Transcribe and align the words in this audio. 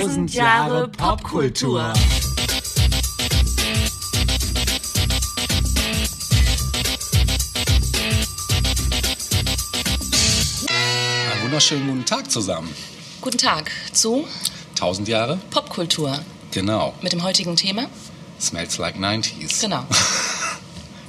Tausend 0.00 0.32
Jahre 0.32 0.88
Popkultur. 0.88 1.92
Einen 11.32 11.42
wunderschönen 11.42 11.86
guten 11.88 12.04
Tag 12.04 12.30
zusammen. 12.30 12.72
Guten 13.20 13.38
Tag 13.38 13.70
zu 13.92 14.26
1000 14.76 15.08
Jahre? 15.08 15.38
Popkultur 15.50 16.18
Genau. 16.50 16.94
mit 17.02 17.12
dem 17.12 17.22
heutigen 17.22 17.54
Thema. 17.56 17.86
Smells 18.40 18.78
like 18.78 18.96
90s. 18.96 19.60
Genau. 19.60 19.84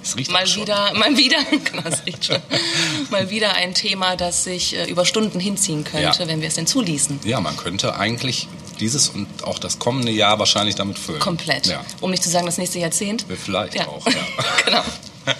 Es 0.03 0.17
riecht 0.17 0.31
Mal 0.31 0.47
schon. 0.47 0.63
wieder, 0.63 0.93
mal 0.95 1.15
wieder, 1.15 1.37
genau, 1.63 1.83
das 1.83 2.03
riecht 2.07 2.25
schon. 2.25 2.37
Mal 3.11 3.29
wieder 3.29 3.53
ein 3.53 3.75
Thema, 3.75 4.15
das 4.15 4.43
sich 4.45 4.75
äh, 4.75 4.89
über 4.89 5.05
Stunden 5.05 5.39
hinziehen 5.39 5.83
könnte, 5.83 6.23
Ja. 6.23 6.27
wenn 6.27 6.41
wir 6.41 6.47
es 6.47 6.55
denn 6.55 6.65
zuließen. 6.65 7.19
Ja, 7.23 7.39
man 7.39 7.55
könnte 7.55 7.95
eigentlich 7.95 8.47
dieses 8.81 9.07
und 9.09 9.27
auch 9.43 9.59
das 9.59 9.79
kommende 9.79 10.11
Jahr 10.11 10.37
wahrscheinlich 10.39 10.75
damit 10.75 10.97
füllen. 10.99 11.19
Komplett. 11.19 11.67
Ja. 11.67 11.85
Um 12.01 12.11
nicht 12.11 12.23
zu 12.23 12.29
sagen, 12.29 12.45
das 12.47 12.57
nächste 12.57 12.79
Jahrzehnt. 12.79 13.25
Vielleicht 13.43 13.75
Ja. 13.75 13.87
auch, 13.87 14.05
ja. 14.07 14.13
genau. 14.65 14.83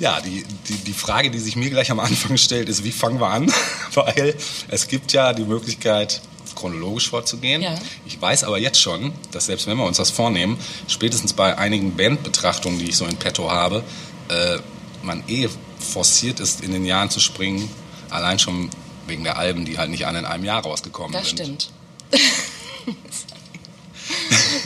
Ja, 0.00 0.20
die, 0.20 0.44
die, 0.68 0.74
die 0.74 0.92
Frage, 0.92 1.28
die 1.30 1.40
sich 1.40 1.56
mir 1.56 1.70
gleich 1.70 1.90
am 1.90 1.98
Anfang 1.98 2.36
stellt, 2.36 2.68
ist, 2.68 2.84
wie 2.84 2.92
fangen 2.92 3.20
wir 3.20 3.28
an? 3.30 3.52
Weil 3.94 4.36
es 4.68 4.86
gibt 4.86 5.12
ja 5.12 5.32
die 5.32 5.42
Möglichkeit, 5.42 6.20
chronologisch 6.54 7.08
vorzugehen. 7.10 7.62
Ja. 7.62 7.74
Ich 8.06 8.20
weiß 8.20 8.44
aber 8.44 8.58
jetzt 8.58 8.80
schon, 8.80 9.12
dass 9.32 9.46
selbst 9.46 9.66
wenn 9.66 9.76
wir 9.76 9.84
uns 9.84 9.96
das 9.96 10.10
vornehmen, 10.10 10.56
spätestens 10.86 11.32
bei 11.32 11.58
einigen 11.58 11.96
Bandbetrachtungen, 11.96 12.78
die 12.78 12.90
ich 12.90 12.96
so 12.96 13.06
in 13.06 13.16
petto 13.16 13.50
habe, 13.50 13.82
äh, 14.28 14.58
man 15.02 15.24
eh 15.28 15.48
forciert 15.80 16.38
ist, 16.40 16.60
in 16.60 16.72
den 16.72 16.84
Jahren 16.84 17.10
zu 17.10 17.18
springen, 17.20 17.68
allein 18.10 18.38
schon 18.38 18.70
wegen 19.08 19.24
der 19.24 19.36
Alben, 19.36 19.64
die 19.64 19.78
halt 19.78 19.90
nicht 19.90 20.06
alle 20.06 20.20
in 20.20 20.24
einem 20.26 20.44
Jahr 20.44 20.62
rausgekommen 20.62 21.12
Das 21.12 21.28
sind. 21.30 21.38
stimmt. 21.40 21.70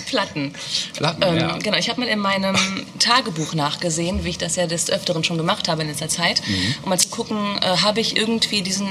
Platten. 0.06 0.52
Platten, 0.94 1.22
Ähm, 1.22 1.36
ja. 1.38 1.58
Genau, 1.58 1.76
ich 1.78 1.88
habe 1.88 2.00
mal 2.00 2.08
in 2.08 2.18
meinem 2.18 2.54
Tagebuch 2.98 3.54
nachgesehen, 3.54 4.24
wie 4.24 4.28
ich 4.30 4.38
das 4.38 4.56
ja 4.56 4.66
des 4.66 4.90
Öfteren 4.90 5.24
schon 5.24 5.38
gemacht 5.38 5.68
habe 5.68 5.82
in 5.82 5.88
letzter 5.88 6.08
Zeit, 6.08 6.42
Mhm. 6.46 6.74
um 6.82 6.88
mal 6.90 6.98
zu 6.98 7.08
gucken, 7.08 7.58
äh, 7.62 7.78
habe 7.78 8.00
ich 8.00 8.16
irgendwie 8.16 8.62
diesen, 8.62 8.88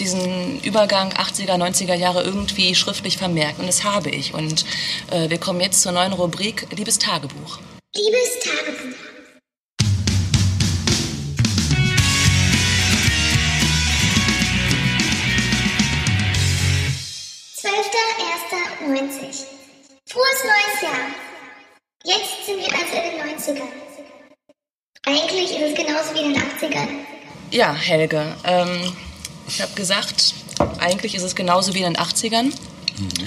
diesen 0.00 0.60
Übergang 0.60 1.12
80er, 1.12 1.56
90er 1.56 1.94
Jahre 1.94 2.22
irgendwie 2.24 2.74
schriftlich 2.74 3.16
vermerkt. 3.18 3.60
Und 3.60 3.66
das 3.66 3.84
habe 3.84 4.10
ich. 4.10 4.34
Und 4.34 4.64
äh, 5.10 5.30
wir 5.30 5.38
kommen 5.38 5.60
jetzt 5.60 5.80
zur 5.80 5.92
neuen 5.92 6.12
Rubrik 6.12 6.66
Liebes 6.76 6.98
Tagebuch. 6.98 7.58
Liebes 7.94 8.40
Tagebuch. 8.40 8.96
Zwölfter, 17.68 17.98
erster, 18.32 18.86
90. 18.86 19.46
Frohes 20.06 20.42
neues 20.42 20.82
Jahr. 20.82 20.92
Jetzt 22.02 22.46
sind 22.46 22.58
wir 22.60 22.72
also 22.72 22.96
in 22.96 23.18
den 23.18 23.36
90ern. 23.36 23.68
Eigentlich 25.04 25.50
ist 25.50 25.62
es 25.62 25.74
genauso 25.74 26.14
wie 26.14 26.20
in 26.20 26.32
den 26.32 26.42
80ern. 26.42 26.88
Ja, 27.50 27.74
Helge, 27.74 28.34
ähm, 28.44 28.94
ich 29.48 29.60
habe 29.60 29.72
gesagt, 29.74 30.32
eigentlich 30.78 31.14
ist 31.14 31.24
es 31.24 31.34
genauso 31.34 31.74
wie 31.74 31.80
in 31.80 31.92
den 31.92 31.96
80ern. 31.96 32.52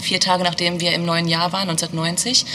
Vier 0.02 0.20
Tage 0.20 0.44
nachdem 0.44 0.80
wir 0.80 0.94
im 0.94 1.06
neuen 1.06 1.28
Jahr 1.28 1.54
waren, 1.54 1.70
1990. 1.70 2.46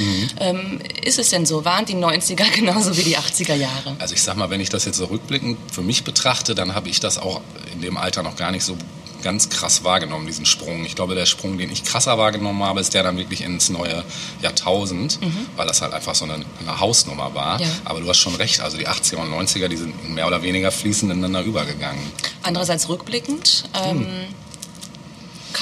Ähm, 0.41 0.81
ist 1.05 1.19
es 1.21 1.31
denn 1.31 1.47
so? 1.47 1.65
Waren 1.65 1.85
die 1.85 1.95
90er 1.95 2.51
genauso 2.55 2.97
wie 2.97 3.05
die 3.05 3.17
80er 3.17 3.55
Jahre? 3.55 3.95
Also 4.01 4.15
ich 4.15 4.23
sag 4.23 4.37
mal, 4.37 4.51
wenn 4.51 4.61
ich 4.61 4.71
das 4.71 4.87
jetzt 4.87 4.97
so 4.97 5.05
rückblickend 5.05 5.57
für 5.73 5.83
mich 5.83 6.03
betrachte, 6.03 6.57
dann 6.57 6.75
habe 6.75 6.89
ich 6.89 6.99
das 6.99 7.17
auch 7.17 7.43
in 7.73 7.81
dem 7.81 7.97
Alter 7.97 8.25
noch 8.25 8.35
gar 8.35 8.51
nicht 8.51 8.65
so 8.65 8.77
ganz 9.23 9.49
krass 9.49 9.85
wahrgenommen, 9.85 10.27
diesen 10.27 10.47
Sprung. 10.47 10.85
Ich 10.85 10.95
glaube, 10.95 11.15
der 11.15 11.27
Sprung, 11.27 11.59
den 11.59 11.71
ich 11.71 11.85
krasser 11.85 12.19
wahrgenommen 12.19 12.63
habe, 12.63 12.81
ist 12.81 12.95
der 12.95 13.03
dann 13.03 13.17
wirklich 13.17 13.43
ins 13.43 13.69
neue 13.69 14.05
Jahrtausend, 14.43 15.19
weil 15.57 15.67
das 15.67 15.83
halt 15.83 15.93
einfach 15.93 16.15
so 16.15 16.25
eine, 16.25 16.45
eine 16.61 16.81
Hausnummer 16.81 17.35
war. 17.35 17.61
Ja. 17.61 17.69
Aber 17.85 18.01
du 18.01 18.09
hast 18.09 18.19
schon 18.19 18.35
recht, 18.35 18.61
also 18.61 18.77
die 18.77 18.89
80er 18.89 19.17
und 19.17 19.33
90er, 19.33 19.69
die 19.69 19.77
sind 19.77 20.15
mehr 20.15 20.27
oder 20.27 20.43
weniger 20.43 20.71
fließend 20.71 21.13
ineinander 21.13 21.43
übergegangen. 21.43 22.01
Andererseits 22.43 22.89
rückblickend 22.89 23.65
ähm, 23.75 24.07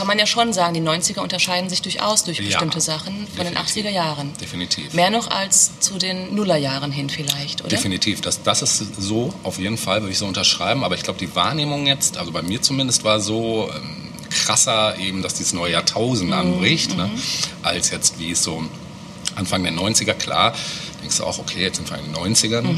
kann 0.04 0.08
man 0.08 0.18
ja 0.18 0.26
schon 0.26 0.52
sagen, 0.52 0.74
die 0.74 0.82
90er 0.82 1.20
unterscheiden 1.20 1.70
sich 1.70 1.80
durchaus 1.80 2.24
durch 2.24 2.38
Ja, 2.38 2.44
bestimmte 2.44 2.82
Sachen 2.82 3.26
von 3.34 3.46
den 3.46 3.54
definitiv. 3.54 3.86
80er 3.86 3.88
Jahren. 3.88 4.32
Definitiv. 4.38 4.92
Mehr 4.92 5.08
noch 5.08 5.30
als 5.30 5.80
zu 5.80 5.96
den 5.96 6.34
Nullerjahren 6.34 6.92
hin 6.92 7.08
vielleicht, 7.08 7.62
oder? 7.62 7.70
Definitiv. 7.70 8.20
Das, 8.20 8.42
das 8.42 8.60
ist 8.60 9.00
so, 9.00 9.32
auf 9.44 9.58
jeden 9.58 9.78
Fall 9.78 10.02
würde 10.02 10.12
ich 10.12 10.18
so 10.18 10.26
unterschreiben. 10.26 10.84
Aber 10.84 10.94
ich 10.94 11.04
glaube, 11.04 11.18
die 11.18 11.34
Wahrnehmung 11.34 11.86
jetzt, 11.86 12.18
also 12.18 12.32
bei 12.32 12.42
mir 12.42 12.60
zumindest, 12.60 13.02
war 13.02 13.18
so 13.18 13.70
ähm, 13.74 14.12
krasser 14.28 14.98
eben, 14.98 15.22
dass 15.22 15.32
dieses 15.32 15.54
neue 15.54 15.72
Jahrtausend 15.72 16.34
anbricht, 16.34 16.94
ne? 16.98 17.08
als 17.62 17.90
jetzt 17.90 18.18
wie 18.18 18.32
es 18.32 18.42
so 18.42 18.62
Anfang 19.36 19.62
der 19.62 19.72
90er, 19.72 20.12
klar, 20.12 20.54
denkst 21.00 21.16
du 21.16 21.24
auch, 21.24 21.38
okay, 21.38 21.62
jetzt 21.62 21.76
sind 21.78 21.90
wir 21.90 21.96
in 21.96 22.12
den 22.12 22.14
90ern. 22.14 22.74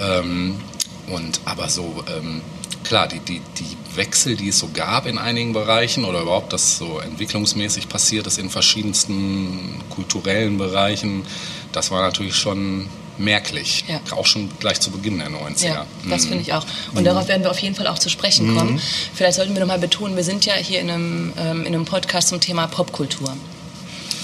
Ähm, 0.00 0.60
und 1.06 1.40
aber 1.46 1.70
so, 1.70 2.04
ähm, 2.14 2.42
klar, 2.84 3.08
die, 3.08 3.20
die, 3.20 3.40
die 3.58 3.76
Wechsel, 3.96 4.36
die 4.36 4.48
es 4.48 4.58
so 4.58 4.68
gab 4.72 5.06
in 5.06 5.18
einigen 5.18 5.52
Bereichen 5.52 6.04
oder 6.04 6.20
überhaupt 6.22 6.52
das 6.52 6.78
so 6.78 7.00
entwicklungsmäßig 7.00 7.88
passiert 7.88 8.26
ist 8.26 8.38
in 8.38 8.50
verschiedensten 8.50 9.80
kulturellen 9.90 10.58
Bereichen, 10.58 11.24
das 11.72 11.90
war 11.90 12.02
natürlich 12.02 12.36
schon 12.36 12.88
merklich. 13.18 13.84
Ja. 13.88 14.00
Auch 14.16 14.26
schon 14.26 14.48
gleich 14.60 14.78
zu 14.80 14.90
Beginn 14.92 15.18
der 15.18 15.28
90er. 15.28 15.66
Ja, 15.66 15.86
das 16.08 16.24
Mhm. 16.24 16.28
finde 16.28 16.42
ich 16.42 16.52
auch. 16.54 16.64
Und 16.94 17.04
darauf 17.04 17.26
werden 17.26 17.42
wir 17.42 17.50
auf 17.50 17.58
jeden 17.58 17.74
Fall 17.74 17.88
auch 17.88 17.98
zu 17.98 18.08
sprechen 18.08 18.56
kommen. 18.56 18.80
Vielleicht 19.12 19.34
sollten 19.34 19.54
wir 19.54 19.60
nochmal 19.60 19.80
betonen, 19.80 20.14
wir 20.14 20.22
sind 20.22 20.46
ja 20.46 20.54
hier 20.54 20.80
in 20.80 20.88
einem, 20.90 21.32
ähm, 21.36 21.60
in 21.66 21.74
einem 21.74 21.84
Podcast 21.84 22.28
zum 22.28 22.40
Thema 22.40 22.68
Popkultur. 22.68 23.36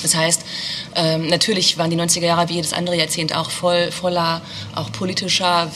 Das 0.03 0.15
heißt, 0.15 0.43
ähm, 0.97 1.27
natürlich 1.27 1.77
waren 1.79 1.91
die 1.91 1.97
90er 1.97 2.27
Jahre 2.27 2.49
wie 2.51 2.55
jedes 2.55 2.73
andere 2.73 2.97
Jahrzehnt 2.97 3.35
auch 3.35 3.51
voll, 3.51 3.91
voller 3.91 4.43
auch 4.77 4.93
politischer 4.93 5.75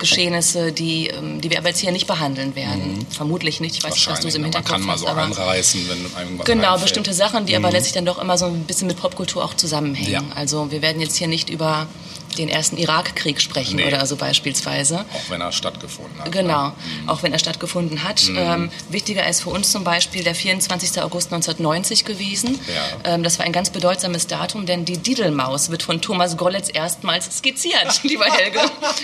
Weltgeschehnisse, 0.00 0.72
die, 0.72 1.08
ähm, 1.08 1.40
die 1.40 1.50
wir 1.50 1.58
aber 1.58 1.68
jetzt 1.68 1.80
hier 1.80 1.92
nicht 1.92 2.06
behandeln 2.06 2.54
werden. 2.54 3.06
Vermutlich 3.10 3.60
nicht. 3.60 3.76
Ich 3.76 3.84
weiß 3.84 3.94
nicht, 3.94 4.08
was 4.08 4.20
du 4.20 4.30
so 4.30 4.36
im 4.36 4.42
Mhm. 4.42 4.50
Man 4.50 4.52
Hinterkopf 4.52 4.70
kann 4.72 4.82
mal 4.86 4.92
hast. 4.92 5.00
so 5.00 5.08
aber 5.08 5.22
anreißen, 5.22 5.88
wenn 5.88 5.98
irgendwas 6.22 6.46
Genau, 6.46 6.62
einfällt. 6.64 6.82
bestimmte 6.82 7.14
Sachen, 7.14 7.46
die 7.46 7.56
aber 7.56 7.70
letztlich 7.70 7.94
dann 7.94 8.04
doch 8.06 8.18
immer 8.18 8.36
so 8.38 8.46
ein 8.46 8.64
bisschen 8.64 8.86
mit 8.88 8.98
Popkultur 8.98 9.44
auch 9.44 9.54
zusammenhängen. 9.54 10.12
Ja. 10.12 10.22
Also 10.34 10.70
wir 10.70 10.82
werden 10.82 11.00
jetzt 11.00 11.16
hier 11.16 11.28
nicht 11.28 11.48
über 11.50 11.86
den 12.38 12.48
ersten 12.48 12.76
Irakkrieg 12.76 13.40
sprechen 13.40 13.76
Nee. 13.76 13.86
oder 13.86 14.06
so 14.06 14.16
beispielsweise. 14.16 15.00
Auch 15.12 15.30
wenn 15.30 15.40
er 15.40 15.52
stattgefunden 15.52 16.18
hat. 16.20 16.30
Genau, 16.32 16.66
Ne? 16.68 16.72
auch 17.06 17.22
wenn 17.22 17.32
er 17.32 17.38
stattgefunden 17.38 18.04
hat. 18.04 18.22
Ähm, 18.36 18.70
wichtiger 18.90 19.26
ist 19.28 19.42
für 19.42 19.50
uns 19.50 19.72
zum 19.72 19.84
Beispiel 19.84 20.22
der 20.22 20.34
24. 20.34 21.02
August 21.02 21.32
1990 21.32 22.04
gewesen. 22.04 22.58
Ja. 23.04 23.14
Ähm, 23.14 23.22
das 23.22 23.38
war 23.38 23.46
ein 23.46 23.52
ganz 23.52 23.70
bedeutsames 23.70 24.26
Datum, 24.26 24.66
denn 24.66 24.84
die 24.84 24.98
Diddlemaus 24.98 25.70
wird 25.70 25.82
von 25.82 26.00
Thomas 26.00 26.36
Gollitz 26.36 26.68
erstmals 26.72 27.38
skizziert, 27.38 27.86
lieber 28.02 28.26
Helge. 28.26 28.60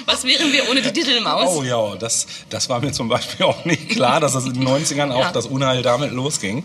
Was 0.06 0.24
wären 0.24 0.52
wir 0.52 0.68
ohne 0.70 0.82
die 0.82 0.92
Diddlemaus? 0.92 1.48
Oh 1.56 1.62
ja, 1.62 1.96
das, 1.96 2.26
das 2.50 2.68
war 2.68 2.80
mir 2.80 2.92
zum 2.92 3.08
Beispiel 3.08 3.46
auch 3.46 3.64
nicht 3.64 3.88
klar, 3.90 4.20
dass 4.20 4.32
das 4.34 4.44
in 4.44 4.54
den 4.54 4.68
90ern 4.68 5.10
auch 5.12 5.20
Ja. 5.20 5.32
das 5.32 5.46
Unheil 5.46 5.82
damit 5.82 6.12
losging. 6.12 6.64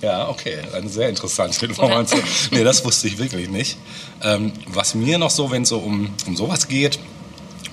Ja. 0.00 0.08
ja 0.08 0.28
okay, 0.28 0.58
eine 0.74 0.88
sehr 0.88 1.08
interessante 1.08 1.66
Information. 1.66 2.22
Nee, 2.50 2.64
das 2.64 2.84
wusste 2.84 3.08
ich 3.08 3.18
wirklich 3.18 3.48
nicht. 3.48 3.76
Ähm, 4.22 4.52
was 4.68 4.94
mir 4.94 5.18
noch 5.18 5.30
so, 5.30 5.50
wenn 5.50 5.62
es 5.62 5.68
so 5.68 5.78
um, 5.78 6.10
um 6.26 6.36
sowas 6.36 6.68
geht, 6.68 6.98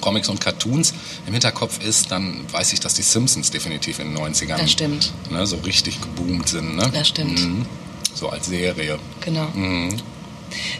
Comics 0.01 0.27
und 0.27 0.41
Cartoons 0.41 0.93
im 1.25 1.33
Hinterkopf 1.33 1.81
ist, 1.83 2.11
dann 2.11 2.41
weiß 2.51 2.73
ich, 2.73 2.79
dass 2.81 2.93
die 2.95 3.01
Simpsons 3.03 3.51
definitiv 3.51 3.99
in 3.99 4.13
den 4.13 4.17
90ern 4.21 4.57
Das 4.57 4.71
stimmt. 4.71 5.13
Ne, 5.29 5.47
so 5.47 5.55
richtig 5.57 6.01
geboomt 6.01 6.49
sind. 6.49 6.75
Ne? 6.75 6.89
Das 6.93 7.07
stimmt. 7.07 7.39
Mhm. 7.39 7.65
So 8.13 8.27
als 8.29 8.47
Serie. 8.47 8.99
Genau. 9.21 9.45
Mhm. 9.53 9.95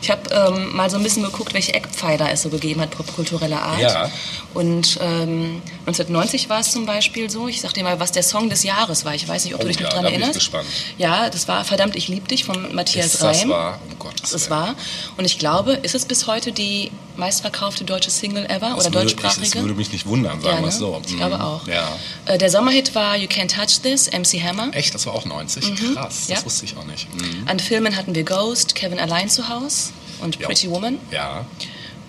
Ich 0.04 0.12
habe 0.12 0.22
ähm, 0.30 0.76
mal 0.76 0.88
so 0.88 0.98
ein 0.98 1.04
bisschen 1.04 1.24
geguckt, 1.24 1.56
welche 1.56 1.74
Eckpfeiler 1.74 2.32
es 2.32 2.44
so 2.44 2.50
gegeben 2.50 2.80
hat, 2.82 2.92
popkultureller 2.92 3.60
Art. 3.60 3.80
Ja. 3.82 4.12
Und 4.54 5.00
ähm, 5.02 5.64
1990 5.88 6.48
war 6.50 6.60
es 6.60 6.72
zum 6.72 6.86
Beispiel 6.86 7.28
so, 7.30 7.48
ich 7.48 7.60
sag 7.60 7.74
dir 7.74 7.84
mal, 7.84 8.00
was 8.00 8.12
der 8.12 8.22
Song 8.22 8.50
des 8.52 8.62
Jahres 8.64 9.04
war. 9.04 9.16
Ich 9.16 9.28
weiß 9.28 9.46
nicht, 9.46 9.56
ob 9.56 9.62
Oh 9.62 9.64
du 9.64 9.70
dich 9.70 9.80
noch 9.80 9.86
ja, 9.86 9.94
dran 9.96 10.04
da 10.04 10.10
bin 10.10 10.18
ich 10.18 10.22
erinnerst. 10.22 10.40
gespannt. 10.40 10.68
Ja, 11.00 11.28
das 11.32 11.48
war 11.48 11.64
Verdammt, 11.66 11.96
ich 11.96 12.08
lieb 12.08 12.28
dich 12.28 12.44
von 12.46 12.76
Matthias 12.76 13.14
Ist 13.16 13.24
das 13.24 13.40
Reim. 13.40 13.50
wahr? 13.50 13.80
Um 13.90 13.98
Gottes 14.04 14.30
Das 14.32 14.50
Willen. 14.50 14.60
war. 14.62 14.76
Und 15.18 15.26
ich 15.26 15.40
glaube, 15.40 15.74
ist 15.74 15.96
es 15.96 16.06
bis 16.06 16.28
heute 16.28 16.52
die 16.52 16.92
meistverkaufte 17.18 17.84
deutsche 17.84 18.12
Single 18.12 18.46
ever 18.46 18.74
Das 18.76 18.86
oder 18.88 18.94
würde, 18.96 19.08
ich, 19.08 19.16
deutschsprachige? 19.16 19.46
das 19.56 19.62
würde 19.62 19.74
mich 19.76 19.92
nicht 19.92 20.06
wundern, 20.06 20.42
sagen 20.42 20.46
ja, 20.56 20.60
wir 20.60 20.62
ne? 20.62 20.68
es 20.68 20.78
so. 20.78 21.02
Ich 21.06 21.14
Mhm. 21.14 21.18
glaube 21.18 21.42
auch. 21.44 21.68
Ja. 21.68 21.98
Äh, 22.26 22.38
der 22.38 22.50
Sommerhit 22.50 22.94
war 22.96 23.16
You 23.18 23.28
Can't 23.28 23.54
Touch 23.56 23.82
This, 23.82 24.08
MC 24.12 24.42
Hammer. 24.42 24.70
Echt, 24.74 24.94
das 24.94 25.06
war 25.06 25.14
auch 25.14 25.26
90? 25.26 25.76
Krass, 25.96 26.28
Ja. 26.28 26.36
das 26.36 26.46
wusste 26.46 26.66
ich 26.66 26.76
auch 26.78 26.86
nicht. 26.86 27.08
Mhm. 27.14 27.48
An 27.48 27.60
Filmen 27.60 27.96
hatten 27.96 28.14
wir 28.16 28.24
Ghost, 28.24 28.76
Kevin 28.76 29.00
Allein 29.00 29.30
zu 29.30 29.48
Haus 29.50 29.92
und. 30.22 30.40
Pretty 30.40 30.70
Woman. 30.70 31.00
Ja, 31.12 31.46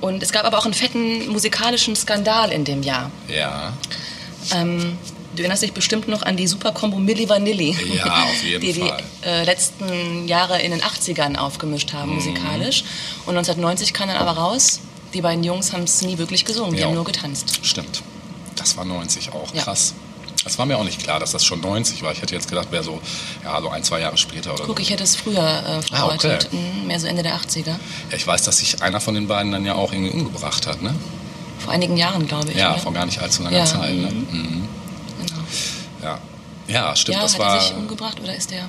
Und 0.00 0.22
es 0.22 0.32
gab 0.32 0.44
aber 0.44 0.58
auch 0.58 0.64
einen 0.66 0.74
fetten 0.74 1.28
musikalischen 1.28 1.96
Skandal 1.96 2.50
in 2.52 2.64
dem 2.64 2.82
Jahr. 2.82 3.10
ja. 3.28 3.72
Ähm, 4.52 4.98
du 5.34 5.42
erinnerst 5.42 5.62
dich 5.62 5.72
bestimmt 5.72 6.08
noch 6.08 6.22
an 6.22 6.36
die 6.36 6.46
Superkombo 6.46 6.98
Milli 6.98 7.28
Vanilli. 7.28 7.76
Ja, 7.94 8.24
auf 8.24 8.42
jeden 8.42 8.60
die 8.60 8.72
Fall. 8.74 9.02
die 9.22 9.26
äh, 9.28 9.44
letzten 9.44 10.28
Jahre 10.28 10.60
in 10.60 10.70
den 10.70 10.80
80ern 10.82 11.36
aufgemischt 11.36 11.92
haben, 11.92 12.10
Mhm. 12.10 12.16
musikalisch. 12.16 12.84
Und 13.26 13.36
1990 13.36 13.92
kam 13.92 14.08
dann 14.08 14.16
aber 14.18 14.32
raus, 14.32 14.80
die 15.12 15.20
beiden 15.20 15.44
Jungs 15.44 15.72
haben 15.72 15.84
es 15.84 16.02
nie 16.02 16.18
wirklich 16.18 16.44
gesungen, 16.44 16.74
die 16.74 16.80
Ja. 16.80 16.86
haben 16.86 16.94
nur 16.94 17.04
getanzt. 17.04 17.60
Stimmt. 17.62 18.02
Das 18.56 18.76
war 18.76 18.84
90 18.84 19.32
auch. 19.32 19.52
Ja. 19.54 19.62
Krass. 19.62 19.94
Das 20.44 20.58
war 20.58 20.66
mir 20.66 20.76
auch 20.76 20.84
nicht 20.84 20.98
klar, 21.02 21.18
dass 21.20 21.32
das 21.32 21.42
schon 21.44 21.60
90 21.62 22.02
war. 22.02 22.12
Ich 22.12 22.20
hätte 22.20 22.34
jetzt 22.34 22.48
gedacht, 22.50 22.70
wäre 22.70 22.84
so, 22.84 23.00
ja, 23.44 23.58
so 23.62 23.70
ein, 23.70 23.82
zwei 23.82 24.00
Jahre 24.00 24.18
später 24.18 24.52
oder 24.52 24.64
Guck, 24.64 24.76
so. 24.78 24.82
ich 24.82 24.90
hätte 24.90 25.02
es 25.02 25.16
früher 25.16 25.38
äh, 25.40 25.80
verortet. 25.82 26.48
Mhm, 26.52 26.86
Mehr 26.86 27.00
so 27.00 27.06
Ende 27.06 27.22
der 27.22 27.34
80er. 27.34 27.68
Ja, 27.68 28.16
ich 28.16 28.26
weiß, 28.26 28.42
dass 28.42 28.58
sich 28.58 28.82
einer 28.82 29.00
von 29.00 29.14
den 29.14 29.26
beiden 29.26 29.52
dann 29.52 29.64
ja 29.64 29.74
auch 29.74 29.90
irgendwie 29.92 30.10
umgebracht 30.12 30.66
hat, 30.66 30.82
ne? 30.82 30.94
Vor 31.60 31.72
einigen 31.72 31.96
Jahren, 31.96 32.26
glaube 32.26 32.50
ich. 32.50 32.58
Ja, 32.58 32.72
oder? 32.72 32.80
vor 32.82 32.92
gar 32.92 33.06
nicht 33.06 33.20
allzu 33.22 33.42
langer 33.42 33.56
Ja, 33.56 33.64
Zeit. 33.64 33.94
Ne? 33.94 34.10
Mhm. 34.30 34.68
Ja. 36.04 36.18
ja, 36.68 36.94
stimmt, 36.96 37.16
Ja, 37.16 37.22
das 37.22 37.32
hat 37.34 37.40
war. 37.40 37.54
er 37.56 37.60
sich 37.60 37.74
umgebracht 37.74 38.20
oder 38.20 38.34
ist 38.34 38.52
er... 38.52 38.68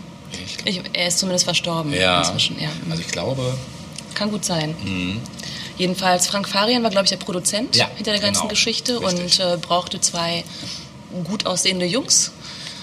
er 0.94 1.08
ist 1.08 1.20
zumindest 1.20 1.46
verstorben 1.46 1.94
ja, 1.94 2.20
inzwischen. 2.20 2.60
Ja. 2.60 2.70
also 2.90 3.02
ich 3.02 3.08
glaube, 3.10 3.58
Kann 4.16 4.32
gut 4.32 4.46
sein. 4.46 4.76
Jedenfalls, 5.78 6.28
Frank 6.28 6.48
Farian 6.48 6.84
war, 6.84 6.90
glaube 6.90 7.06
ich, 7.06 7.10
der 7.10 7.18
Produzent 7.18 7.76
Ja, 7.76 7.90
hinter 7.96 8.12
der 8.12 8.22
ganzen 8.22 8.42
genau. 8.42 8.50
Geschichte 8.50 9.00
Richtig. 9.02 9.22
und 9.22 9.40
äh, 9.40 9.58
brauchte 9.58 10.00
zwei 10.00 10.44
gut 11.26 11.46
aussehende 11.46 11.86
Jungs, 11.86 12.32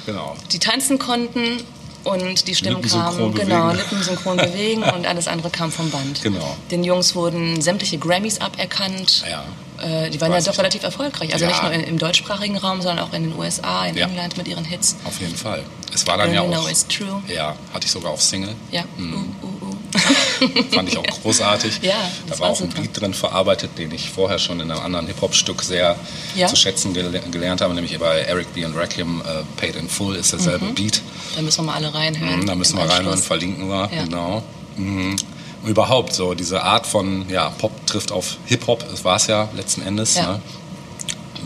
genau. 0.06 0.37
die 0.52 0.58
tanzen 0.58 0.98
konnten 0.98 1.62
und 2.05 2.46
die 2.48 2.55
Stimmen 2.55 2.82
kamen, 2.82 3.34
genau, 3.34 3.64
bewegen. 3.69 3.76
lippensynchron 3.78 4.37
bewegen 4.48 4.82
und 4.82 5.06
alles 5.06 5.28
andere 5.28 5.50
kam 5.50 5.70
vom 5.70 5.90
Band. 5.90 6.22
Genau. 6.22 6.56
Den 6.70 6.84
Jungs 6.84 7.14
wurden 7.14 7.60
sämtliche 7.60 7.98
Grammys 7.98 8.40
aberkannt. 8.40 9.25
Ja. 9.31 9.44
Äh, 9.82 10.11
die 10.11 10.20
waren 10.20 10.32
ja 10.32 10.40
doch 10.40 10.56
relativ 10.58 10.82
erfolgreich. 10.82 11.32
Also 11.32 11.44
Ja. 11.44 11.50
nicht 11.50 11.62
nur 11.62 11.73
in, 11.73 11.81
im 11.82 11.99
deutschsprachigen 11.99 12.56
Raum, 12.56 12.81
sondern 12.82 13.05
auch 13.06 13.12
in 13.12 13.25
den 13.25 13.37
USA, 13.38 13.87
in 13.87 13.96
Ja. 13.96 14.06
England 14.06 14.37
mit 14.37 14.49
ihren 14.49 14.64
Hits. 14.64 14.96
Auf 15.05 15.20
jeden 15.20 15.37
Fall. 15.37 15.64
Es 15.94 16.06
war 16.06 16.17
dann 16.17 16.29
All 16.29 16.34
ja 16.34 16.43
We 16.44 16.49
Know 16.49 16.61
auch. 16.62 16.70
Is 16.70 16.87
True. 16.87 17.23
Ja, 17.29 17.55
hatte 17.75 17.87
ich 17.87 17.90
sogar 17.93 18.12
auf 18.12 18.23
Single. 18.23 18.55
Ja. 18.70 18.84
Mhm. 18.96 19.34
Uh, 19.43 19.46
uh, 19.46 19.69
uh. 19.69 19.76
Fand 20.75 20.88
ich 20.88 20.96
auch 20.96 21.02
großartig. 21.23 21.81
Ja, 21.82 21.93
da 22.26 22.32
war 22.32 22.40
war 22.40 22.49
auch 22.50 22.61
ein 22.61 22.70
super. 22.70 22.81
Beat 22.81 22.99
drin 23.00 23.12
verarbeitet, 23.14 23.76
den 23.76 23.90
ich 23.93 24.08
vorher 24.11 24.38
schon 24.38 24.58
in 24.61 24.70
einem 24.70 24.81
anderen 24.81 25.06
Hip-Hop-Stück 25.06 25.62
sehr 25.62 25.96
Ja? 26.34 26.46
zu 26.46 26.56
schätzen 26.56 26.94
gele 26.94 27.20
gelernt 27.31 27.61
habe, 27.61 27.75
nämlich 27.75 27.99
bei 27.99 28.20
Eric 28.20 28.55
B. 28.55 28.64
und 28.64 28.75
Rakim, 28.75 29.20
äh, 29.20 29.43
Paid 29.61 29.76
in 29.76 29.88
Full 29.88 30.17
ist 30.17 30.32
derselbe 30.32 30.67
Beat. 30.73 31.02
Da 31.37 31.43
müssen 31.43 31.58
wir 31.58 31.73
mal 31.73 31.75
alle 31.75 31.93
reinhören. 31.93 32.40
Mhm, 32.40 32.46
da 32.46 32.55
müssen 32.55 32.79
wir 32.79 32.84
reinhören, 32.88 33.19
verlinken 33.20 33.69
wir, 33.69 33.90
Ja. 33.94 34.05
genau. 34.05 34.43
Mhm. 34.76 35.17
Überhaupt 35.64 36.12
so 36.14 36.35
diese 36.35 36.62
Art 36.62 36.87
von, 36.87 37.29
ja, 37.29 37.50
Pop 37.50 37.87
trifft 37.87 38.11
auf 38.11 38.37
Hip-Hop, 38.47 38.85
das 38.91 39.05
war 39.05 39.17
es 39.17 39.29
ja 39.29 39.49
letzten 39.55 39.82
Endes, 39.82 40.17
Ja. 40.17 40.32
ne? 40.32 40.41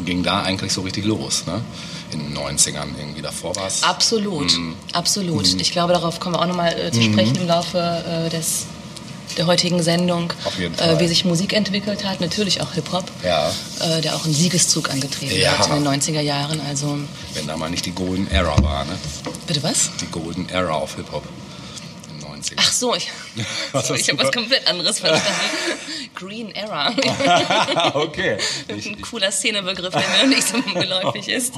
ging 0.05 0.23
da 0.23 0.43
eigentlich 0.43 0.73
so 0.75 0.83
richtig 0.83 1.05
los, 1.07 1.45
ne? 1.47 1.63
In 2.13 2.19
den 2.21 2.35
90ern 2.37 2.89
irgendwie 2.99 3.23
davor 3.23 3.57
war 3.57 3.67
es. 3.67 3.83
Absolut, 3.83 4.53
Mhm. 4.57 4.75
absolut. 4.93 5.59
Ich 5.61 5.73
glaube, 5.73 5.93
darauf 5.95 6.21
kommen 6.21 6.35
wir 6.37 6.41
auch 6.43 6.47
nochmal 6.47 6.79
äh, 6.79 6.91
zu 6.93 7.03
sprechen 7.03 7.37
im 7.37 7.47
Laufe 7.49 7.79
äh, 7.79 8.29
des, 8.31 8.67
der 9.39 9.47
heutigen 9.47 9.83
Sendung, 9.83 10.33
Äh, 10.79 10.99
wie 11.01 11.09
sich 11.09 11.25
Musik 11.25 11.53
entwickelt 11.55 12.05
hat. 12.05 12.21
Natürlich 12.21 12.61
auch 12.61 12.73
Hip-Hop, 12.75 13.05
Ja, 13.25 13.51
äh, 13.81 14.01
der 14.03 14.15
auch 14.17 14.25
einen 14.27 14.35
Siegeszug 14.35 14.91
angetreten 14.91 15.35
Ja. 15.35 15.57
hat 15.59 15.67
in 15.69 15.75
den 15.77 15.83
90er 15.85 16.21
Jahren. 16.21 16.61
Also, 16.69 16.99
wenn 17.35 17.47
da 17.47 17.57
mal 17.57 17.71
nicht 17.71 17.87
die 17.87 17.93
Golden 17.93 18.31
Era 18.31 18.63
war, 18.63 18.85
ne? 18.85 18.99
bitte 19.47 19.63
was? 19.63 19.91
Die 20.01 20.07
Golden 20.07 20.49
Era 20.51 20.75
auf 20.75 20.95
Hip-Hop. 20.97 21.25
In 22.37 22.43
den 22.43 22.43
90ern. 22.43 22.55
Ach 22.59 22.73
so, 22.73 22.95
ich, 22.95 23.09
Was 23.73 23.87
so, 23.89 23.95
ich 23.95 24.09
habe 24.09 24.23
was 24.23 24.33
komplett 24.33 24.67
anderes 24.67 24.99
verstanden. 25.01 25.41
Green 26.15 26.51
Era. 26.55 26.95
okay. 27.95 28.39
Ein 28.69 29.01
cooler 29.03 29.31
Szenebegriff, 29.31 29.93
der 29.93 30.01
mir 30.09 30.23
noch 30.23 30.29
nicht 30.37 30.47
so 30.49 30.61
geläufig 30.63 31.29
ist. 31.29 31.55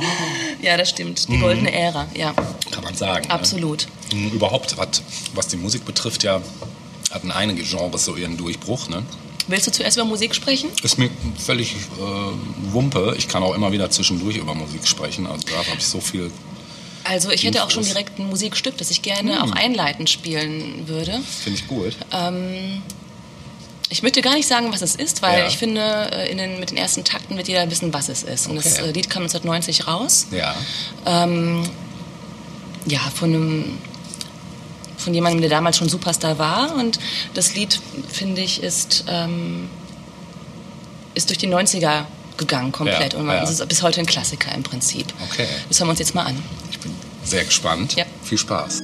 Ja, 0.63 0.77
das 0.77 0.91
stimmt. 0.91 1.29
Die 1.29 1.33
Mhm. 1.37 1.41
goldene 1.43 1.73
Ära, 1.73 2.09
ja, 2.15 2.33
Kann 2.73 2.83
man 2.85 2.95
sagen. 2.95 3.31
absolut. 3.31 3.87
Ne? 4.13 4.31
Überhaupt 4.31 4.77
hat, 4.77 5.03
was 5.35 5.49
die 5.49 5.57
Musik 5.57 5.85
betrifft, 5.85 6.25
ja, 6.25 6.41
hatten 7.11 7.31
einige 7.31 7.63
Genres 7.63 8.05
so 8.05 8.17
ihren 8.17 8.37
Durchbruch. 8.37 8.89
Ne? 8.89 9.03
Willst 9.47 9.67
du 9.67 9.71
zuerst 9.73 9.97
über 9.97 10.05
Musik 10.07 10.35
sprechen? 10.35 10.71
Ist 10.83 10.99
mir 10.99 11.09
völlig 11.39 11.73
äh, 11.75 12.73
Wumpe. 12.73 13.15
Ich 13.17 13.29
kann 13.29 13.43
auch 13.43 13.55
immer 13.55 13.73
wieder 13.73 13.91
zwischendurch 13.91 14.37
über 14.37 14.55
Musik 14.55 14.87
sprechen. 14.87 15.27
Also 15.27 15.47
da 15.49 15.57
habe 15.59 15.79
ich 15.79 15.87
so 15.87 16.01
viel. 16.01 16.31
Also 17.09 17.31
ich 17.31 17.45
hätte 17.45 17.65
auch 17.65 17.71
schon 17.71 17.85
direkt 17.85 18.19
ein 18.19 18.27
Musikstück, 18.29 18.77
das 18.77 18.91
ich 18.91 19.01
gerne 19.03 19.41
Hm. 19.41 19.43
auch 19.43 19.53
einleitend 19.53 20.11
spielen 20.11 20.87
würde. 20.89 21.21
Finde 21.43 21.59
ich 21.59 21.67
gut. 21.67 21.97
Ich 23.91 24.03
möchte 24.03 24.21
gar 24.21 24.35
nicht 24.35 24.47
sagen, 24.47 24.71
was 24.71 24.83
es 24.83 24.95
ist, 24.97 25.23
weil 25.23 25.41
Ja. 25.41 25.47
ich 25.47 25.57
finde, 25.57 25.81
äh, 26.13 26.35
den, 26.35 26.61
mit 26.61 26.71
den 26.71 26.77
ersten 26.77 27.05
Takten 27.05 27.39
wird 27.39 27.49
jeder 27.49 27.71
wissen, 27.71 27.91
was 27.95 28.11
es 28.11 28.23
ist. 28.23 28.47
Und 28.47 28.57
das 28.57 28.79
Okay. 28.79 28.89
äh, 28.89 28.93
Lied 28.93 29.09
kam 29.09 29.23
1990 29.23 29.87
raus. 29.87 30.27
Ja. 30.31 30.55
Ja, 32.87 33.01
von 33.15 33.31
einem 33.35 33.79
von 34.99 35.15
jemandem, 35.15 35.41
der 35.41 35.51
damals 35.51 35.77
schon 35.79 35.89
Superstar 35.89 36.39
war. 36.39 36.75
Und 36.75 36.99
das 37.35 37.55
Lied, 37.55 37.81
finde 38.13 38.43
ich, 38.43 38.63
ist, 38.63 39.05
ähm, 39.09 39.71
ist 41.15 41.29
durch 41.31 41.39
die 41.39 41.47
90er 41.47 42.05
gegangen 42.39 42.73
komplett. 42.73 43.13
Ja, 43.13 43.19
Und 43.19 43.27
man, 43.27 43.37
ja. 43.37 43.43
es 43.43 43.51
ist 43.51 43.69
bis 43.69 43.83
heute 43.83 44.01
ein 44.01 44.07
Klassiker 44.07 44.55
im 44.55 44.63
Prinzip. 44.63 45.07
Okay. 45.31 45.47
Das 45.69 45.79
hören 45.79 45.89
wir 45.89 45.91
uns 45.91 45.99
jetzt 45.99 46.15
mal 46.15 46.25
an. 46.25 46.43
Ich 46.71 46.79
bin 46.79 46.95
sehr 47.25 47.45
gespannt. 47.45 47.95
Ja. 47.95 48.05
Viel 48.23 48.39
Spaß. 48.39 48.81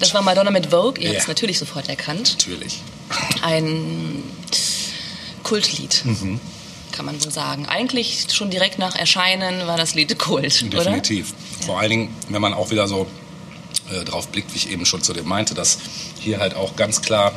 Das 0.00 0.14
war 0.14 0.22
Madonna 0.22 0.50
mit 0.50 0.66
Vogue. 0.66 1.00
Ihr 1.00 1.08
habt 1.10 1.18
es 1.18 1.24
Ja. 1.24 1.28
natürlich 1.28 1.58
sofort 1.58 1.88
erkannt. 1.88 2.36
Natürlich. 2.38 2.80
Ein 3.42 4.22
Kultlied, 5.42 6.02
Mhm. 6.04 6.40
kann 6.92 7.04
man 7.06 7.20
so 7.20 7.30
sagen. 7.30 7.66
Eigentlich 7.66 8.26
schon 8.32 8.50
direkt 8.50 8.78
nach 8.78 8.94
Erscheinen 8.96 9.66
war 9.66 9.76
das 9.76 9.94
Lied 9.94 10.18
Kult, 10.18 10.62
oder? 10.68 10.78
Definitiv. 10.84 11.34
Vor 11.66 11.78
allen 11.78 11.90
Dingen, 11.90 12.16
wenn 12.28 12.40
man 12.42 12.54
auch 12.54 12.70
wieder 12.70 12.88
so 12.88 13.06
äh, 13.90 14.04
drauf 14.04 14.28
blickt, 14.28 14.52
wie 14.54 14.56
ich 14.58 14.70
eben 14.70 14.86
schon 14.86 15.02
zu 15.02 15.12
dem 15.12 15.26
meinte, 15.26 15.54
dass 15.54 15.78
hier 16.18 16.38
halt 16.38 16.54
auch 16.54 16.76
ganz 16.76 17.02
klar 17.02 17.32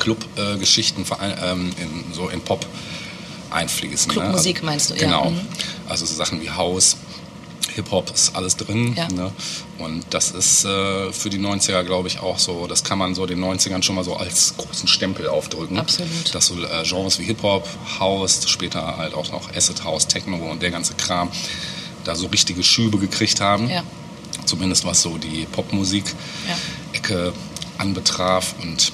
Club-Geschichten 0.00 1.06
ähm, 1.42 1.72
in, 1.80 2.12
so 2.12 2.28
in 2.28 2.40
Pop 2.42 2.66
einfließen. 3.50 4.10
Clubmusik 4.10 4.56
also, 4.56 4.66
meinst 4.66 4.90
du, 4.90 4.94
ja. 4.94 5.00
Genau. 5.00 5.30
Mhm. 5.30 5.40
Also 5.88 6.04
so 6.04 6.14
Sachen 6.14 6.40
wie 6.42 6.50
House, 6.50 6.96
Hip-Hop 7.74 8.10
ist 8.12 8.34
alles 8.36 8.56
drin. 8.56 8.94
Ja. 8.96 9.08
Ne? 9.08 9.32
Und 9.78 10.04
das 10.10 10.30
ist 10.30 10.64
äh, 10.64 11.12
für 11.12 11.30
die 11.30 11.38
90er, 11.38 11.82
glaube 11.84 12.08
ich, 12.08 12.20
auch 12.20 12.38
so, 12.38 12.66
das 12.66 12.84
kann 12.84 12.98
man 12.98 13.14
so 13.14 13.26
den 13.26 13.42
90ern 13.42 13.82
schon 13.82 13.96
mal 13.96 14.04
so 14.04 14.14
als 14.14 14.54
großen 14.56 14.88
Stempel 14.88 15.28
aufdrücken. 15.28 15.78
Absolut. 15.78 16.34
Dass 16.34 16.46
so 16.46 16.54
äh, 16.62 16.82
Genres 16.84 17.18
wie 17.18 17.24
Hip-Hop, 17.24 17.66
House, 17.98 18.48
später 18.48 18.96
halt 18.96 19.14
auch 19.14 19.30
noch 19.32 19.54
Acid 19.54 19.84
House, 19.84 20.06
Techno 20.06 20.36
und 20.50 20.62
der 20.62 20.70
ganze 20.70 20.94
Kram 20.94 21.30
da 22.04 22.14
so 22.14 22.26
richtige 22.26 22.62
Schübe 22.62 22.98
gekriegt 22.98 23.40
haben. 23.40 23.68
Ja. 23.68 23.82
Zumindest 24.44 24.84
was 24.84 25.02
so 25.02 25.18
die 25.18 25.46
Popmusik-Ecke 25.46 27.32
anbetraf. 27.78 28.54
Und 28.60 28.92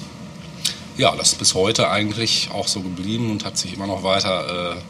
ja, 0.97 1.15
das 1.15 1.33
ist 1.33 1.39
bis 1.39 1.53
heute 1.53 1.89
eigentlich 1.89 2.49
auch 2.51 2.67
so 2.67 2.81
geblieben 2.81 3.31
und 3.31 3.45
hat 3.45 3.57
sich 3.57 3.73
immer 3.73 3.87
noch 3.87 4.03
weiter 4.03 4.75
äh, 4.75 4.81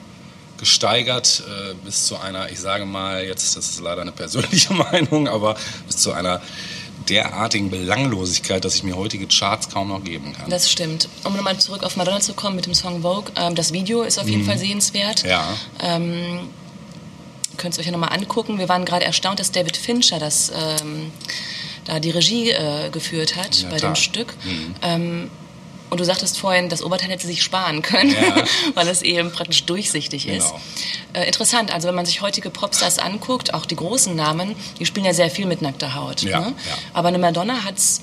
gesteigert 0.60 1.44
äh, 1.48 1.74
bis 1.86 2.06
zu 2.06 2.18
einer, 2.18 2.50
ich 2.52 2.60
sage 2.60 2.86
mal 2.86 3.24
jetzt, 3.26 3.56
das 3.56 3.70
ist 3.70 3.80
leider 3.82 4.02
eine 4.02 4.12
persönliche 4.12 4.74
Meinung, 4.92 5.28
aber 5.28 5.56
bis 5.88 5.98
zu 5.98 6.12
einer 6.12 6.42
derartigen 7.08 7.70
Belanglosigkeit, 7.72 8.64
dass 8.64 8.76
ich 8.76 8.84
mir 8.84 8.96
heutige 8.96 9.26
Charts 9.28 9.70
kaum 9.70 9.88
noch 9.88 10.04
geben 10.04 10.34
kann. 10.34 10.50
Das 10.50 10.70
stimmt. 10.70 11.10
Um 11.24 11.36
nochmal 11.36 11.58
zurück 11.58 11.84
auf 11.84 11.96
Madonna 11.96 12.20
zu 12.20 12.34
kommen 12.34 12.56
mit 12.56 12.66
dem 12.68 12.76
Song 12.76 13.02
Vogue. 13.02 13.32
Ähm, 13.36 13.56
das 13.56 13.74
Video 13.74 14.04
ist 14.04 14.20
auf 14.20 14.28
jeden 14.28 14.46
Fall 14.46 14.58
sehenswert. 14.60 15.24
Mhm. 15.24 15.30
ja, 15.30 15.58
Ähm, 15.82 16.50
könnt 17.58 17.76
ihr 17.76 17.80
euch 17.80 17.86
ja 17.88 17.92
nochmal 17.92 18.14
angucken. 18.14 18.60
Wir 18.60 18.70
waren 18.70 18.86
gerade 18.86 19.06
erstaunt, 19.06 19.40
dass 19.40 19.52
David 19.52 19.76
Fincher 19.76 20.20
das 20.20 20.52
ähm, 20.56 21.12
da 21.86 22.00
die 22.00 22.12
Regie 22.12 22.52
äh, 22.52 22.90
geführt 22.92 23.36
hat 23.38 23.56
Ja, 23.64 23.70
bei 23.70 23.78
klar. 23.78 23.92
dem 23.94 23.96
Stück. 23.96 24.36
Mhm. 24.44 24.76
Ähm, 24.84 25.32
und 25.90 26.00
du 26.00 26.06
sagtest 26.06 26.38
vorhin, 26.40 26.70
das 26.70 26.84
Oberteil 26.84 27.10
hätte 27.10 27.26
sich 27.28 27.42
sparen 27.44 27.82
können, 27.82 28.12
Ja. 28.12 28.36
weil 28.76 28.88
es 28.88 29.02
eben 29.02 29.32
praktisch 29.32 29.64
durchsichtig 29.66 30.28
ist. 30.28 30.48
Genau. 30.50 30.62
Äh, 31.14 31.26
interessant, 31.28 31.74
also 31.74 31.88
wenn 31.88 31.96
man 31.96 32.06
sich 32.06 32.22
heutige 32.22 32.50
Popstars 32.50 33.00
anguckt, 33.00 33.54
auch 33.54 33.66
die 33.66 33.76
großen 33.76 34.16
Namen, 34.16 34.56
die 34.80 34.86
spielen 34.86 35.06
ja 35.06 35.14
sehr 35.14 35.30
viel 35.32 35.46
mit 35.48 35.62
nackter 35.62 35.96
Haut. 35.96 36.22
Ja, 36.22 36.40
ne? 36.42 36.48
ja. 36.68 36.78
Aber 36.94 37.08
eine 37.08 37.18
Madonna 37.18 37.64
hat's 37.66 38.02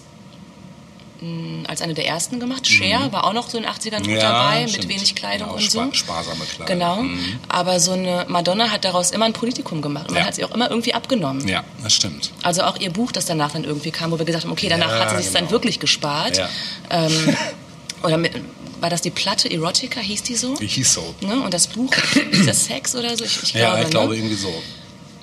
mh, 1.20 1.68
als 1.68 1.80
eine 1.80 1.94
der 1.94 2.06
ersten 2.06 2.40
gemacht. 2.40 2.66
Cher 2.66 3.10
war 3.12 3.24
auch 3.24 3.32
noch 3.32 3.48
so 3.48 3.56
in 3.58 3.64
den 3.64 3.72
80ern 3.72 3.98
gut 3.98 4.06
Mhm. 4.08 4.12
Ja, 4.16 4.20
dabei, 4.22 4.60
mit 4.62 4.70
stimmt. 4.70 4.88
wenig 4.88 5.14
Kleidung 5.14 5.48
Genau, 5.48 5.58
und 5.60 5.70
so. 5.70 5.80
spa- 5.84 5.94
sparsame 5.94 6.44
Kleidung. 6.44 6.66
Genau. 6.66 6.96
Mhm. 7.02 7.38
Aber 7.48 7.80
so 7.80 7.92
eine 7.92 8.26
Madonna 8.28 8.70
hat 8.70 8.84
daraus 8.84 9.12
immer 9.12 9.24
ein 9.24 9.32
Politikum 9.32 9.80
gemacht. 9.80 10.08
Und 10.08 10.14
man 10.14 10.22
Ja. 10.22 10.26
hat 10.26 10.34
sie 10.34 10.44
auch 10.44 10.50
immer 10.50 10.68
irgendwie 10.70 10.92
abgenommen. 10.94 11.46
ja, 11.48 11.64
das 11.82 11.94
stimmt. 11.94 12.32
Also 12.42 12.62
auch 12.64 12.76
ihr 12.78 12.90
Buch, 12.90 13.12
das 13.12 13.26
danach 13.26 13.52
dann 13.52 13.64
irgendwie 13.64 13.90
kam, 13.92 14.10
wo 14.10 14.18
wir 14.18 14.26
gesagt 14.26 14.44
haben, 14.44 14.52
okay, 14.52 14.68
danach 14.68 14.90
Ja, 14.90 14.98
hat 15.00 15.10
sie 15.10 15.22
sich 15.22 15.32
dann 15.32 15.42
genau. 15.44 15.52
wirklich 15.52 15.80
gespart. 15.80 16.36
Ja. 16.36 16.48
Ähm, 16.90 17.36
oder 18.02 18.16
mit, 18.18 18.32
war 18.80 18.90
das 18.90 19.00
die 19.02 19.10
Platte 19.10 19.50
Erotica, 19.50 20.00
hieß 20.00 20.22
die 20.22 20.36
so? 20.36 20.54
Die 20.56 20.66
hieß 20.66 20.92
so. 20.94 21.14
Ne? 21.20 21.40
Und 21.40 21.52
das 21.54 21.66
Buch, 21.68 21.92
ist 22.30 22.46
das 22.48 22.66
Sex 22.66 22.94
oder 22.94 23.16
so? 23.16 23.24
Ich, 23.24 23.42
ich 23.42 23.52
Ja, 23.54 23.70
glaube, 23.70 23.82
ich 23.84 23.90
glaube 23.90 24.12
ne? 24.14 24.18
irgendwie 24.20 24.36
so. 24.36 24.62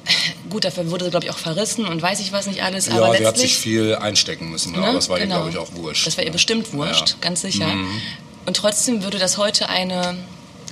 Gut, 0.50 0.65
dafür 0.65 0.89
wurde 0.92 1.06
sie, 1.06 1.12
glaube 1.12 1.25
ich, 1.25 1.32
auch 1.32 1.38
verrissen 1.38 1.86
und 1.86 2.01
weiß 2.01 2.20
ich 2.20 2.32
was 2.32 2.48
nicht 2.48 2.62
alles. 2.63 2.88
Ja, 2.88 2.96
aber 2.96 3.15
sie 3.18 3.25
hat 3.25 3.38
sich 3.38 3.56
viel 3.56 3.96
einstecken 3.96 4.50
müssen, 4.50 4.74
ne? 4.74 4.80
aber 4.80 4.94
das 4.94 5.08
war 5.10 5.18
ihr, 5.18 5.24
Genau. 5.24 5.36
glaube 5.38 5.50
ich, 5.51 5.58
auch 5.58 5.74
wurscht. 5.75 6.06
Das 6.08 6.18
war 6.18 6.24
ihr 6.25 6.32
bestimmt 6.32 6.74
wurscht, 6.74 7.10
Ja. 7.12 7.15
Mhm. 7.15 7.22
ganz 7.22 7.42
sicher. 7.42 7.72
Und 8.46 8.58
trotzdem 8.58 9.03
würde 9.03 9.18
das 9.20 9.38
heute 9.38 9.70
eine, 9.70 10.18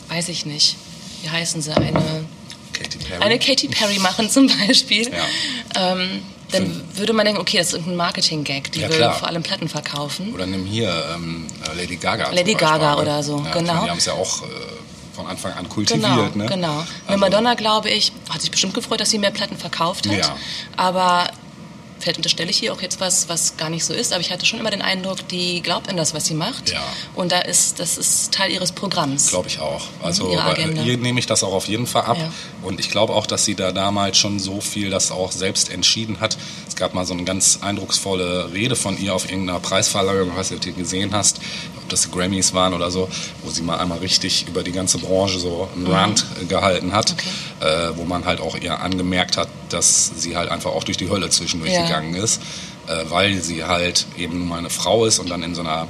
weiß 0.10 0.28
ich 0.30 0.46
nicht, 0.46 0.76
wie 1.22 1.30
heißen 1.30 1.62
sie, 1.62 1.72
eine 1.74 2.26
Katy 2.74 2.98
Perry. 2.98 3.24
eine 3.24 3.40
Katy 3.40 3.68
Perry 3.70 4.00
machen 4.00 4.30
zum 4.30 4.48
Beispiel, 4.68 5.10
Ja. 5.10 5.94
ähm, 5.94 6.22
dann 6.52 6.82
würde 6.96 7.14
man 7.14 7.26
denken, 7.26 7.42
okay, 7.42 7.58
das 7.58 7.68
ist 7.68 7.74
irgendein 7.74 7.98
Marketing-Gag, 7.98 8.72
die 8.72 8.82
Ja, 8.82 8.90
will 8.90 8.98
klar. 8.98 9.14
vor 9.14 9.28
allem 9.28 9.44
Platten 9.44 9.68
verkaufen. 9.68 10.34
Oder 10.34 10.46
nimm 10.46 10.66
hier 10.66 10.92
ähm, 11.16 11.48
Lady 11.76 11.96
Gaga. 11.96 12.32
Lady 12.32 12.54
Gaga 12.54 12.98
oder 12.98 13.24
so, 13.24 13.42
ja, 13.46 13.52
genau. 13.52 13.84
Die 13.84 13.90
haben 13.90 13.98
es 13.98 14.06
ja 14.06 14.14
auch 14.14 14.44
äh, 14.44 14.46
von 15.16 15.28
Anfang 15.28 15.54
an 15.54 15.68
kultiviert. 15.70 16.34
Genau, 16.34 16.44
ne? 16.44 16.46
genau. 16.46 16.84
Also, 17.08 17.20
Madonna, 17.20 17.54
glaube 17.56 17.90
ich, 17.90 18.12
hat 18.30 18.42
sich 18.42 18.52
bestimmt 18.52 18.74
gefreut, 18.74 19.00
dass 19.02 19.10
sie 19.10 19.20
mehr 19.20 19.32
Platten 19.32 19.58
verkauft 19.58 20.08
hat. 20.08 20.18
Ja. 20.18 20.36
Aber 20.78 21.30
vielleicht 22.02 22.18
unterstelle 22.18 22.50
ich 22.50 22.58
hier 22.58 22.74
auch 22.74 22.82
jetzt 22.82 23.00
was, 23.00 23.30
was 23.30 23.58
gar 23.58 23.70
nicht 23.70 23.86
so 23.86 23.94
ist, 23.94 24.12
aber 24.12 24.22
ich 24.22 24.32
hatte 24.32 24.46
schon 24.46 24.60
immer 24.60 24.72
den 24.72 24.82
Eindruck, 24.82 25.28
die 25.30 25.62
glaubt 25.62 25.90
an 25.90 25.98
das, 25.98 26.14
was 26.14 26.26
sie 26.26 26.34
macht. 26.34 26.72
Ja. 26.72 26.82
Und 27.16 27.32
da 27.32 27.40
ist, 27.40 27.80
das 27.80 27.98
ist 27.98 28.34
Teil 28.34 28.52
ihres 28.52 28.72
Programms. 28.72 29.30
Glaube 29.30 29.48
ich 29.48 29.60
auch. 29.60 29.86
Also 30.02 30.32
ihr 30.32 30.98
nehme 30.98 31.20
ich 31.20 31.26
das 31.26 31.44
auch 31.44 31.54
auf 31.54 31.68
jeden 31.68 31.88
Fall 31.88 32.04
ab. 32.04 32.18
Ja. 32.18 32.32
Und 32.62 32.80
ich 32.80 32.90
glaube 32.90 33.14
auch, 33.14 33.26
dass 33.26 33.46
sie 33.46 33.56
da 33.56 33.72
damals 33.72 34.18
schon 34.18 34.40
so 34.40 34.62
viel 34.62 34.90
das 34.90 35.12
auch 35.12 35.32
selbst 35.32 35.72
entschieden 35.72 36.20
hat. 36.20 36.38
Es 36.68 36.76
gab 36.76 36.94
mal 36.94 37.06
so 37.06 37.14
eine 37.14 37.24
ganz 37.24 37.60
eindrucksvolle 37.62 38.52
Rede 38.54 38.76
von 38.76 38.98
ihr 39.00 39.14
auf 39.14 39.30
irgendeiner 39.30 39.60
Preisverleihung, 39.60 40.32
ob 40.38 40.50
du 40.50 40.56
die 40.58 40.74
gesehen 40.74 41.14
hast, 41.14 41.40
ob 41.78 41.88
das 41.90 42.12
Grammys 42.12 42.54
waren 42.54 42.74
oder 42.74 42.92
so, 42.92 43.10
wo 43.44 43.52
sie 43.52 43.62
mal 43.62 43.78
einmal 43.80 44.00
richtig 44.00 44.48
über 44.48 44.64
die 44.64 44.72
ganze 44.72 44.98
Branche 44.98 45.40
so 45.40 45.70
einen 45.76 45.88
Rant 45.88 46.26
äh, 46.42 46.46
gehalten 46.46 46.94
hat, 46.94 47.16
äh, 47.60 47.90
wo 47.96 48.04
man 48.04 48.26
halt 48.26 48.40
auch 48.40 48.56
ihr 48.56 48.80
angemerkt 48.80 49.38
hat, 49.38 49.48
dass 49.74 50.12
sie 50.18 50.36
halt 50.38 50.50
einfach 50.50 50.72
auch 50.72 50.84
durch 50.84 50.98
die 50.98 51.10
Hölle 51.10 51.30
zwischendurch 51.30 51.74
Ja. 51.74 51.84
gegangen 51.84 52.16
ist, 52.16 52.42
äh, 52.88 53.04
weil 53.10 53.42
sie 53.42 53.64
halt 53.64 54.06
eben 54.18 54.40
nun 54.40 54.48
mal 54.50 54.60
eine 54.60 54.70
Frau 54.70 55.06
ist 55.06 55.20
und 55.20 55.30
dann 55.30 55.44
in 55.44 55.56
so 55.56 55.62
einer 55.62 55.88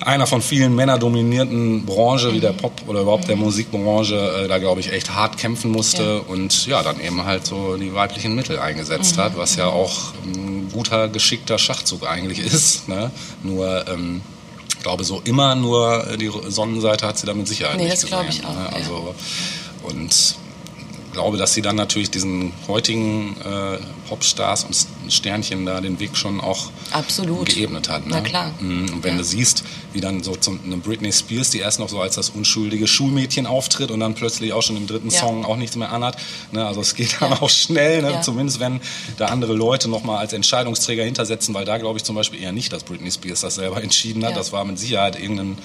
einer 0.00 0.26
von 0.26 0.42
vielen 0.42 0.74
männerdominierten 0.74 1.86
Branche 1.86 2.32
wie 2.34 2.40
der 2.40 2.52
Pop 2.52 2.82
oder 2.88 3.02
überhaupt 3.02 3.28
der 3.28 3.36
Musikbranche 3.36 4.42
äh, 4.44 4.48
da 4.48 4.58
glaube 4.58 4.80
ich 4.80 4.92
echt 4.92 5.10
hart 5.14 5.38
kämpfen 5.38 5.70
musste 5.70 6.02
Ja. 6.02 6.32
und 6.32 6.66
ja 6.66 6.82
dann 6.82 7.00
eben 7.00 7.24
halt 7.24 7.46
so 7.46 7.76
die 7.76 7.94
weiblichen 7.94 8.34
Mittel 8.34 8.58
eingesetzt 8.58 9.16
hat, 9.18 9.36
was 9.38 9.56
ja 9.56 9.66
auch 9.68 10.12
ein 10.24 10.68
guter 10.72 11.08
geschickter 11.08 11.58
Schachzug 11.58 12.06
eigentlich 12.06 12.38
ist. 12.52 12.88
Ne? 12.88 13.10
Nur 13.42 13.86
ähm, 13.88 14.20
ich 14.76 14.82
glaube 14.82 15.04
so 15.04 15.22
immer 15.24 15.54
nur 15.54 16.04
die 16.20 16.30
Sonnenseite 16.48 17.06
hat 17.06 17.16
sie 17.18 17.26
da 17.26 17.32
mit 17.32 17.48
Sicherheit 17.48 17.76
Nee, 17.78 17.84
nicht 17.84 17.94
das 18.02 18.06
glaube 18.06 18.26
gesehen, 18.26 18.42
ich 18.42 18.46
auch, 18.46 18.54
Ne? 18.54 18.66
ja. 18.70 18.76
Also 18.76 19.14
und 19.84 20.34
glaube, 21.14 21.38
dass 21.38 21.54
sie 21.54 21.62
dann 21.62 21.76
natürlich 21.76 22.10
diesen 22.10 22.52
heutigen 22.68 23.36
äh, 23.40 23.78
Popstars 24.08 24.64
und 24.64 24.76
Sternchen 25.12 25.64
da 25.64 25.80
den 25.80 25.98
Weg 26.00 26.16
schon 26.16 26.40
auch 26.40 26.70
Absolut. 26.90 27.46
geebnet 27.48 27.88
hat. 27.88 28.06
Ne? 28.06 28.12
Na 28.16 28.20
klar. 28.20 28.52
Mhm. 28.60 28.90
Und 28.92 29.04
wenn 29.04 29.12
Ja. 29.12 29.18
du 29.18 29.24
siehst, 29.24 29.64
wie 29.94 30.00
dann 30.00 30.22
so 30.22 30.36
zum, 30.36 30.60
eine 30.64 30.76
Britney 30.76 31.12
Spears, 31.12 31.50
die 31.50 31.58
erst 31.60 31.78
noch 31.78 31.88
so 31.88 32.00
als 32.00 32.16
das 32.16 32.28
unschuldige 32.30 32.86
Schulmädchen 32.86 33.46
auftritt 33.46 33.90
und 33.90 34.00
dann 34.00 34.14
plötzlich 34.14 34.52
auch 34.52 34.62
schon 34.62 34.76
im 34.76 34.86
dritten 34.86 35.08
Ja. 35.10 35.20
Song 35.20 35.44
auch 35.44 35.56
nichts 35.56 35.76
mehr 35.76 35.90
anhat. 35.92 36.16
Ne? 36.52 36.66
Also 36.66 36.80
es 36.82 36.94
geht 36.94 37.16
dann 37.20 37.30
Ja. 37.32 37.40
auch 37.42 37.50
schnell, 37.50 38.02
ne? 38.02 38.20
Zumindest 38.22 38.60
wenn 38.60 38.80
da 39.16 39.26
andere 39.26 39.54
Leute 39.54 39.88
nochmal 39.88 40.18
als 40.18 40.32
Entscheidungsträger 40.34 41.04
hintersetzen, 41.04 41.54
weil 41.54 41.64
da 41.64 41.78
glaube 41.78 41.98
ich 41.98 42.04
zum 42.04 42.16
Beispiel 42.16 42.42
eher 42.42 42.52
nicht, 42.52 42.72
dass 42.72 42.82
Britney 42.84 43.10
Spears 43.10 43.40
das 43.40 43.54
selber 43.54 43.82
entschieden 43.82 44.24
hat. 44.24 44.36
Das 44.36 44.52
war 44.52 44.64
mit 44.64 44.78
Sicherheit 44.78 45.18
irgendein 45.18 45.56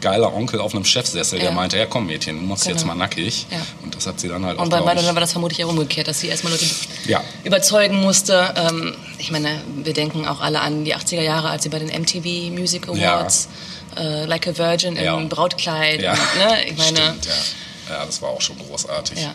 geiler 0.00 0.34
Onkel 0.34 0.60
auf 0.60 0.74
einem 0.74 0.84
Chefsessel, 0.84 1.38
der 1.38 1.48
Ja. 1.48 1.54
meinte, 1.54 1.76
ja 1.78 1.86
komm 1.86 2.06
Mädchen, 2.06 2.36
du 2.40 2.46
machst 2.46 2.64
Genau. 2.64 2.76
jetzt 2.76 2.86
mal 2.86 2.94
nackig. 2.94 3.46
Ja. 3.50 3.58
Und 3.82 3.94
das 3.94 4.06
hat 4.06 4.18
sie 4.20 4.28
dann 4.28 4.44
halt 4.44 4.58
auch, 4.58 4.62
Und 4.62 4.70
bei 4.70 4.80
Madonna 4.80 5.14
war 5.14 5.20
das 5.20 5.32
vermutlich 5.32 5.64
auch 5.64 5.68
umgekehrt, 5.70 6.08
dass 6.08 6.20
sie 6.20 6.28
erstmal 6.28 6.52
Leute 6.52 6.64
Ja. 7.06 7.22
überzeugen 7.44 8.00
musste. 8.00 8.54
Ähm, 8.56 8.94
ich 9.18 9.30
meine, 9.30 9.60
wir 9.82 9.92
denken 9.92 10.26
auch 10.26 10.40
alle 10.40 10.60
an 10.60 10.84
die 10.84 10.94
80er 10.94 11.22
Jahre, 11.22 11.50
als 11.50 11.62
sie 11.64 11.68
bei 11.68 11.78
den 11.78 11.88
MTV 11.88 12.50
Music. 12.50 12.88
Awards 12.88 13.48
äh, 13.96 14.24
Like 14.24 14.46
a 14.46 14.56
Virgin 14.56 14.96
im. 14.96 15.28
Brautkleid, 15.28 16.00
Ja. 16.02 16.12
ne? 16.14 16.64
ich 16.66 16.76
meine, 16.78 16.98
Stimmt, 16.98 17.26
ja. 17.88 18.04
Das 18.06 18.22
war 18.22 18.28
auch 18.30 18.40
schon 18.40 18.56
großartig. 18.58 19.18
Ja. 19.20 19.34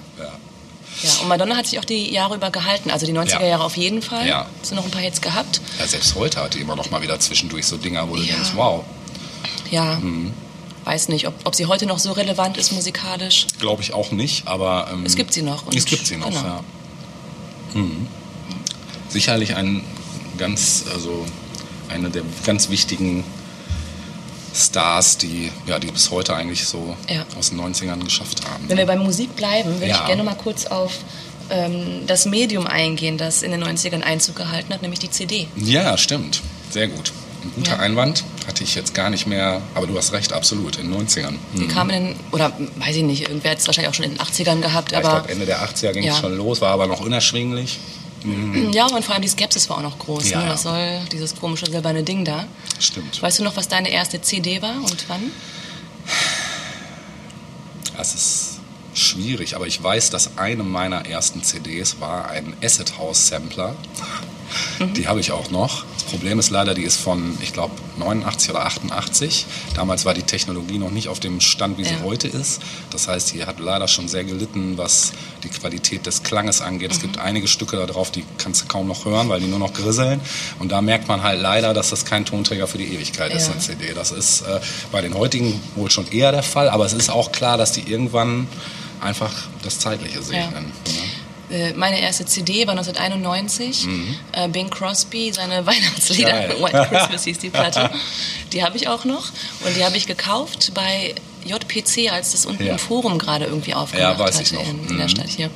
und 1.22 1.28
Madonna 1.28 1.58
hat 1.58 1.68
sich 1.68 1.78
auch 1.78 1.84
die 1.84 2.10
Jahre 2.14 2.36
über 2.36 2.50
gehalten. 2.52 2.90
Also 2.90 3.06
die 3.06 3.12
90er 3.12 3.42
Ja. 3.42 3.48
Jahre 3.50 3.66
auf 3.66 3.76
jeden 3.76 4.02
Fall. 4.02 4.26
Ja. 4.26 4.48
Hast 4.62 4.72
du 4.72 4.76
noch 4.76 4.86
ein 4.86 4.92
paar 4.92 5.02
Hits 5.02 5.20
gehabt? 5.20 5.60
Ja, 5.78 5.86
selbst 5.86 6.16
heute 6.16 6.42
hat 6.42 6.54
die 6.54 6.60
immer 6.62 6.78
noch 6.78 6.90
mal 6.90 7.02
wieder 7.02 7.20
zwischendurch 7.20 7.66
so 7.68 7.76
Dinger, 7.76 8.10
wo 8.10 8.16
du 8.16 8.22
Ja. 8.22 8.34
denkst, 8.34 8.52
wow, 8.56 8.86
Ja. 9.72 9.96
Mhm. 9.96 10.32
Weiß 10.86 11.10
nicht, 11.10 11.28
ob, 11.28 11.34
ob 11.44 11.56
sie 11.56 11.66
heute 11.66 11.86
noch 11.88 12.00
so 12.00 12.12
relevant 12.12 12.58
ist 12.58 12.72
musikalisch. 12.72 13.48
glaube 13.60 13.82
ich 13.82 13.94
auch 13.94 14.12
nicht, 14.12 14.48
aber 14.48 14.90
ähm, 14.94 15.06
Es 15.06 15.16
gibt 15.16 15.34
sie 15.34 15.42
noch. 15.42 15.64
es 15.74 15.86
gibt 15.86 16.06
sie 16.06 16.16
noch, 16.18 16.28
genau. 16.30 16.42
ja. 16.44 16.64
Mhm. 17.74 18.08
Sicherlich 19.10 19.56
ein 19.56 19.84
ganz, 20.38 20.86
also 20.94 21.26
eine 21.90 22.10
der 22.10 22.22
ganz 22.46 22.70
wichtigen 22.70 23.24
Stars, 24.54 25.18
die, 25.18 25.52
ja, 25.68 25.80
die 25.80 25.88
bis 25.92 26.12
heute 26.12 26.36
eigentlich 26.36 26.66
so 26.66 26.96
Ja. 27.10 27.26
aus 27.38 27.50
den 27.50 27.60
90ern 27.60 28.04
geschafft 28.04 28.46
haben. 28.50 28.64
Wenn 28.70 28.78
wir 28.78 28.86
bei 28.86 28.96
Musik 28.96 29.36
bleiben, 29.36 29.74
würde 29.74 29.88
Ja. 29.88 30.02
ich 30.02 30.06
gerne 30.08 30.24
mal 30.24 30.36
kurz 30.36 30.66
auf 30.66 30.92
ähm, 31.50 32.08
das 32.08 32.26
Medium 32.26 32.66
eingehen, 32.66 33.18
das 33.18 33.44
in 33.44 33.52
den 33.52 33.64
90ern 33.64 34.02
Einzug 34.02 34.36
gehalten 34.36 34.74
hat, 34.74 34.82
nämlich 34.82 35.00
die 35.00 35.12
CD. 35.12 35.48
Ja, 35.56 35.98
stimmt. 35.98 36.42
Sehr 36.72 36.88
gut. 36.88 37.12
Ein 37.46 37.52
guter 37.56 37.72
Ja. 37.74 37.80
Einwand. 37.80 38.24
Hatte 38.48 38.64
ich 38.64 38.74
jetzt 38.76 38.94
gar 38.94 39.10
nicht 39.10 39.28
mehr, 39.28 39.62
aber 39.76 39.86
du 39.88 39.96
hast 39.98 40.12
recht, 40.14 40.34
absolut, 40.34 40.78
in 40.78 40.90
den 40.92 40.92
90ern. 41.00 41.36
Die 41.54 41.64
Mhm. 41.64 41.68
kam 41.70 41.90
in 41.92 42.06
den, 42.08 42.16
oder 42.32 42.52
weiß 42.78 42.96
ich 42.96 43.04
nicht, 43.04 43.22
irgendwer 43.24 43.52
hat 43.52 43.60
es 43.60 43.68
wahrscheinlich 43.68 43.90
auch 43.90 43.94
schon 43.94 44.06
in 44.06 44.12
den 44.12 44.20
80ern 44.20 44.62
gehabt, 44.62 44.92
Ja, 44.92 45.00
ich 45.00 45.06
aber 45.06 45.16
glaube, 45.20 45.32
Ende 45.32 45.46
der 45.46 45.62
80er 45.62 45.94
ging 45.94 46.04
es 46.08 46.16
Ja. 46.16 46.22
schon 46.22 46.36
los, 46.36 46.60
war 46.62 46.72
aber 46.72 46.88
noch 46.88 47.00
unerschwinglich. 47.02 47.80
ja, 48.72 48.86
und 48.88 49.06
vor 49.06 49.14
allem 49.14 49.22
die 49.22 49.28
Skepsis 49.28 49.70
war 49.70 49.78
auch 49.78 49.82
noch 49.84 50.00
groß. 50.00 50.30
Ja, 50.32 50.42
ne? 50.44 50.50
Was 50.50 50.64
soll 50.64 51.00
dieses 51.12 51.36
komische 51.36 51.68
silberne 51.70 52.02
Ding 52.04 52.26
da? 52.26 52.46
Stimmt. 52.80 53.22
Weißt 53.22 53.38
du 53.40 53.44
noch, 53.44 53.56
was 53.56 53.68
deine 53.68 53.90
erste 53.90 54.20
CD 54.22 54.62
war 54.64 54.76
und 54.78 55.06
wann? 55.08 55.30
Das 57.98 58.14
ist 58.16 58.60
schwierig, 58.94 59.56
aber 59.56 59.68
ich 59.68 59.82
weiß, 59.82 60.10
dass 60.10 60.38
eine 60.38 60.64
meiner 60.64 61.06
ersten 61.06 61.44
CDs 61.44 62.00
war 62.00 62.30
ein 62.30 62.54
Acid 62.64 62.98
House 62.98 63.28
Sampler. 63.28 63.76
Die 64.96 65.08
habe 65.08 65.20
ich 65.20 65.32
auch 65.32 65.50
noch. 65.52 65.86
Das 65.96 66.04
Problem 66.04 66.38
ist 66.40 66.50
leider, 66.52 66.74
die 66.74 66.84
ist 66.84 66.98
von, 67.00 67.38
ich 67.42 67.52
glaube, 67.54 67.74
89 67.98 68.50
oder 68.52 68.66
88. 68.66 69.46
Damals 69.74 70.06
war 70.06 70.14
die 70.14 70.22
Technologie 70.24 70.78
noch 70.78 70.92
nicht 70.92 71.08
auf 71.08 71.20
dem 71.20 71.42
Stand, 71.42 71.78
wie 71.78 71.84
sie 71.84 71.96
Ja. 71.96 72.02
heute 72.04 72.28
ist. 72.28 72.62
Das 72.92 73.08
heißt, 73.08 73.34
die 73.34 73.46
hat 73.46 73.60
leider 73.60 73.88
schon 73.88 74.08
sehr 74.08 74.24
gelitten, 74.24 74.78
was 74.78 75.14
die 75.44 75.50
Qualität 75.50 76.06
des 76.06 76.24
Klanges 76.24 76.62
angeht. 76.62 76.92
Es 76.92 77.00
gibt 77.00 77.18
einige 77.18 77.48
Stücke 77.48 77.78
da 77.78 77.86
drauf, 77.86 78.12
die 78.12 78.24
kannst 78.38 78.62
du 78.64 78.66
kaum 78.68 78.88
noch 78.88 79.06
hören, 79.06 79.30
weil 79.30 79.40
die 79.40 79.48
nur 79.48 79.60
noch 79.60 79.74
grisseln. 79.74 80.20
Und 80.60 80.72
da 80.72 80.82
merkt 80.82 81.08
man 81.08 81.24
halt 81.24 81.42
leider, 81.42 81.74
dass 81.74 81.90
das 81.90 82.06
kein 82.06 82.26
Tonträger 82.26 82.68
für 82.68 82.78
die 82.78 82.94
Ewigkeit 82.94 83.34
ist, 83.34 83.48
Ja. 83.48 83.54
eine 83.54 83.62
CD. 83.62 83.94
Das 83.94 84.12
ist 84.12 84.42
äh, 84.42 84.60
bei 84.92 85.02
den 85.02 85.14
heutigen 85.16 85.60
wohl 85.76 85.90
schon 85.90 86.08
eher 86.12 86.32
der 86.32 86.44
Fall, 86.44 86.70
aber 86.70 86.86
es 86.86 86.94
ist 86.94 87.10
auch 87.10 87.32
klar, 87.32 87.58
dass 87.58 87.72
die 87.72 87.82
irgendwann 87.92 88.48
einfach 89.02 89.32
das 89.64 89.80
Zeitliche 89.80 90.22
segnen. 90.22 90.66
ne? 90.66 90.72
Äh, 91.50 91.74
Meine 91.74 92.00
erste 92.00 92.26
CD 92.26 92.66
war 92.68 92.72
1991. 92.78 93.88
Äh, 94.32 94.48
Bing 94.50 94.70
Crosby, 94.70 95.32
seine 95.34 95.66
Weihnachtslieder. 95.66 96.34
Mhm. 96.34 96.48
Geil. 96.50 96.62
White 96.64 96.88
Christmas 96.90 97.24
hieß 97.26 97.40
die 97.40 97.50
Platte. 97.50 97.90
Die 98.54 98.64
habe 98.64 98.78
ich 98.78 98.88
auch 98.88 99.06
noch. 99.06 99.28
Und 99.66 99.76
die 99.76 99.84
habe 99.86 99.98
ich 99.98 100.08
gekauft 100.08 100.72
bei 100.74 101.16
JPC, 101.46 102.12
als 102.12 102.32
das 102.32 102.46
unten 102.46 102.66
Ja. 102.66 102.74
im 102.74 102.80
Forum 102.80 103.20
gerade 103.20 103.46
irgendwie 103.46 103.74
aufgemacht 103.74 104.18
weiß 104.20 104.40
ich 104.40 104.48
hatte 104.54 104.56
noch. 104.56 104.68
In, 104.70 104.88
in 104.88 104.98
der 104.98 105.06
Mhm. 105.06 105.10
Stadt 105.10 105.30
hier. 105.30 105.50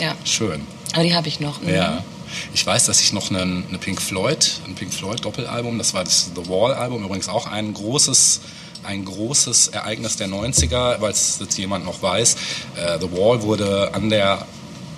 Ja, 0.00 0.14
Schön. 0.24 0.60
aber 0.92 1.02
die 1.02 1.14
habe 1.14 1.26
ich 1.28 1.40
noch. 1.40 1.60
Mhm. 1.60 1.74
Ja. 1.74 2.04
Ich 2.52 2.66
weiß, 2.66 2.86
dass 2.86 3.00
ich 3.00 3.12
noch 3.12 3.30
eine, 3.30 3.40
eine 3.42 3.78
Pink 3.78 4.02
Floyd, 4.02 4.60
ein 4.66 4.74
Pink 4.74 4.92
Floyd 4.92 5.24
Doppelalbum, 5.24 5.78
das 5.78 5.94
war 5.94 6.04
das 6.04 6.30
The 6.34 6.48
Wall 6.48 6.74
Album, 6.74 7.02
übrigens 7.04 7.28
auch 7.28 7.46
ein 7.46 7.72
großes 7.72 8.40
ein 8.82 9.04
großes 9.04 9.68
Ereignis 9.68 10.14
der 10.16 10.28
90er, 10.28 11.00
weil 11.00 11.10
es 11.10 11.38
jetzt 11.40 11.58
jemand 11.58 11.84
noch 11.84 12.02
weiß. 12.02 12.36
Äh, 12.76 12.98
The 13.00 13.10
Wall 13.10 13.42
wurde 13.42 13.90
an 13.94 14.10
der 14.10 14.46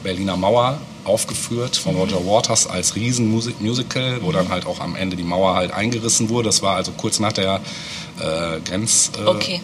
Berliner 0.02 0.36
Mauer 0.36 0.78
aufgeführt 1.04 1.76
von. 1.76 1.96
Roger 1.96 2.24
Waters 2.26 2.66
als 2.66 2.94
Riesenmusical, 2.94 4.22
wo 4.22 4.30
dann 4.32 4.48
halt 4.48 4.66
auch 4.66 4.80
am 4.80 4.94
Ende 4.94 5.16
die 5.16 5.22
Mauer 5.22 5.54
halt 5.54 5.72
eingerissen 5.72 6.28
wurde. 6.28 6.48
Das 6.48 6.62
war 6.62 6.76
also 6.76 6.92
kurz 6.92 7.18
nach 7.18 7.32
der 7.32 7.60
äh, 8.20 8.60
Okay. 9.26 9.60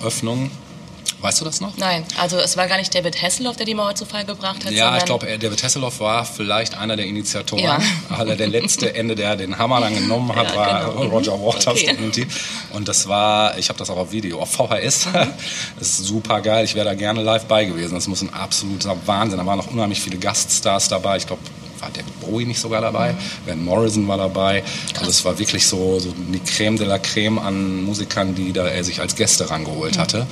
Weißt 1.20 1.40
du 1.40 1.44
das 1.44 1.60
noch? 1.60 1.76
Nein, 1.76 2.04
also 2.18 2.38
es 2.38 2.56
war 2.56 2.66
gar 2.68 2.76
nicht 2.76 2.94
David 2.94 3.20
Hasselhoff, 3.20 3.56
der 3.56 3.66
die 3.66 3.74
Mauer 3.74 3.94
zu 3.94 4.04
Fall 4.04 4.24
gebracht 4.24 4.64
hat, 4.64 4.72
Ja, 4.72 4.96
ich 4.98 5.04
glaube, 5.04 5.26
David 5.38 5.62
Hasselhoff 5.62 6.00
war 6.00 6.24
vielleicht 6.24 6.76
einer 6.76 6.96
der 6.96 7.06
Initiatoren. 7.06 7.64
Ja. 7.64 7.78
Aber 8.10 8.36
der 8.36 8.48
letzte 8.48 8.94
Ende, 8.94 9.14
der 9.14 9.36
den 9.36 9.58
Hammer 9.58 9.80
dann 9.80 9.94
genommen 9.94 10.34
hat, 10.34 10.50
Ja, 10.50 10.56
war 10.56 10.90
genau. 10.92 11.04
Mhm. 11.04 11.10
Roger 11.10 11.32
Waters 11.32 11.66
Okay. 11.66 12.26
Und 12.72 12.88
das 12.88 13.08
war, 13.08 13.56
ich 13.58 13.68
habe 13.68 13.78
das 13.78 13.90
auch 13.90 13.96
auf 13.96 14.12
Video, 14.12 14.40
auf 14.40 14.50
VHS. 14.50 15.06
Mhm. 15.06 15.12
Das 15.78 15.88
ist 15.88 16.04
super 16.04 16.40
geil. 16.40 16.64
Ich 16.64 16.74
wäre 16.74 16.84
da 16.84 16.94
gerne 16.94 17.22
live 17.22 17.44
bei 17.46 17.64
gewesen. 17.64 17.94
Das 17.94 18.06
muss 18.06 18.22
ein 18.22 18.32
absoluter 18.32 18.96
Wahnsinn. 19.06 19.38
Da 19.38 19.46
waren 19.46 19.58
noch 19.58 19.70
unheimlich 19.70 20.00
viele 20.00 20.18
Gaststars 20.18 20.88
dabei. 20.88 21.16
Ich 21.16 21.26
glaube, 21.26 21.42
war 21.80 21.90
David 21.90 22.20
Bowie 22.20 22.46
nicht 22.46 22.60
sogar 22.60 22.80
dabei? 22.80 23.12
Mhm. 23.12 23.16
Van 23.46 23.64
Morrison 23.64 24.08
war 24.08 24.16
dabei. 24.16 24.64
Also 24.98 25.10
es 25.10 25.24
war 25.24 25.38
wirklich 25.38 25.66
so, 25.66 25.98
so 26.00 26.14
die 26.16 26.40
Creme 26.40 26.78
de 26.78 26.86
la 26.86 26.98
Creme 26.98 27.38
an 27.38 27.84
Musikern, 27.84 28.34
die 28.34 28.52
da 28.52 28.66
er 28.66 28.84
sich 28.84 29.00
als 29.00 29.14
Gäste 29.14 29.50
rangeholt 29.50 29.98
hatte. 29.98 30.26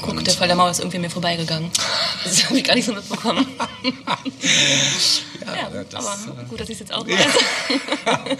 Guck, 0.00 0.10
Und- 0.14 0.26
der 0.26 0.34
Fall 0.34 0.46
der 0.48 0.56
Mauer 0.56 0.70
ist 0.70 0.80
irgendwie 0.80 0.98
mir 0.98 1.10
vorbeigegangen. 1.10 1.70
Das 2.24 2.44
habe 2.46 2.56
ich 2.56 2.64
gar 2.64 2.74
nicht 2.74 2.86
so 2.86 2.92
mitbekommen. 2.94 3.46
ja, 5.44 5.84
das, 5.90 5.94
aber 6.06 6.40
äh, 6.42 6.44
gut, 6.48 6.58
dass 6.60 6.68
ich 6.70 6.74
es 6.74 6.80
jetzt 6.80 6.94
auch 6.94 7.06
weiß. 7.06 7.18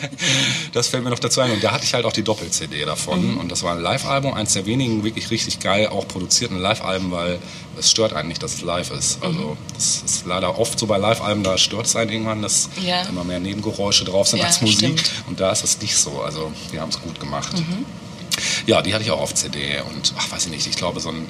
Das 0.72 0.88
fällt 0.88 1.04
mir 1.04 1.10
noch 1.10 1.18
dazu 1.18 1.40
ein. 1.42 1.50
Und 1.50 1.62
da 1.62 1.70
hatte 1.72 1.84
ich 1.84 1.92
halt 1.94 2.04
auch 2.06 2.12
die 2.12 2.22
Doppel-CD 2.22 2.84
davon. 2.84 3.32
Mhm. 3.32 3.38
Und 3.38 3.52
das 3.52 3.62
war 3.62 3.72
ein 3.74 3.80
Live-Album, 3.82 4.32
eins 4.34 4.54
der 4.54 4.64
wenigen 4.66 5.04
wirklich 5.04 5.30
richtig 5.30 5.60
geil 5.60 5.88
auch 5.88 6.08
produzierten 6.08 6.58
Live-Alben, 6.58 7.10
weil 7.10 7.38
es 7.78 7.90
stört 7.90 8.12
einen 8.14 8.28
nicht, 8.28 8.42
dass 8.42 8.54
es 8.54 8.62
live 8.62 8.90
ist. 8.90 9.18
Mhm. 9.20 9.26
Also 9.26 9.56
das 9.74 10.02
ist 10.04 10.26
leider 10.26 10.58
oft 10.58 10.78
so 10.78 10.86
bei 10.86 10.96
Live-Alben, 10.98 11.42
da 11.42 11.58
stört 11.58 11.86
es 11.86 11.94
einen 11.96 12.10
irgendwann, 12.10 12.40
dass 12.42 12.70
Ja. 12.80 13.02
immer 13.02 13.24
mehr 13.24 13.38
Nebengeräusche 13.40 14.04
drauf 14.04 14.28
sind 14.28 14.38
Ja, 14.40 14.46
als 14.46 14.60
Musik. 14.62 14.78
stimmt. 14.78 15.10
Und 15.26 15.40
da 15.40 15.50
ist 15.52 15.62
es 15.64 15.80
nicht 15.80 15.96
so. 15.96 16.22
Also 16.22 16.52
die 16.72 16.80
haben 16.80 16.88
es 16.90 17.00
gut 17.00 17.20
gemacht. 17.20 17.52
Mhm. 17.58 17.84
Ja, 18.66 18.82
die 18.82 18.94
hatte 18.94 19.04
ich 19.04 19.10
auch 19.10 19.20
auf 19.20 19.34
CD 19.34 19.80
und 19.92 20.12
ach, 20.18 20.30
weiß 20.32 20.46
ich 20.46 20.50
nicht, 20.50 20.66
ich 20.66 20.76
glaube 20.76 21.00
so 21.00 21.10
ein, 21.10 21.26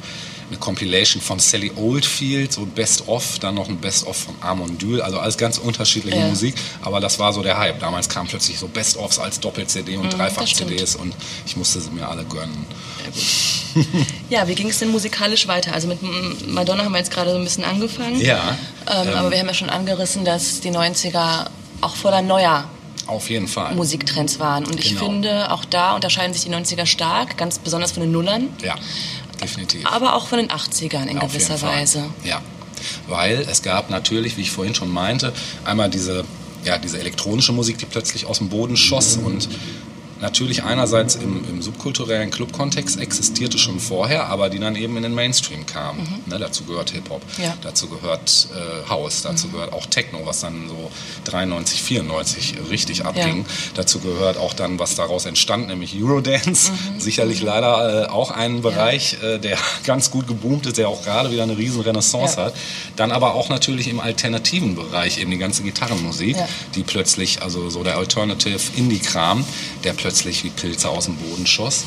eine 0.49 0.59
Compilation 0.59 1.21
von 1.23 1.39
Sally 1.39 1.73
Oldfield, 1.75 2.53
so 2.53 2.63
ein 2.63 2.69
Best-of, 2.71 3.39
dann 3.41 3.55
noch 3.57 3.69
ein 3.69 3.79
Best-of 3.79 4.17
von 4.17 4.35
Amon 4.41 4.79
Dül, 4.79 5.01
also 5.03 5.19
alles 5.19 5.37
ganz 5.37 5.59
unterschiedliche 5.59 6.19
Ja. 6.19 6.29
Musik, 6.29 6.55
aber 6.83 7.01
das 7.01 7.19
war 7.19 7.33
so 7.33 7.43
der 7.43 7.59
Hype. 7.59 7.81
Damals 7.81 8.09
kamen 8.09 8.29
plötzlich 8.29 8.59
so 8.59 8.69
Best-ofs 8.69 9.19
als 9.19 9.41
Doppel-CD 9.41 9.97
und 9.97 10.07
Mhm, 10.07 10.11
Dreifach-CDs 10.11 10.97
und 10.97 11.15
ich 11.47 11.57
musste 11.57 11.81
sie 11.81 11.91
mir 11.91 12.09
alle 12.09 12.25
gönnen. 12.25 12.67
Ja, 14.31 14.47
wie 14.47 14.55
ging 14.55 14.69
es 14.69 14.79
denn 14.79 14.91
musikalisch 14.91 15.49
weiter? 15.49 15.73
Also 15.73 15.89
mit 15.89 15.99
Madonna 16.49 16.85
haben 16.85 16.93
wir 16.93 16.99
jetzt 16.99 17.11
gerade 17.11 17.31
so 17.31 17.37
ein 17.37 17.45
bisschen 17.45 17.65
angefangen. 17.65 18.21
Ja, 18.21 18.57
Ähm, 18.87 19.09
aber 19.15 19.31
wir 19.31 19.39
haben 19.39 19.49
ja 19.49 19.55
schon 19.55 19.69
angerissen, 19.71 20.25
dass 20.25 20.61
die 20.61 20.71
90er 20.71 21.47
auch 21.81 21.97
voller 21.97 22.23
neuer 22.23 22.65
auf 23.07 23.29
jeden 23.31 23.49
Fall. 23.49 23.75
Musiktrends 23.75 24.39
waren. 24.39 24.65
Und 24.67 24.79
ich 24.81 24.91
Genau. 24.91 25.05
finde, 25.07 25.51
auch 25.53 25.65
da 25.65 25.95
unterscheiden 25.95 26.33
sich 26.33 26.45
die 26.45 26.51
90er 26.51 26.87
stark, 26.87 27.37
ganz 27.37 27.59
besonders 27.59 27.93
von 27.93 28.03
den 28.03 28.13
Nullern, 28.13 28.49
Ja, 28.63 28.75
definitiv. 29.41 29.87
aber 29.87 30.15
auch 30.15 30.27
von 30.29 30.39
den 30.39 30.51
80ern 30.51 31.07
in 31.07 31.19
Auf 31.19 31.33
gewisser. 31.33 31.61
Weise. 31.63 32.05
Ja, 32.25 32.41
weil 33.09 33.47
es 33.51 33.63
gab 33.63 33.91
natürlich, 33.91 34.37
wie 34.37 34.43
ich 34.43 34.51
vorhin 34.51 34.75
schon 34.75 34.91
meinte, 34.91 35.33
einmal 35.65 35.91
diese, 35.91 36.25
ja, 36.65 36.79
diese 36.79 36.99
elektronische 36.99 37.53
Musik, 37.53 37.79
die 37.79 37.87
plötzlich 37.87 38.27
aus 38.27 38.39
dem 38.39 38.49
Boden 38.49 38.77
schoss 38.77 39.17
und 39.17 39.49
natürlich 40.25 40.65
einerseits 40.65 41.17
im, 41.17 41.45
im 41.49 41.61
subkulturellen 41.61 42.31
Club-Kontext 42.31 42.99
existierte 42.99 43.59
schon 43.59 43.79
vorher, 43.79 44.29
aber 44.29 44.49
die 44.49 44.59
dann 44.59 44.75
eben 44.75 44.97
in 44.97 45.03
den 45.03 45.15
Mainstream 45.15 45.67
kam. 45.67 45.99
Ne, 46.27 46.39
dazu 46.39 46.65
gehört 46.65 46.91
Hip-Hop, 46.91 47.21
Ja. 47.37 47.55
dazu 47.63 47.89
gehört 47.89 48.49
äh, 48.55 48.89
House, 48.89 49.21
dazu 49.23 49.49
gehört 49.49 49.73
auch 49.75 49.85
Techno, 49.87 50.21
was 50.25 50.41
dann 50.41 50.67
so 50.69 50.91
93, 51.25 51.83
94 51.83 52.55
richtig 52.71 53.05
abging. 53.05 53.45
Dazu 53.75 54.01
gehört 54.01 54.39
auch 54.39 54.55
dann, 54.55 54.79
was 54.79 54.95
daraus 54.95 55.27
entstand, 55.27 55.69
nämlich 55.69 55.95
Eurodance. 55.95 56.73
Sicherlich 56.99 57.43
leider 57.43 58.05
äh, 58.05 58.07
auch 58.09 58.31
ein 58.31 58.63
Bereich, 58.63 59.19
äh, 59.23 59.39
der 59.39 59.59
ganz 59.85 60.11
gut 60.11 60.27
geboomt 60.27 60.65
ist, 60.67 60.79
der 60.79 60.89
auch 60.89 61.03
gerade 61.05 61.31
wieder 61.31 61.43
eine 61.43 61.59
riesen 61.59 61.83
Renaissance 61.83 62.37
Ja. 62.39 62.47
hat. 62.47 62.55
Dann 62.97 63.13
aber 63.13 63.35
auch 63.35 63.51
natürlich 63.51 63.89
im 63.89 64.01
alternativen 64.01 64.75
Bereich 64.75 65.19
eben 65.19 65.31
die 65.31 65.39
ganze 65.39 65.63
Gitarrenmusik, 65.65 66.37
Ja. 66.37 66.49
die 66.75 66.83
plötzlich, 66.83 67.43
also 67.43 67.69
so 67.69 67.83
der 67.85 67.99
Alternative 67.99 68.59
Indie-Kram, 68.77 69.45
der 69.85 69.93
plötzlich 69.93 70.14
wie 70.25 70.51
Pilze 70.51 70.89
aus 70.89 71.07
dem 71.07 71.17
Boden 71.17 71.47
schoss. 71.47 71.85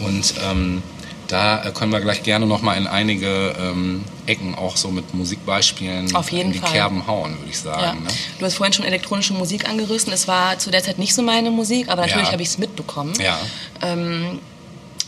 Und 0.00 0.34
ähm, 0.42 0.82
da 1.28 1.64
äh, 1.64 1.70
können 1.72 1.90
wir 1.92 2.00
gleich 2.00 2.22
gerne 2.22 2.46
nochmal 2.46 2.76
in 2.76 2.86
einige 2.86 3.54
ähm, 3.58 4.04
Ecken 4.26 4.54
auch 4.54 4.76
so 4.76 4.90
mit 4.90 5.14
Musikbeispielen 5.14 6.14
Auf 6.14 6.30
jeden 6.30 6.48
in 6.48 6.52
die 6.52 6.58
Fall. 6.58 6.72
Kerben 6.72 7.06
hauen, 7.06 7.38
würde 7.38 7.50
ich 7.50 7.58
sagen. 7.58 7.80
Ja. 7.82 7.94
Ne? 7.94 8.08
Du 8.38 8.44
hast 8.44 8.54
vorhin 8.54 8.72
schon 8.72 8.84
elektronische 8.84 9.32
Musik 9.32 9.68
angerissen. 9.68 10.12
Es 10.12 10.28
war 10.28 10.58
zu 10.58 10.70
der 10.70 10.82
Zeit 10.82 10.98
nicht 10.98 11.14
so 11.14 11.22
meine 11.22 11.50
Musik, 11.50 11.88
aber 11.88 12.02
natürlich 12.02 12.26
Ja. 12.26 12.32
habe 12.32 12.42
ich 12.42 12.48
es 12.48 12.58
mitbekommen. 12.58 13.14
Ja, 13.20 13.38
Ähm, 13.82 14.38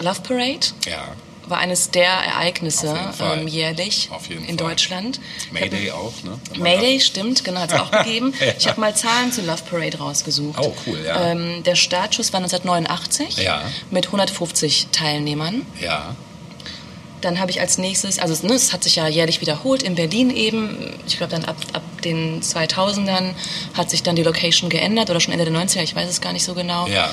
Love 0.01 0.21
Parade 0.23 0.67
ja. 0.87 1.09
War 1.49 1.59
eines 1.59 1.91
der 1.91 2.09
Ereignisse 2.11 2.99
ähm, 3.21 3.47
jährlich 3.49 4.11
in 4.31 4.45
Fall. 4.45 4.57
Deutschland. 4.57 5.21
Ich 5.39 5.47
hab- 5.47 5.53
Mayday 5.53 5.91
auch, 5.93 6.13
ne? 6.25 6.39
Mayday, 6.59 7.01
stimmt, 7.01 7.45
genau, 7.45 7.61
hat 7.61 7.73
es 7.73 7.81
auch 7.81 7.91
gegeben. 8.05 8.35
Ja. 8.41 8.53
Ich 8.59 8.67
habe 8.69 8.81
mal 8.81 8.95
Zahlen 8.97 9.31
zu 9.33 9.43
Love 9.43 9.63
Parade 9.71 9.99
rausgesucht. 9.99 10.59
Oh, 10.61 10.75
cool, 10.87 11.01
ja. 11.07 11.31
Ähm, 11.31 11.63
der 11.65 11.77
Startschuss 11.77 12.33
war 12.33 12.39
1989 12.41 13.39
Ja. 13.45 13.63
mit 13.91 14.07
150 14.07 14.89
Teilnehmern. 14.93 15.63
Ja, 15.81 16.17
dann 17.23 17.41
habe 17.41 17.51
ich 17.51 17.61
als 17.61 17.79
nächstes, 17.79 18.19
also 18.19 18.47
ne, 18.47 18.53
es 18.55 18.73
hat 18.73 18.85
sich 18.85 18.97
ja 18.97 19.09
jährlich 19.09 19.41
wiederholt, 19.41 19.83
in 19.83 19.95
Berlin 19.95 20.31
eben, 20.31 20.95
ich 21.07 21.17
glaube 21.17 21.31
dann 21.33 21.45
ab, 21.47 21.57
ab 21.73 21.83
den 22.05 22.43
2000ern 22.43 23.31
hat 23.75 23.91
sich 23.91 24.03
dann 24.03 24.17
die 24.17 24.23
Location 24.23 24.69
geändert 24.69 25.09
oder 25.11 25.19
schon 25.19 25.33
Ende 25.33 25.45
der 25.47 25.55
90er, 25.55 25.83
ich 25.83 25.97
weiß 25.97 26.09
es 26.09 26.21
gar 26.21 26.33
nicht 26.33 26.45
so 26.45 26.55
genau. 26.55 26.87
Ja. 26.87 27.09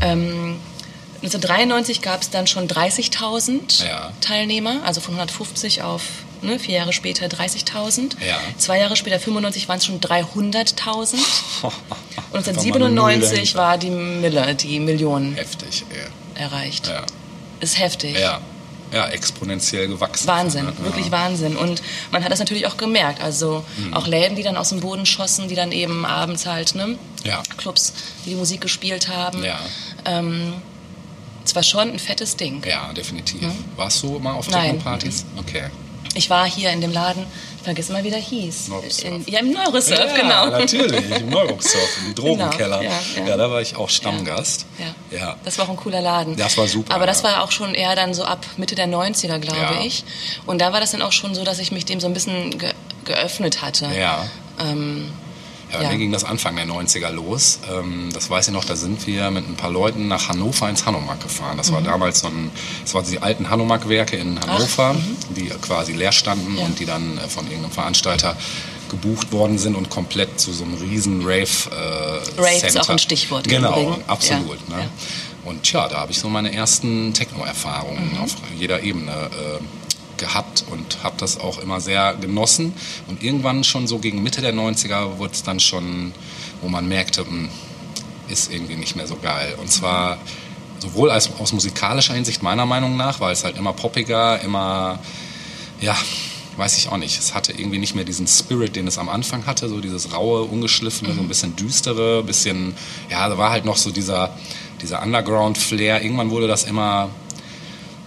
Ähm, 0.00 0.58
1993 1.22 2.02
gab 2.02 2.22
es 2.22 2.30
dann 2.30 2.46
schon 2.46 2.66
30.000 2.68 3.84
Ja. 3.86 4.12
Teilnehmer, 4.20 4.82
also 4.84 5.00
von 5.00 5.14
150 5.14 5.82
auf 5.82 6.02
ne, 6.42 6.58
vier 6.58 6.76
Jahre 6.78 6.92
später 6.92 7.26
30.000. 7.26 8.16
Ja. 8.26 8.38
Zwei 8.58 8.78
Jahre 8.80 8.96
später, 8.96 9.20
95, 9.20 9.68
waren 9.68 9.78
es 9.78 9.86
schon 9.86 10.00
300.000. 10.00 11.14
Und 12.32 12.48
Einfach 12.48 12.64
mal 12.64 12.74
eine 12.74 12.90
Null 12.90 13.12
1997 13.12 13.52
dahinter. 13.52 13.58
war 13.58 13.78
die 13.78 13.90
Mille, 13.90 14.54
die 14.56 14.80
Million 14.80 15.34
Heftig, 15.34 15.84
ja. 15.90 16.42
erreicht. 16.42 16.88
Ja. 16.88 17.02
Ist 17.60 17.78
heftig. 17.78 18.18
Ja, 18.18 18.40
ja 18.92 19.06
exponentiell 19.10 19.86
gewachsen. 19.86 20.26
Wahnsinn, 20.26 20.64
Ja. 20.66 20.84
wirklich 20.84 21.12
Wahnsinn. 21.12 21.56
Und 21.56 21.82
man 22.10 22.24
hat 22.24 22.32
das 22.32 22.40
natürlich 22.40 22.66
auch 22.66 22.76
gemerkt. 22.76 23.22
Also 23.22 23.64
Mhm. 23.76 23.94
auch 23.94 24.08
Läden, 24.08 24.34
die 24.36 24.42
dann 24.42 24.56
aus 24.56 24.70
dem 24.70 24.80
Boden 24.80 25.06
schossen, 25.06 25.46
die 25.46 25.54
dann 25.54 25.70
eben 25.70 26.04
abends 26.04 26.46
halt, 26.46 26.74
ne? 26.74 26.98
Ja. 27.22 27.42
Clubs, 27.58 27.92
die 28.24 28.30
die 28.30 28.34
Musik 28.36 28.60
gespielt 28.60 29.06
haben. 29.08 29.44
Ja. 29.44 29.60
Ähm, 30.04 30.54
es 31.44 31.54
war 31.54 31.62
schon 31.62 31.90
ein 31.90 31.98
fettes 31.98 32.36
Ding. 32.36 32.62
Ja, 32.66 32.92
definitiv. 32.92 33.48
Warst 33.76 34.02
du 34.02 34.18
mal 34.18 34.34
auf. 34.34 34.46
Techno-Partys? 34.46 35.24
Okay. 35.36 35.64
Ich 36.14 36.28
war 36.28 36.46
hier 36.46 36.70
in 36.70 36.82
dem 36.82 36.92
Laden, 36.92 37.24
ich 37.56 37.62
vergesse 37.62 37.92
mal, 37.92 38.04
wie 38.04 38.10
der 38.10 38.18
hieß. 38.18 38.70
In, 39.02 39.24
ja, 39.26 39.40
im 39.40 39.52
Neurosurf, 39.52 39.98
ja, 39.98 40.14
genau. 40.14 40.46
natürlich, 40.46 41.10
im 41.10 41.30
Neurosurf, 41.30 41.98
im 42.06 42.14
Drogenkeller. 42.14 42.80
Genau, 42.80 42.90
ja, 42.90 43.00
ja, 43.16 43.28
ja. 43.28 43.36
da 43.36 43.50
war 43.50 43.62
ich 43.62 43.76
auch 43.76 43.88
Stammgast. 43.88 44.66
Ja. 45.10 45.36
Das 45.44 45.56
war 45.58 45.66
auch 45.66 45.70
ein 45.70 45.76
cooler 45.76 46.02
Laden. 46.02 46.36
Das 46.36 46.58
war 46.58 46.68
super, 46.68 46.94
Aber 46.94 47.06
das 47.06 47.24
war 47.24 47.42
auch 47.42 47.50
schon 47.50 47.74
eher 47.74 47.96
dann 47.96 48.12
so 48.12 48.24
ab 48.24 48.44
Mitte 48.58 48.74
der 48.74 48.88
90er, 48.88 49.38
glaube 49.38 49.78
ich. 49.84 50.04
Und 50.44 50.60
da 50.60 50.72
war 50.72 50.80
das 50.80 50.90
dann 50.90 51.02
auch 51.02 51.12
schon 51.12 51.34
so, 51.34 51.44
dass 51.44 51.58
ich 51.60 51.72
mich 51.72 51.86
dem 51.86 52.00
so 52.00 52.06
ein 52.06 52.14
bisschen 52.14 52.58
ge 52.58 52.72
geöffnet 53.04 53.62
hatte. 53.62 53.88
Ja. 53.98 54.26
Ähm, 54.60 55.10
Ja, 55.72 55.78
bei 55.78 55.84
Ja. 55.84 55.90
mir 55.92 55.98
ging 55.98 56.12
das 56.12 56.24
Anfang 56.24 56.54
der 56.56 56.66
90er 56.66 57.10
los. 57.10 57.58
Ähm, 57.72 58.10
das 58.12 58.28
weiß 58.28 58.48
ich 58.48 58.52
noch, 58.54 58.64
da 58.64 58.76
sind 58.76 59.06
wir 59.06 59.30
mit 59.30 59.48
ein 59.48 59.54
paar 59.56 59.70
Leuten 59.70 60.06
nach 60.08 60.28
Hannover 60.28 60.68
ins 60.68 60.84
Hanomag 60.84 61.20
gefahren. 61.20 61.56
Das 61.56 61.72
war 61.72 61.80
Mhm. 61.80 61.84
damals 61.86 62.20
so 62.20 62.28
ein, 62.28 62.50
das 62.82 62.94
waren 62.94 63.04
die 63.10 63.20
alten 63.22 63.48
Hanomag-Werke 63.48 64.16
in 64.16 64.38
Hannover, 64.40 64.94
die 65.30 65.46
quasi 65.62 65.92
leer 65.92 66.12
standen 66.12 66.52
mhm. 66.52 66.58
Ja. 66.58 66.64
und 66.66 66.78
die 66.78 66.84
dann 66.86 67.18
äh, 67.18 67.28
von 67.28 67.44
irgendeinem 67.46 67.72
Veranstalter 67.72 68.36
gebucht 68.90 69.32
worden 69.32 69.56
sind 69.56 69.74
und 69.74 69.88
komplett 69.88 70.38
zu 70.38 70.52
so 70.52 70.64
einem 70.64 70.74
riesen 70.74 71.22
Rave 71.22 71.40
äh, 71.70 72.40
Rave 72.40 72.50
ist 72.56 72.60
Center. 72.60 72.82
auch 72.82 72.88
ein 72.90 72.98
Stichwort 72.98 73.48
Genau, 73.48 73.96
absolut. 74.06 74.58
Ja, 74.68 74.76
Ne? 74.76 74.82
ja. 74.82 74.88
Und 75.44 75.62
tja, 75.64 75.88
da 75.88 75.96
habe 76.00 76.12
ich 76.12 76.18
so 76.18 76.28
meine 76.28 76.52
ersten 76.54 77.14
Techno-Erfahrungen 77.14 78.12
Mhm. 78.12 78.18
auf 78.20 78.36
jeder 78.58 78.82
Ebene 78.82 79.10
äh, 79.10 79.81
gehabt 80.22 80.64
und 80.70 81.02
habe 81.02 81.16
das 81.18 81.38
auch 81.38 81.58
immer 81.58 81.80
sehr 81.80 82.14
genossen. 82.14 82.72
Und 83.08 83.22
irgendwann 83.22 83.64
schon 83.64 83.86
so 83.86 83.98
gegen 83.98 84.22
Mitte 84.22 84.40
der 84.40 84.54
90er 84.54 85.18
wurde 85.18 85.32
es 85.34 85.42
dann 85.42 85.60
schon, 85.60 86.12
wo 86.62 86.68
man 86.68 86.88
merkte, 86.88 87.26
hm, 87.26 87.48
ist 88.28 88.52
irgendwie 88.52 88.76
nicht 88.76 88.94
mehr 88.96 89.06
so 89.06 89.16
geil. 89.16 89.56
Und 89.60 89.70
zwar 89.70 90.18
sowohl 90.78 91.10
als, 91.10 91.28
aus 91.38 91.52
musikalischer 91.52 92.14
Hinsicht 92.14 92.42
meiner 92.42 92.66
Meinung 92.66 92.96
nach, 92.96 93.20
weil 93.20 93.32
es 93.32 93.44
halt 93.44 93.56
immer 93.58 93.72
poppiger, 93.72 94.40
immer, 94.42 95.00
ja, 95.80 95.96
weiß 96.56 96.78
ich 96.78 96.88
auch 96.88 96.96
nicht. 96.96 97.18
Es 97.18 97.34
hatte 97.34 97.52
irgendwie 97.52 97.78
nicht 97.78 97.94
mehr 97.94 98.04
diesen 98.04 98.28
Spirit, 98.28 98.76
den 98.76 98.86
es 98.86 98.98
am 98.98 99.08
Anfang 99.08 99.46
hatte, 99.46 99.68
so 99.68 99.80
dieses 99.80 100.14
raue, 100.14 100.42
ungeschliffene, 100.42 101.14
so 101.14 101.20
ein 101.20 101.28
bisschen 101.28 101.56
düstere, 101.56 102.22
bisschen, 102.22 102.74
ja, 103.10 103.28
da 103.28 103.36
war 103.38 103.50
halt 103.50 103.64
noch 103.64 103.76
so 103.76 103.90
dieser, 103.90 104.36
dieser 104.80 105.02
Underground-Flair. 105.02 106.02
Irgendwann 106.02 106.30
wurde 106.30 106.46
das 106.46 106.64
immer 106.64 107.10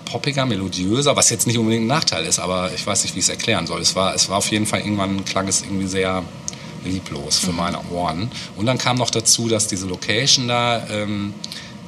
poppiger, 0.05 0.45
melodiöser, 0.45 1.15
was 1.15 1.29
jetzt 1.29 1.47
nicht 1.47 1.57
unbedingt 1.57 1.85
ein 1.85 1.87
Nachteil 1.87 2.25
ist, 2.25 2.39
aber 2.39 2.71
ich 2.73 2.85
weiß 2.85 3.03
nicht, 3.03 3.15
wie 3.15 3.19
ich 3.19 3.25
es 3.25 3.29
erklären 3.29 3.67
soll. 3.67 3.81
Es 3.81 3.95
war, 3.95 4.13
es 4.15 4.29
war 4.29 4.37
auf 4.37 4.49
jeden 4.51 4.65
Fall, 4.65 4.81
irgendwann 4.81 5.25
klang 5.25 5.47
es 5.47 5.61
irgendwie 5.63 5.87
sehr 5.87 6.23
lieblos 6.85 7.39
für 7.39 7.51
meine 7.51 7.79
Ohren. 7.91 8.31
Und 8.55 8.67
dann 8.67 8.77
kam 8.77 8.97
noch 8.97 9.09
dazu, 9.09 9.47
dass 9.47 9.67
diese 9.67 9.87
Location 9.87 10.47
da 10.47 10.87
ähm, 10.87 11.33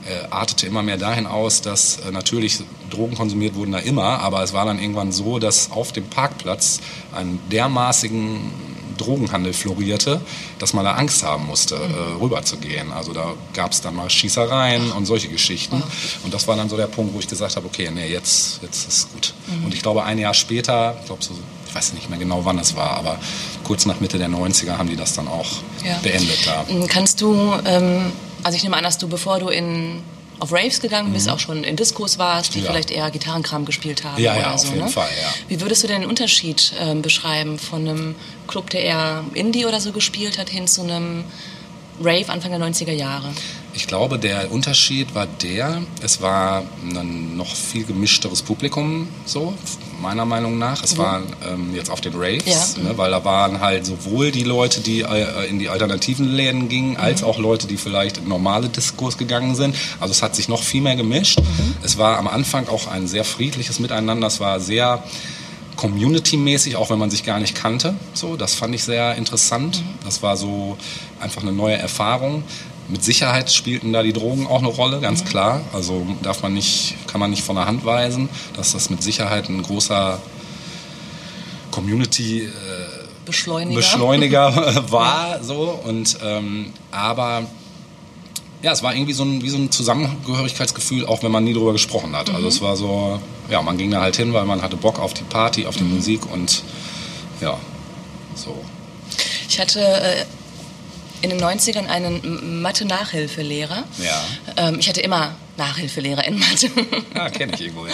äh, 0.07 0.27
artete 0.29 0.67
immer 0.67 0.83
mehr 0.83 0.97
dahin 0.97 1.25
aus, 1.25 1.61
dass 1.61 1.97
äh, 1.97 2.11
natürlich 2.11 2.59
Drogen 2.89 3.15
konsumiert 3.15 3.55
wurden 3.55 3.73
da 3.73 3.79
immer, 3.79 4.19
aber 4.19 4.43
es 4.43 4.53
war 4.53 4.65
dann 4.65 4.79
irgendwann 4.79 5.11
so, 5.11 5.39
dass 5.39 5.71
auf 5.71 5.91
dem 5.91 6.05
Parkplatz 6.05 6.79
ein 7.13 7.39
dermaßigen 7.51 8.51
Drogenhandel 8.97 9.53
florierte, 9.53 10.19
dass 10.59 10.73
man 10.73 10.83
da 10.85 10.93
Angst 10.93 11.23
haben 11.23 11.45
musste, 11.45 11.75
äh, 11.75 12.21
rüberzugehen. 12.21 12.91
Also 12.91 13.13
da 13.13 13.33
gab 13.53 13.71
es 13.71 13.81
dann 13.81 13.95
mal 13.95 14.09
Schießereien 14.09 14.91
und 14.91 15.05
solche 15.05 15.27
Geschichten. 15.29 15.81
Und 16.23 16.33
das 16.33 16.47
war 16.47 16.55
dann 16.57 16.69
so 16.69 16.75
der 16.77 16.87
Punkt, 16.87 17.13
wo 17.13 17.19
ich 17.19 17.27
gesagt 17.27 17.55
habe, 17.55 17.65
okay, 17.67 17.89
nee, 17.93 18.07
jetzt, 18.11 18.59
jetzt 18.63 18.87
ist 18.87 19.13
gut. 19.13 19.33
Und 19.63 19.73
ich 19.73 19.81
glaube, 19.81 20.03
ein 20.03 20.17
Jahr 20.17 20.33
später, 20.33 20.97
ich 20.99 21.05
glaube 21.05 21.23
so, 21.23 21.31
ich 21.67 21.75
weiß 21.75 21.93
nicht 21.93 22.09
mehr 22.09 22.17
genau, 22.19 22.43
wann 22.45 22.57
es 22.59 22.75
war, 22.75 22.91
aber 22.97 23.19
kurz 23.63 23.85
nach 23.85 23.99
Mitte 23.99 24.17
der 24.17 24.29
90er 24.29 24.77
haben 24.77 24.89
die 24.89 24.95
das 24.95 25.13
dann 25.13 25.27
auch 25.27 25.47
Ja. 25.85 25.97
beendet 26.01 26.39
da. 26.45 26.65
Kannst 26.87 27.21
du, 27.21 27.53
ähm, 27.65 28.11
also 28.43 28.55
ich 28.55 28.63
nehme 28.63 28.77
an, 28.77 28.83
dass 28.83 28.97
du, 28.97 29.07
bevor 29.07 29.39
du 29.39 29.49
in, 29.49 30.01
auf 30.39 30.51
Raves 30.51 30.79
gegangen 30.81 31.13
bist, 31.13 31.29
auch 31.29 31.39
schon 31.39 31.63
in 31.63 31.75
Diskos 31.75 32.17
warst, 32.19 32.53
die 32.53 32.59
Mhm. 32.59 32.65
Ja. 32.65 32.71
vielleicht 32.71 32.91
eher 32.91 33.09
Gitarrenkram 33.11 33.65
gespielt 33.65 34.03
haben 34.03 34.21
Ja, 34.21 34.33
oder 34.33 34.41
ja, 34.41 34.53
auf 34.53 34.59
so. 34.61 34.67
jeden 34.67 34.85
ne? 34.85 34.89
Fall, 34.89 35.09
ja. 35.21 35.33
Wie 35.47 35.59
würdest 35.61 35.83
du 35.83 35.87
denn 35.87 36.01
den 36.01 36.09
Unterschied 36.09 36.73
ähm, 36.79 37.01
beschreiben 37.01 37.57
von 37.57 37.87
einem 37.87 38.15
Club, 38.47 38.69
der 38.69 38.83
eher 38.83 39.23
Indie 39.33 39.65
oder 39.65 39.79
so 39.81 39.91
gespielt 39.91 40.37
hat, 40.37 40.49
hin 40.49 40.67
zu 40.67 40.81
einem 40.83 41.23
Rave 41.99 42.29
Anfang 42.29 42.51
der 42.51 42.59
90er 42.59 42.91
Jahre? 42.93 43.29
Ich 43.77 43.85
glaube, 43.85 44.17
der 44.17 44.51
Unterschied 44.51 45.13
war 45.13 45.27
der, 45.43 45.83
es 46.01 46.19
war 46.19 46.63
ein 46.83 47.37
noch 47.37 47.53
viel 47.55 47.83
gemischteres 47.85 48.41
Publikum, 48.41 49.07
so 49.25 49.53
meiner 50.01 50.25
Meinung 50.25 50.57
nach. 50.57 50.83
Es 50.83 50.97
war 50.97 51.21
ähm, 51.47 51.75
jetzt 51.75 51.91
auf 51.91 52.01
den 52.01 52.13
Raves, 52.15 52.75
Ja. 52.75 52.83
ne, 52.83 52.97
weil 52.97 53.11
da 53.11 53.23
waren 53.23 53.59
halt 53.61 53.85
sowohl 53.85 54.31
die 54.31 54.41
Leute, 54.43 54.81
die 54.81 55.01
äh, 55.01 55.47
in 55.47 55.59
die 55.59 55.69
alternativen 55.69 56.27
Läden 56.27 56.69
gingen, 56.69 56.97
als 56.97 57.21
auch 57.21 57.37
Leute, 57.37 57.67
die 57.67 57.77
vielleicht 57.77 58.17
in 58.17 58.27
normale 58.27 58.67
Diskos 58.67 59.15
gegangen 59.19 59.53
sind. 59.53 59.75
Also 59.99 60.11
es 60.11 60.23
hat 60.23 60.35
sich 60.35 60.47
noch 60.49 60.63
viel 60.63 60.81
mehr 60.81 60.95
gemischt. 60.95 61.39
Es 61.83 61.99
war 61.99 62.17
am 62.17 62.27
Anfang 62.27 62.67
auch 62.69 62.87
ein 62.87 63.07
sehr 63.07 63.23
friedliches 63.23 63.77
Miteinander. 63.79 64.25
Es 64.25 64.39
war 64.39 64.59
sehr 64.59 65.03
Community-mäßig, 65.75 66.75
auch 66.77 66.89
wenn 66.89 66.97
man 66.97 67.11
sich 67.11 67.23
gar 67.23 67.39
nicht 67.39 67.53
kannte. 67.53 67.93
So, 68.13 68.35
das 68.37 68.55
fand 68.55 68.73
ich 68.73 68.83
sehr 68.83 69.13
interessant. 69.15 69.83
Das 70.03 70.23
war 70.23 70.35
so 70.35 70.77
einfach 71.19 71.43
eine 71.43 71.51
neue 71.51 71.75
Erfahrung. 71.75 72.43
Mit 72.89 73.03
Sicherheit 73.03 73.51
spielten 73.51 73.91
da 73.91 74.01
die 74.01 74.13
Drogen 74.13 74.47
auch 74.47 74.59
eine 74.59 74.69
Rolle, 74.69 74.99
ganz 75.01 75.25
klar. 75.25 75.61
Also 75.73 76.05
darf 76.21 76.41
man 76.41 76.53
nicht, 76.53 76.95
kann 77.07 77.19
man 77.19 77.29
nicht 77.29 77.43
von 77.43 77.55
der 77.55 77.65
Hand 77.65 77.83
weisen, 77.85 78.29
dass 78.55 78.71
das 78.71 78.89
mit 78.89 79.03
Sicherheit 79.03 79.49
ein 79.49 79.61
großer 79.61 80.19
Community 81.71 82.43
äh, 82.43 82.49
Beschleuniger? 83.25 83.75
Beschleuniger 83.75 84.83
war 84.91 85.43
so 85.43 85.79
und 85.83 86.17
ähm, 86.23 86.71
aber 86.91 87.45
ja, 88.63 88.71
es 88.71 88.81
war 88.81 88.95
irgendwie 88.95 89.13
so 89.13 89.23
ein, 89.23 89.41
wie 89.43 89.49
so 89.49 89.57
ein 89.57 89.69
Zusammengehörigkeitsgefühl, 89.69 91.05
auch 91.05 91.21
wenn 91.23 91.31
man 91.31 91.43
nie 91.43 91.53
drüber 91.53 91.73
gesprochen 91.73 92.15
hat. 92.15 92.33
Also 92.33 92.47
es 92.47 92.61
war 92.61 92.75
so, 92.75 93.19
ja, 93.49 93.61
man 93.61 93.77
ging 93.77 93.91
da 93.91 94.01
halt 94.01 94.15
hin, 94.15 94.33
weil 94.33 94.45
man 94.45 94.61
hatte 94.61 94.77
Bock 94.77 94.99
auf 94.99 95.13
die 95.13 95.23
Party, 95.23 95.67
auf 95.67 95.75
die 95.75 95.83
Musik 95.83 96.21
und 96.31 96.63
ja, 97.41 97.57
so. 98.33 98.55
Ich 99.47 99.59
hatte 99.59 99.81
äh, 99.81 100.25
in 101.21 101.29
den 101.29 101.41
90ern 101.41 101.87
einen 101.87 102.61
Mathe-Nachhilfelehrer. 102.61 103.83
Ja. 103.97 104.25
Ähm, 104.57 104.79
ich 104.79 104.87
hatte 104.87 105.01
immer 105.01 105.35
Nachhilfelehrer 105.57 106.25
in 106.25 106.39
Mathe. 106.39 106.69
Ja, 107.15 107.29
kenne 107.29 107.53
ich 107.55 107.61
irgendwo, 107.61 107.87
ja. 107.87 107.93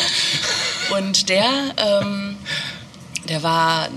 Und 0.98 1.30
der, 1.30 1.46
ähm, 1.78 2.38
der 3.30 3.44
war 3.44 3.88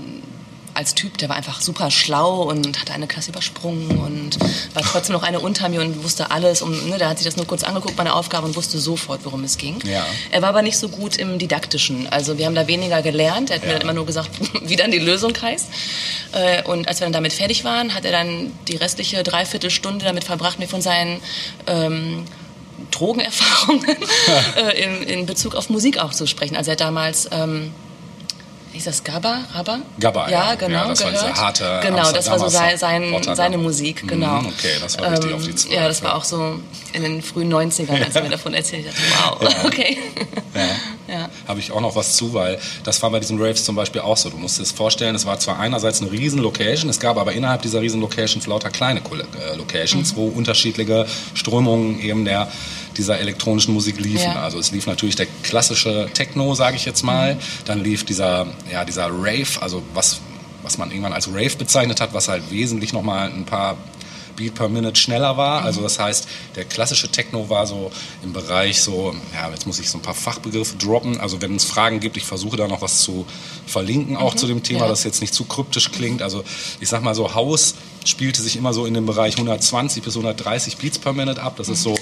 als 0.77 0.93
Typ, 0.95 1.17
der 1.17 1.27
war 1.29 1.35
einfach 1.35 1.59
super 1.59 1.91
schlau 1.91 2.43
und 2.43 2.79
hatte 2.79 2.93
eine 2.93 3.07
Klasse 3.07 3.31
übersprungen 3.31 3.97
und 3.99 4.37
war 4.75 4.83
trotzdem 4.83 5.13
noch 5.13 5.23
eine 5.23 5.39
unter 5.39 5.67
mir 5.69 5.81
und 5.81 6.03
wusste 6.03 6.31
alles. 6.31 6.61
Und, 6.61 6.87
ne, 6.89 6.97
der 6.97 7.09
hat 7.09 7.17
sich 7.17 7.25
das 7.25 7.35
nur 7.35 7.45
kurz 7.47 7.63
angeguckt, 7.63 7.97
meine 7.97 8.13
Aufgabe, 8.13 8.45
und 8.47 8.55
wusste 8.55 8.79
sofort, 8.79 9.21
worum 9.25 9.43
es 9.43 9.57
ging. 9.57 9.79
Ja. 9.83 10.05
Er 10.31 10.41
war 10.41 10.49
aber 10.49 10.61
nicht 10.61 10.77
so 10.77 10.87
gut 10.89 11.17
im 11.17 11.39
Didaktischen. 11.39 12.07
Also 12.09 12.37
wir 12.37 12.45
haben 12.45 12.55
da 12.55 12.67
weniger 12.67 13.01
gelernt. 13.01 13.49
Er 13.49 13.55
hat 13.57 13.63
mir 13.63 13.69
Ja. 13.69 13.73
dann 13.73 13.81
immer 13.81 13.93
nur 13.93 14.05
gesagt, 14.05 14.29
wie 14.61 14.75
dann 14.75 14.91
die 14.91 14.99
Lösung 14.99 15.33
heißt. 15.41 15.67
Äh, 16.33 16.63
Und 16.63 16.87
als 16.87 16.99
wir 16.99 17.05
dann 17.05 17.13
damit 17.13 17.33
fertig 17.33 17.63
waren, 17.63 17.93
hat 17.93 18.05
er 18.05 18.11
dann 18.11 18.51
die 18.67 18.75
restliche 18.75 19.23
Dreiviertelstunde 19.23 20.05
damit 20.05 20.23
verbracht, 20.23 20.59
mir 20.59 20.67
von 20.67 20.81
seinen 20.81 21.21
ähm, 21.65 22.23
Drogenerfahrungen 22.91 23.85
äh, 24.57 24.83
in, 24.83 25.03
in 25.03 25.25
Bezug 25.25 25.55
auf 25.55 25.69
Musik 25.69 25.97
auch 25.99 26.11
zu 26.13 26.27
sprechen. 26.27 26.55
Also 26.55 26.69
er 26.69 26.73
hat 26.73 26.81
damals, 26.81 27.27
ähm, 27.31 27.73
hieß 28.77 28.85
das 28.85 29.03
Gabba? 29.03 29.39
Rabba? 29.53 29.79
Gabba, 29.99 30.29
ja. 30.29 30.49
ja. 30.49 30.55
genau, 30.55 30.77
Ja, 30.83 30.87
das 30.87 31.03
war 31.03 31.11
gehört. 31.11 31.27
diese 31.29 31.41
harte 31.41 31.79
Genau, 31.83 32.11
das 32.11 32.29
war 32.29 32.39
so 32.39 32.47
sein, 32.47 32.77
sein, 32.77 33.13
seine 33.35 33.57
Musik, 33.57 34.07
genau. 34.07 34.41
Mhm, 34.41 34.47
okay, 34.47 34.71
das 34.81 34.97
war 34.99 35.11
richtig 35.11 35.33
auf 35.33 35.43
die 35.43 35.55
Zwölf, 35.55 35.73
Ja, 35.75 35.87
das 35.87 36.01
war 36.03 36.15
auch 36.15 36.23
so 36.23 36.59
in 36.93 37.03
den 37.03 37.21
frühen 37.21 37.51
90ern, 37.53 38.03
als 38.03 38.15
er 38.15 38.23
mir 38.23 38.29
davon 38.29 38.53
erzählt 38.53 38.87
hat. 38.87 38.93
Wow, 39.41 39.65
okay. 39.65 39.97
Ja. 41.07 41.29
Habe 41.47 41.61
ich 41.61 41.71
auch 41.71 41.79
noch 41.79 41.95
was 41.95 42.17
zu, 42.17 42.33
weil 42.33 42.59
das 42.83 43.01
war 43.01 43.09
bei 43.11 43.21
diesen 43.21 43.41
Raves 43.41 43.63
zum 43.63 43.77
Beispiel 43.77 44.01
auch 44.01 44.17
so. 44.17 44.29
Du 44.29 44.35
musst 44.35 44.57
dir 44.59 44.63
das 44.63 44.73
vorstellen, 44.73 45.15
es 45.15 45.25
war 45.25 45.39
zwar 45.39 45.57
einerseits 45.57 46.01
eine 46.01 46.11
riesen 46.11 46.41
Location, 46.41 46.89
es 46.89 46.99
gab 46.99 47.17
aber 47.17 47.31
innerhalb 47.31 47.61
dieser 47.61 47.79
riesen 47.79 48.01
Locations 48.01 48.45
lauter 48.45 48.69
kleine 48.69 48.99
äh, 48.99 49.55
Locations, 49.55 50.11
Mhm. 50.11 50.17
wo 50.17 50.27
unterschiedliche 50.27 51.05
Strömungen 51.33 52.01
eben 52.01 52.25
der 52.25 52.49
dieser 52.97 53.19
elektronischen 53.19 53.73
Musik 53.73 53.99
liefen. 53.99 54.31
Ja. 54.31 54.43
Also 54.43 54.59
es 54.59 54.71
lief 54.71 54.87
natürlich 54.87 55.15
der 55.15 55.27
klassische 55.43 56.09
Techno, 56.13 56.55
sage 56.55 56.75
ich 56.75 56.85
jetzt 56.85 57.03
mal. 57.03 57.35
Mhm. 57.35 57.39
Dann 57.65 57.83
lief 57.83 58.03
dieser, 58.03 58.47
ja, 58.71 58.85
dieser 58.85 59.07
Rave, 59.07 59.61
also 59.61 59.83
was, 59.93 60.19
was 60.63 60.77
man 60.77 60.89
irgendwann 60.89 61.13
als 61.13 61.27
Rave 61.29 61.55
bezeichnet 61.57 62.01
hat, 62.01 62.13
was 62.13 62.27
halt 62.27 62.51
wesentlich 62.51 62.93
nochmal 62.93 63.29
ein 63.31 63.45
paar 63.45 63.77
Beat 64.37 64.55
per 64.55 64.69
Minute 64.69 64.95
schneller 64.95 65.35
war. 65.35 65.63
Also 65.63 65.81
das 65.81 65.99
heißt, 65.99 66.27
der 66.55 66.63
klassische 66.63 67.09
Techno 67.09 67.49
war 67.49 67.67
so 67.67 67.91
im 68.23 68.31
Bereich 68.31 68.81
so, 68.81 69.13
ja, 69.33 69.49
jetzt 69.49 69.67
muss 69.67 69.79
ich 69.79 69.89
so 69.89 69.97
ein 69.97 70.01
paar 70.01 70.13
Fachbegriffe 70.13 70.77
droppen. 70.77 71.19
Also 71.19 71.41
wenn 71.41 71.55
es 71.55 71.65
Fragen 71.65 71.99
gibt, 71.99 72.15
ich 72.15 72.23
versuche 72.23 72.55
da 72.55 72.67
noch 72.67 72.81
was 72.81 73.01
zu 73.01 73.25
verlinken, 73.65 74.15
auch 74.15 74.35
zu 74.35 74.47
dem 74.47 74.63
Thema, 74.63 74.81
ja. 74.81 74.87
das 74.87 75.03
jetzt 75.03 75.19
nicht 75.19 75.33
zu 75.33 75.43
kryptisch 75.43 75.91
klingt. 75.91 76.21
Also 76.21 76.43
ich 76.79 76.87
sag 76.87 77.03
mal 77.03 77.15
so, 77.15 77.35
House 77.35 77.75
spielte 78.05 78.41
sich 78.41 78.55
immer 78.55 78.73
so 78.73 78.85
in 78.85 78.93
dem 78.93 79.05
Bereich 79.05 79.35
120 79.35 80.03
bis 80.03 80.15
130 80.15 80.77
Beats 80.77 80.99
per 80.99 81.11
Minute 81.11 81.41
ab. 81.41 81.55
Das 81.57 81.67
ist 81.67 81.83
so 81.83 81.97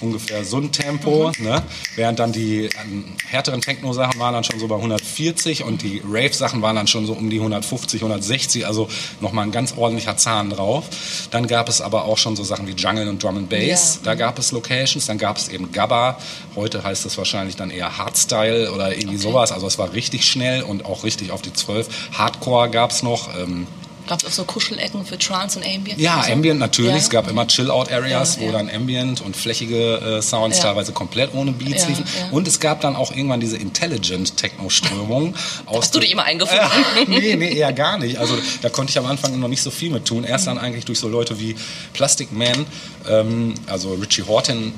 ungefähr 0.00 0.44
so 0.44 0.58
ein 0.58 0.72
Tempo, 0.72 1.30
ne? 1.38 1.62
während 1.94 2.18
dann 2.18 2.32
die 2.32 2.68
ähm, 2.82 3.04
härteren 3.28 3.60
Techno-Sachen 3.60 4.18
waren 4.20 4.34
dann 4.34 4.44
schon 4.44 4.58
so 4.60 4.68
bei 4.68 4.76
140 4.76 5.64
und 5.64 5.82
die 5.82 6.02
Rave-Sachen 6.06 6.62
waren 6.62 6.76
dann 6.76 6.86
schon 6.86 7.06
so 7.06 7.12
um 7.14 7.30
die 7.30 7.38
150, 7.38 8.00
160, 8.02 8.66
also 8.66 8.88
nochmal 9.20 9.44
ein 9.46 9.52
ganz 9.52 9.74
ordentlicher 9.76 10.16
Zahn 10.16 10.50
drauf. 10.50 10.84
Dann 11.30 11.46
gab 11.46 11.68
es 11.68 11.80
aber 11.80 12.04
auch 12.04 12.18
schon 12.18 12.36
so 12.36 12.44
Sachen 12.44 12.66
wie 12.66 12.72
Jungle 12.72 13.08
und 13.08 13.22
Drum 13.22 13.36
and 13.38 13.48
Bass, 13.48 13.96
Ja. 13.96 14.00
da 14.04 14.14
gab 14.14 14.38
es 14.38 14.52
Locations, 14.52 15.06
dann 15.06 15.18
gab 15.18 15.36
es 15.36 15.48
eben 15.48 15.72
Gabba, 15.72 16.18
heute 16.54 16.82
heißt 16.84 17.04
das 17.04 17.16
wahrscheinlich 17.18 17.56
dann 17.56 17.70
eher 17.70 17.96
Hardstyle 17.98 18.72
oder 18.72 18.96
irgendwie 18.96 19.16
sowas, 19.18 19.52
also 19.52 19.66
es 19.66 19.78
war 19.78 19.92
richtig 19.92 20.24
schnell 20.26 20.62
und 20.62 20.84
auch 20.84 21.04
richtig 21.04 21.30
auf 21.30 21.42
die 21.42 21.52
12. 21.52 21.88
Hardcore 22.12 22.70
gab 22.70 22.90
es 22.90 23.02
noch, 23.02 23.28
ähm, 23.38 23.66
Gab 24.06 24.20
es 24.20 24.26
auch 24.26 24.32
so 24.32 24.44
Kuschelecken 24.44 25.04
für 25.04 25.18
Trance 25.18 25.58
und 25.58 25.64
Ambient? 25.66 26.00
ja, 26.00 26.16
und 26.18 26.26
so? 26.26 26.32
Ambient 26.32 26.60
natürlich. 26.60 26.92
Ja. 26.92 26.98
Es 26.98 27.10
gab 27.10 27.28
immer 27.28 27.46
Chill-Out-Areas, 27.46 28.36
Ja, 28.36 28.42
wo 28.42 28.52
dann 28.52 28.70
Ambient 28.70 29.20
und 29.20 29.36
flächige 29.36 29.96
äh, 30.18 30.22
Sounds 30.22 30.60
teilweise 30.60 30.92
komplett 30.92 31.34
ohne 31.34 31.52
Beats 31.52 31.88
liefen. 31.88 32.04
Und 32.30 32.46
es 32.48 32.60
gab 32.60 32.80
dann 32.80 32.96
auch 32.96 33.10
irgendwann 33.12 33.40
diese 33.40 33.56
Intelligent-Techno-Strömung. 33.56 35.34
Hast 35.72 35.94
du 35.94 36.00
dich 36.00 36.12
immer 36.12 36.24
eingefunden? 36.24 36.66
nee, 37.08 37.36
nee, 37.36 37.54
eher 37.54 37.72
gar 37.72 37.98
nicht. 37.98 38.18
Also 38.18 38.36
da 38.62 38.68
konnte 38.68 38.90
ich 38.90 38.98
am 38.98 39.06
Anfang 39.06 39.38
noch 39.38 39.48
nicht 39.48 39.62
so 39.62 39.70
viel 39.70 39.90
mit 39.90 40.04
tun. 40.04 40.24
Erst 40.24 40.46
dann 40.46 40.58
eigentlich 40.58 40.84
durch 40.84 40.98
so 40.98 41.08
Leute 41.08 41.40
wie 41.40 41.56
Plastic 41.92 42.32
Man, 42.32 42.66
ähm, 43.08 43.54
also 43.66 43.94
Richie 43.94 44.22
Horton 44.22 44.72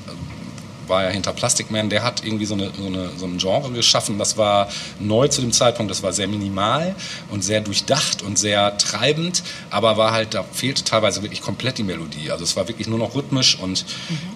war 0.89 1.03
ja 1.03 1.09
hinter 1.09 1.33
Plastic 1.33 1.71
Man, 1.71 1.89
der 1.89 2.03
hat 2.03 2.23
irgendwie 2.23 2.45
so, 2.45 2.55
eine, 2.55 2.71
so, 2.75 2.85
eine, 2.85 3.09
so 3.17 3.25
ein 3.25 3.37
Genre 3.37 3.71
geschaffen, 3.71 4.17
das 4.17 4.37
war 4.37 4.69
neu 4.99 5.27
zu 5.27 5.41
dem 5.41 5.51
Zeitpunkt, 5.51 5.89
das 5.89 6.03
war 6.03 6.13
sehr 6.13 6.27
minimal 6.27 6.95
und 7.29 7.43
sehr 7.43 7.61
durchdacht 7.61 8.21
und 8.21 8.37
sehr 8.37 8.77
treibend, 8.77 9.43
aber 9.69 9.97
war 9.97 10.11
halt, 10.11 10.33
da 10.33 10.43
fehlte 10.43 10.83
teilweise 10.83 11.21
wirklich 11.21 11.41
komplett 11.41 11.77
die 11.77 11.83
Melodie. 11.83 12.31
Also 12.31 12.43
es 12.43 12.55
war 12.55 12.67
wirklich 12.67 12.87
nur 12.87 12.99
noch 12.99 13.15
rhythmisch 13.15 13.57
und 13.59 13.85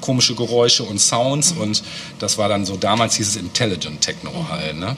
komische 0.02 0.36
Geräusche 0.36 0.84
und 0.84 1.00
Sounds 1.00 1.52
und 1.52 1.84
das 2.20 2.38
war 2.38 2.50
dann 2.50 2.66
so, 2.66 2.78
damals 2.78 3.16
hieß 3.16 3.28
es 3.28 3.36
Intelligent 3.36 4.02
Techno 4.02 4.48
halt, 4.50 4.78
ne? 4.78 4.96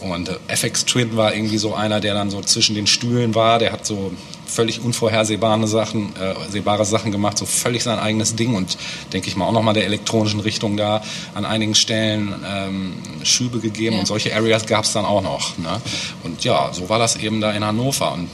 Und 0.00 0.28
äh, 0.28 0.36
FX 0.48 0.84
Twin 0.84 1.16
war 1.16 1.34
irgendwie 1.34 1.58
so 1.58 1.74
einer, 1.74 2.00
der 2.00 2.14
dann 2.14 2.30
so 2.30 2.40
zwischen 2.40 2.74
den 2.74 2.86
Stühlen 2.86 3.34
war, 3.34 3.58
der 3.58 3.72
hat 3.72 3.86
so 3.86 4.12
völlig 4.46 4.80
unvorhersehbare 4.80 5.66
Sachen, 5.66 6.14
äh, 6.16 6.34
sehbare 6.50 6.84
Sachen 6.84 7.12
gemacht, 7.12 7.36
so 7.38 7.46
völlig 7.46 7.82
sein 7.82 7.98
eigenes 7.98 8.34
Ding 8.36 8.54
und 8.54 8.76
denke 9.12 9.28
ich 9.28 9.36
mal 9.36 9.46
auch 9.46 9.52
nochmal 9.52 9.74
der 9.74 9.84
elektronischen 9.84 10.40
Richtung 10.40 10.76
da 10.76 11.02
an 11.34 11.44
einigen 11.44 11.74
Stellen 11.74 12.34
ähm, 12.46 12.94
Schübe 13.22 13.58
gegeben 13.60 13.94
Ja. 13.94 14.00
und 14.00 14.06
solche 14.06 14.34
Areas 14.34 14.66
gab 14.66 14.84
es 14.84 14.92
dann 14.92 15.04
auch 15.04 15.22
noch. 15.22 15.58
Ne? 15.58 15.80
Und 16.22 16.44
ja, 16.44 16.70
so 16.72 16.88
war 16.88 16.98
das 16.98 17.16
eben 17.16 17.40
da 17.40 17.50
in 17.52 17.64
Hannover. 17.64 18.12
Und 18.12 18.28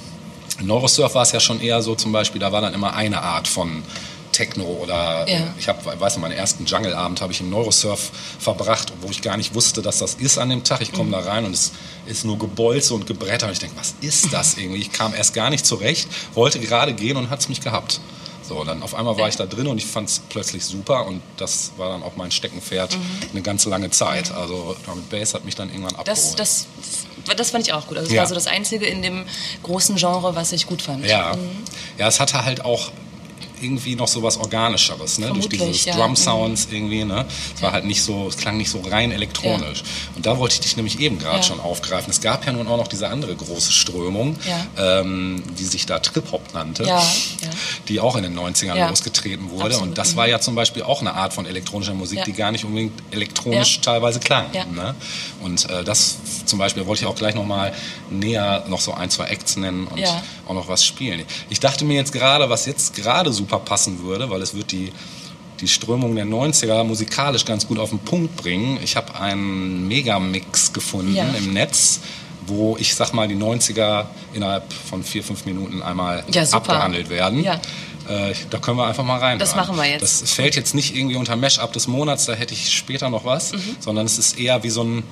in 0.61 0.67
Neurosurf 0.67 1.15
war 1.15 1.23
es 1.23 1.33
ja 1.33 1.41
schon 1.41 1.61
eher 1.61 1.83
so 1.83 1.95
zum 1.95 2.13
Beispiel, 2.13 2.41
da 2.41 2.53
war 2.53 2.61
dann 2.61 2.75
immer 2.75 2.95
eine 2.95 3.23
Art 3.23 3.49
von 3.49 3.83
Techno 4.33 4.65
oder 4.65 5.29
Ja. 5.29 5.37
äh, 5.39 5.43
ich 5.59 5.69
habe, 5.69 5.85
weiß 6.01 6.15
nicht, 6.17 6.23
meinen 6.23 6.33
ersten 6.37 6.65
Jungle-Abend 6.67 7.21
habe 7.21 7.33
ich 7.33 7.41
im 7.41 7.51
Neurosurf 7.51 8.11
verbracht, 8.39 8.93
wo 9.01 9.11
ich 9.11 9.23
gar 9.23 9.37
nicht 9.37 9.55
wusste, 9.55 9.83
dass 9.83 9.99
das 9.99 10.15
ist 10.15 10.39
an 10.39 10.49
dem 10.51 10.65
Tag. 10.65 10.81
Ich 10.81 10.93
komme 10.93 11.09
Mhm. 11.09 11.13
da 11.13 11.19
rein 11.21 11.45
und 11.45 11.53
es 11.55 11.73
ist 12.07 12.25
nur 12.25 12.39
Gebolze 12.39 12.95
und 12.95 13.07
Gebretter 13.07 13.47
und 13.47 13.53
ich 13.53 13.59
denke, 13.61 13.77
was 13.79 13.95
ist 14.01 14.33
das 14.33 14.55
irgendwie? 14.59 14.81
Ich 14.81 14.93
kam 14.93 15.15
erst 15.15 15.35
gar 15.35 15.51
nicht 15.51 15.65
zurecht, 15.67 16.09
wollte 16.35 16.59
gerade 16.59 16.95
gehen 16.95 17.17
und 17.17 17.31
hat 17.31 17.41
es 17.41 17.49
mich 17.49 17.61
gehabt. 17.61 18.01
So, 18.45 18.65
dann 18.65 18.83
auf 18.83 18.95
einmal 18.97 19.17
war 19.19 19.29
ich 19.29 19.37
da 19.37 19.47
drin 19.47 19.69
und 19.69 19.79
ich 19.79 19.87
fand 19.87 20.09
es 20.09 20.19
plötzlich 20.29 20.65
super 20.65 21.07
und 21.07 21.23
das 21.37 21.71
war 21.77 21.91
dann 21.91 22.03
auch 22.03 22.17
mein 22.17 22.33
Steckenpferd 22.33 22.99
eine 23.31 23.41
ganz 23.41 23.65
lange 23.67 23.89
Zeit. 23.91 24.33
Also 24.33 24.75
Drum 24.85 25.01
Bass 25.11 25.33
hat 25.35 25.45
mich 25.45 25.55
dann 25.55 25.69
irgendwann 25.71 25.95
abgeholt. 25.95 26.39
Das, 26.41 26.67
das, 27.25 27.37
das 27.37 27.51
fand 27.51 27.69
ich 27.69 27.73
auch 27.73 27.87
gut. 27.87 27.97
Also 27.99 28.09
das 28.09 28.15
Ja. 28.17 28.23
war 28.23 28.27
so 28.29 28.35
das 28.35 28.49
Einzige 28.49 28.85
in 28.87 29.01
dem 29.01 29.25
großen 29.63 29.95
Genre, 29.95 30.35
was 30.35 30.51
ich 30.51 30.67
gut 30.67 30.83
fand. 30.83 31.07
Ja, 31.07 31.37
ja, 31.99 32.09
es 32.09 32.19
hatte 32.19 32.45
halt 32.45 32.65
auch 32.65 32.91
irgendwie 33.63 33.95
noch 33.97 34.09
so 34.09 34.23
was 34.23 34.37
Organischeres, 34.39 35.19
ne? 35.19 35.27
durch 35.29 35.47
Vermutlich, 35.47 35.85
diese 35.85 35.91
ja. 35.91 35.97
Drum 35.97 36.17
Sounds 36.17 36.69
irgendwie, 36.71 37.05
ne? 37.05 37.25
Es 37.55 37.63
war 37.63 37.73
halt 37.73 37.85
nicht 37.85 38.03
so, 38.03 38.29
es 38.29 38.37
klang 38.37 38.57
nicht 38.57 38.71
so 38.71 38.81
rein 38.81 39.13
elektronisch. 39.13 39.83
Und 40.17 40.27
da 40.27 40.39
wollte 40.39 40.55
ich 40.55 40.61
dich 40.61 40.77
nämlich 40.77 40.99
eben 41.01 41.19
gerade 41.19 41.39
Ja. 41.39 41.43
schon 41.43 41.61
aufgreifen. 41.61 42.11
Es 42.11 42.21
gab 42.21 42.45
ja 42.47 42.53
nun 42.53 42.67
auch 42.69 42.77
noch 42.77 42.89
diese 42.89 43.09
andere 43.09 43.35
große 43.35 43.73
Strömung, 43.73 44.37
Ja. 44.77 45.01
ähm, 45.01 45.43
die 45.59 45.65
sich 45.65 45.87
da 45.87 45.99
Trip-Hop 45.99 46.55
nannte, 46.55 46.85
Ja, 46.85 46.99
ja. 46.99 47.49
die 47.89 48.01
auch 48.01 48.17
in 48.17 48.23
den 48.25 48.35
90ern 48.35 48.77
Ja. 48.77 48.89
losgetreten 48.89 49.51
wurde. 49.51 49.65
Absolut, 49.67 49.89
Und 49.91 49.99
das 49.99 50.13
mhm. 50.13 50.17
war 50.17 50.29
ja 50.29 50.41
zum 50.41 50.55
Beispiel 50.55 50.83
auch 50.83 51.01
eine 51.01 51.15
Art 51.15 51.33
von 51.33 51.47
elektronischer 51.47 51.95
Musik, 51.95 52.19
Ja. 52.19 52.25
die 52.25 52.33
gar 52.33 52.53
nicht 52.53 52.65
unbedingt 52.65 53.01
elektronisch 53.11 53.77
Ja. 53.77 53.83
teilweise 53.83 54.21
klang. 54.21 54.47
Ja. 54.53 54.65
Ne? 54.65 54.95
Und 55.41 55.69
äh, 55.71 55.85
das 55.85 56.17
zum 56.47 56.59
Beispiel 56.59 56.87
wollte 56.87 57.03
ich 57.03 57.09
auch 57.09 57.15
gleich 57.17 57.35
nochmal 57.35 57.73
näher 58.11 58.65
noch 58.69 58.81
so 58.81 58.93
ein, 58.95 59.11
zwei 59.11 59.25
Acts 59.27 59.57
nennen 59.57 59.87
und 59.87 59.99
Ja. 59.99 60.23
auch 60.47 60.55
noch 60.55 60.69
was 60.69 60.85
spielen. 60.85 61.23
Ich 61.51 61.61
dachte 61.61 61.85
mir 61.85 61.95
jetzt 61.95 62.13
gerade, 62.13 62.49
was 62.51 62.67
jetzt 62.67 62.95
gerade 62.95 63.33
super 63.33 63.52
passen 63.59 64.03
würde, 64.03 64.31
weil 64.31 64.43
es 64.43 64.55
wird 64.55 64.73
die, 64.73 64.93
die 65.61 65.69
Strömung 65.69 66.15
der 66.17 66.27
90er 66.27 66.83
musikalisch 66.85 67.45
ganz 67.45 67.67
gut 67.67 67.79
auf 67.79 67.91
den 67.91 67.99
Punkt 68.01 68.37
bringen. 68.37 68.79
Ich 68.83 68.97
habe 68.97 69.15
einen 69.21 69.87
Megamix 69.89 70.73
gefunden 70.73 71.15
Ja. 71.15 71.25
im 71.37 71.53
Netz, 71.53 72.01
wo 72.47 72.77
ich 72.79 72.95
sag 72.95 73.13
mal 73.13 73.29
die 73.29 73.37
90er 73.37 74.07
innerhalb 74.35 74.73
von 74.73 75.05
vier, 75.05 75.23
fünf 75.23 75.45
Minuten 75.45 75.83
einmal 75.83 76.25
Ja, 76.33 76.45
super. 76.45 76.57
abgehandelt 76.57 77.09
werden. 77.11 77.43
Ja. 77.45 77.61
Äh, 78.09 78.35
da 78.51 78.59
können 78.59 78.79
wir 78.79 78.87
einfach 78.89 79.05
mal 79.05 79.19
rein. 79.21 79.39
Das 79.39 79.55
machen 79.55 79.77
wir 79.77 79.85
jetzt. 79.89 80.03
Das 80.23 80.33
fällt 80.33 80.57
jetzt 80.57 80.75
nicht 80.75 80.97
irgendwie 80.97 81.15
unter 81.15 81.37
Mesh-Up 81.37 81.73
des 81.73 81.87
Monats, 81.87 82.27
da 82.27 82.33
hätte 82.35 82.53
ich 82.53 82.73
später 82.73 83.09
noch 83.11 83.25
was, 83.25 83.53
Mhm. 83.53 83.77
sondern 83.79 84.07
es 84.07 84.19
ist 84.19 84.39
eher 84.41 84.65
wie 84.65 84.71
so 84.71 84.83
ein, 84.83 85.05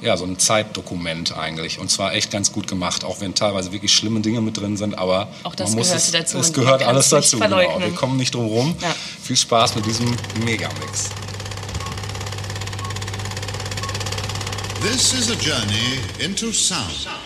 ja, 0.00 0.16
so 0.16 0.24
ein 0.24 0.38
Zeitdokument 0.38 1.36
eigentlich. 1.36 1.78
Und 1.78 1.90
zwar 1.90 2.14
echt 2.14 2.30
ganz 2.30 2.52
gut 2.52 2.68
gemacht, 2.68 3.04
auch 3.04 3.20
wenn 3.20 3.34
teilweise 3.34 3.72
wirklich 3.72 3.94
schlimme 3.94 4.20
Dinge 4.20 4.40
mit 4.40 4.56
drin 4.58 4.76
sind, 4.76 4.96
aber 4.96 5.28
Auch 5.42 5.54
das 5.54 5.70
man 5.70 5.78
muss 5.78 5.88
gehört 5.88 6.02
es, 6.02 6.12
dazu 6.12 6.38
es 6.38 6.52
gehört 6.52 6.82
alles 6.82 7.08
dazu. 7.08 7.38
Genau. 7.38 7.58
Wir 7.58 7.94
kommen 7.94 8.16
nicht 8.16 8.34
drum 8.34 8.46
rum. 8.46 8.76
Ja. 8.80 8.94
Viel 9.22 9.36
Spaß 9.36 9.76
mit 9.76 9.86
diesem 9.86 10.14
Megamix. 10.44 11.10
This 14.82 15.14
is 15.14 15.30
a 15.30 15.34
journey 15.34 15.98
into 16.18 16.52
sound. 16.52 17.25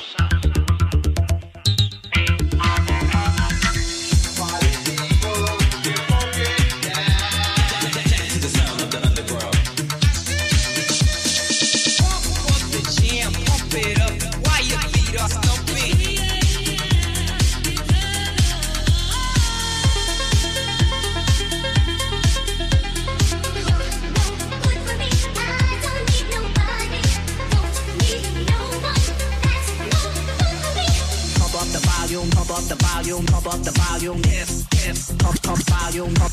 Volume, 33.10 33.26
pump 33.26 33.46
up 33.46 33.60
the 33.62 33.70
volume, 33.72 34.22
yes, 34.24 34.66
yes. 34.72 35.12
Pump, 35.16 35.42
pump 35.42 35.58
volume, 35.66 36.14
pump, 36.14 36.32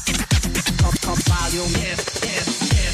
pump, 0.77 1.01
pump 1.01 1.19
volume, 1.23 1.71
yes, 1.81 2.21
yes, 2.23 2.73
yes. 2.73 2.86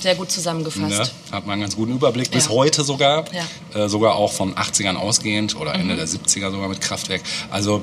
Sehr 0.00 0.14
gut 0.14 0.30
zusammengefasst. 0.30 0.90
ne, 0.90 1.10
hat 1.32 1.46
man 1.46 1.54
einen 1.54 1.62
ganz 1.62 1.76
guten 1.76 1.92
Überblick. 1.92 2.30
Bis 2.30 2.46
Ja. 2.46 2.50
heute 2.50 2.84
sogar. 2.84 3.24
Ja. 3.32 3.84
Äh, 3.84 3.88
sogar 3.88 4.14
auch 4.16 4.32
von 4.32 4.54
80ern 4.54 4.96
ausgehend 4.96 5.56
oder 5.56 5.74
Ende 5.74 5.96
der 5.96 6.06
70er 6.08 6.50
sogar 6.50 6.68
mit 6.68 6.80
Kraftwerk. 6.80 7.22
Also 7.50 7.82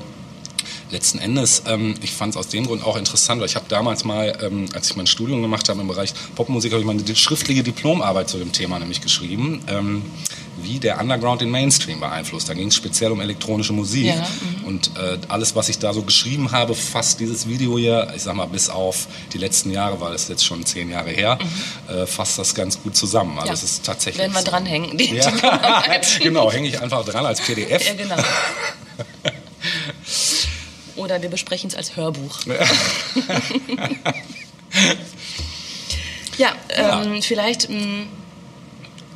letzten 0.90 1.18
Endes, 1.18 1.62
ähm, 1.66 1.94
ich 2.02 2.12
fand 2.12 2.34
es 2.34 2.36
aus 2.36 2.48
dem 2.48 2.66
Grund 2.66 2.82
auch 2.84 2.96
interessant, 2.96 3.40
weil 3.40 3.48
ich 3.48 3.56
habe 3.56 3.66
damals 3.68 4.04
mal, 4.04 4.36
ähm, 4.42 4.66
als 4.74 4.90
ich 4.90 4.96
mein 4.96 5.06
Studium 5.06 5.42
gemacht 5.42 5.68
habe 5.68 5.80
im 5.80 5.88
Bereich 5.88 6.12
Popmusik, 6.34 6.72
habe 6.72 6.80
ich 6.80 6.86
meine 6.86 7.02
schriftliche 7.14 7.62
Diplomarbeit 7.62 8.28
zu 8.28 8.38
dem 8.38 8.52
Thema 8.52 8.78
nämlich 8.78 9.00
geschrieben, 9.00 9.60
ähm, 9.68 10.02
wie 10.60 10.78
der 10.78 11.00
Underground 11.00 11.40
den 11.40 11.50
Mainstream 11.50 12.00
beeinflusst. 12.00 12.48
Da 12.48 12.54
ging 12.54 12.68
es 12.68 12.74
speziell 12.74 13.12
um 13.12 13.20
elektronische 13.20 13.72
Musik. 13.72 14.06
Ja, 14.06 14.14
mhm. 14.16 14.57
Und 14.68 14.90
äh, 14.98 15.16
alles, 15.28 15.56
was 15.56 15.70
ich 15.70 15.78
da 15.78 15.94
so 15.94 16.02
geschrieben 16.02 16.52
habe, 16.52 16.74
fasst 16.74 17.20
dieses 17.20 17.48
Video 17.48 17.78
hier, 17.78 18.12
ich 18.14 18.20
sag 18.22 18.34
mal, 18.34 18.44
bis 18.44 18.68
auf 18.68 19.06
die 19.32 19.38
letzten 19.38 19.70
Jahre, 19.70 19.98
weil 19.98 20.12
es 20.12 20.28
jetzt 20.28 20.44
schon 20.44 20.62
zehn 20.66 20.90
Jahre 20.90 21.08
her, 21.08 21.38
äh, 21.88 22.04
fasst 22.04 22.38
das 22.38 22.54
ganz 22.54 22.78
gut 22.82 22.94
zusammen. 22.94 23.38
Also 23.38 23.44
Mhm. 23.44 23.46
Ja. 23.48 23.52
es 23.54 23.62
ist 23.62 23.86
tatsächlich. 23.86 24.18
Werden 24.20 24.34
wir 24.34 24.42
so. 24.42 24.50
dranhängen. 24.50 24.98
Die 24.98 25.14
Ja, 25.16 25.30
genau, 26.20 26.52
hänge 26.52 26.68
ich 26.68 26.78
einfach 26.82 27.02
dran 27.06 27.24
als 27.24 27.40
PDF. 27.40 27.82
Ja, 27.86 27.94
genau. 27.94 28.16
Oder 30.96 31.22
wir 31.22 31.30
besprechen 31.30 31.70
es 31.70 31.74
als 31.74 31.96
Hörbuch. 31.96 32.40
Ja, 36.36 36.52
ähm, 36.68 37.22
vielleicht 37.22 37.70
mh, 37.70 38.04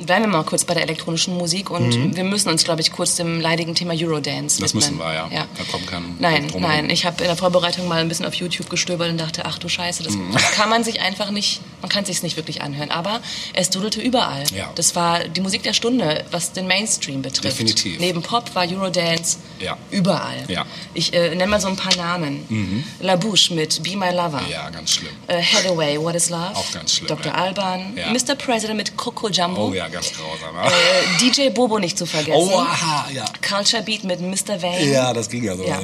bleiben 0.05 0.23
wir 0.25 0.29
mal 0.29 0.43
kurz 0.43 0.63
bei 0.65 0.73
der 0.73 0.83
elektronischen 0.83 1.35
Musik 1.37 1.69
und 1.69 2.15
wir 2.15 2.23
müssen 2.23 2.49
uns, 2.49 2.63
glaube 2.63 2.81
ich, 2.81 2.91
kurz 2.91 3.15
dem 3.15 3.39
leidigen 3.41 3.75
Thema 3.75 3.93
Eurodance 3.95 4.57
Mhm. 4.59 4.63
Das 4.63 4.73
widmen. 4.75 4.97
müssen 4.97 4.97
wir, 4.99 5.13
ja. 5.13 5.29
Da 5.29 5.63
kommt 5.71 5.87
kein 5.87 6.15
Nein, 6.19 6.47
drum 6.47 6.61
nein. 6.61 6.89
Ich 6.89 7.05
habe 7.05 7.21
in 7.23 7.27
der 7.27 7.35
Vorbereitung 7.37 7.87
mal 7.87 7.99
ein 8.01 8.07
bisschen 8.07 8.25
auf 8.25 8.33
YouTube 8.35 8.69
gestöbert 8.69 9.09
und 9.09 9.17
dachte, 9.19 9.43
ach 9.45 9.57
du 9.57 9.69
Scheiße, 9.69 10.03
das, 10.03 10.13
Mhm. 10.13 10.35
kann 10.55 10.69
man 10.69 10.83
sich 10.83 11.01
einfach 11.01 11.31
nicht, 11.31 11.61
man 11.81 11.89
kann 11.89 12.05
sich 12.05 12.21
nicht 12.23 12.37
wirklich 12.37 12.61
anhören. 12.61 12.91
Aber 12.91 13.21
es 13.53 13.69
dudelte 13.69 14.01
überall. 14.01 14.43
Ja. 14.55 14.71
Das 14.75 14.95
war 14.95 15.19
die 15.25 15.41
Musik 15.41 15.63
der 15.63 15.73
Stunde, 15.73 16.25
was 16.31 16.51
den 16.53 16.67
Mainstream 16.67 17.21
betrifft. 17.21 17.45
Definitiv. 17.59 17.99
Neben 17.99 18.21
Pop 18.21 18.53
war 18.55 18.65
Eurodance 18.69 19.37
Ja. 19.59 19.77
überall. 19.91 20.43
Ja. 20.47 20.65
Ich 20.93 21.13
äh, 21.13 21.29
nenne 21.29 21.47
mal 21.47 21.59
so 21.61 21.67
ein 21.67 21.75
paar 21.75 21.95
Namen. 21.95 22.83
La 22.99 23.15
Bouche 23.15 23.53
mit 23.53 23.81
Be 23.83 23.95
My 23.95 24.09
Lover. 24.11 24.41
Ja, 24.49 24.69
ganz 24.69 24.91
schlimm. 24.91 25.09
Äh, 25.27 25.41
Hathaway, 25.41 25.99
What 25.99 26.15
is 26.15 26.29
Love? 26.29 26.55
Auch 26.55 26.71
ganz 26.73 26.93
schlimm, 26.95 27.07
Dr. 27.07 27.27
ja. 27.31 27.33
Alban. 27.33 27.95
Ja. 27.95 28.11
Mr. 28.11 28.35
President 28.35 28.77
mit 28.77 28.95
Coco 28.97 29.29
Jumbo. 29.29 29.67
Oh 29.69 29.73
ja, 29.73 29.87
ganz 29.93 30.11
grausam. 30.11 30.55
Äh, 30.57 31.17
DJ 31.21 31.49
Bobo 31.49 31.79
nicht 31.79 31.97
zu 31.97 32.05
vergessen. 32.05 32.49
Oh, 32.51 32.57
aha, 32.59 33.09
ja. 33.13 33.25
Culture 33.47 33.81
Beat 33.83 34.03
mit 34.03 34.19
Mr. 34.19 34.61
Vane. 34.61 34.83
Ja, 34.91 35.13
das 35.13 35.29
ging 35.29 35.43
ja 35.43 35.55
so. 35.55 35.63
Ja, 35.63 35.79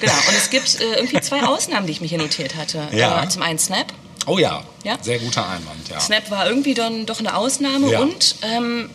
genau. 0.00 0.12
Und 0.28 0.34
es 0.36 0.50
gibt 0.50 0.80
äh, 0.80 0.94
irgendwie 0.96 1.20
zwei 1.20 1.42
Ausnahmen, 1.44 1.86
die 1.86 1.92
ich 1.92 2.00
mir 2.00 2.08
hier 2.08 2.18
notiert 2.18 2.56
hatte. 2.56 2.88
Ja. 2.92 3.22
Äh, 3.22 3.28
zum 3.28 3.42
einen 3.42 3.58
Snap. 3.58 3.92
Oh 4.26 4.38
ja. 4.38 4.62
Ja? 4.84 4.96
sehr 5.00 5.18
guter 5.18 5.48
Einwand, 5.48 5.88
ja. 5.88 5.98
Snap 6.00 6.30
war 6.30 6.46
irgendwie 6.46 6.74
dann 6.74 7.06
doch 7.06 7.20
eine 7.20 7.36
Ausnahme 7.36 7.90
Ja. 7.90 8.00
und 8.00 8.36
ähm, 8.42 8.90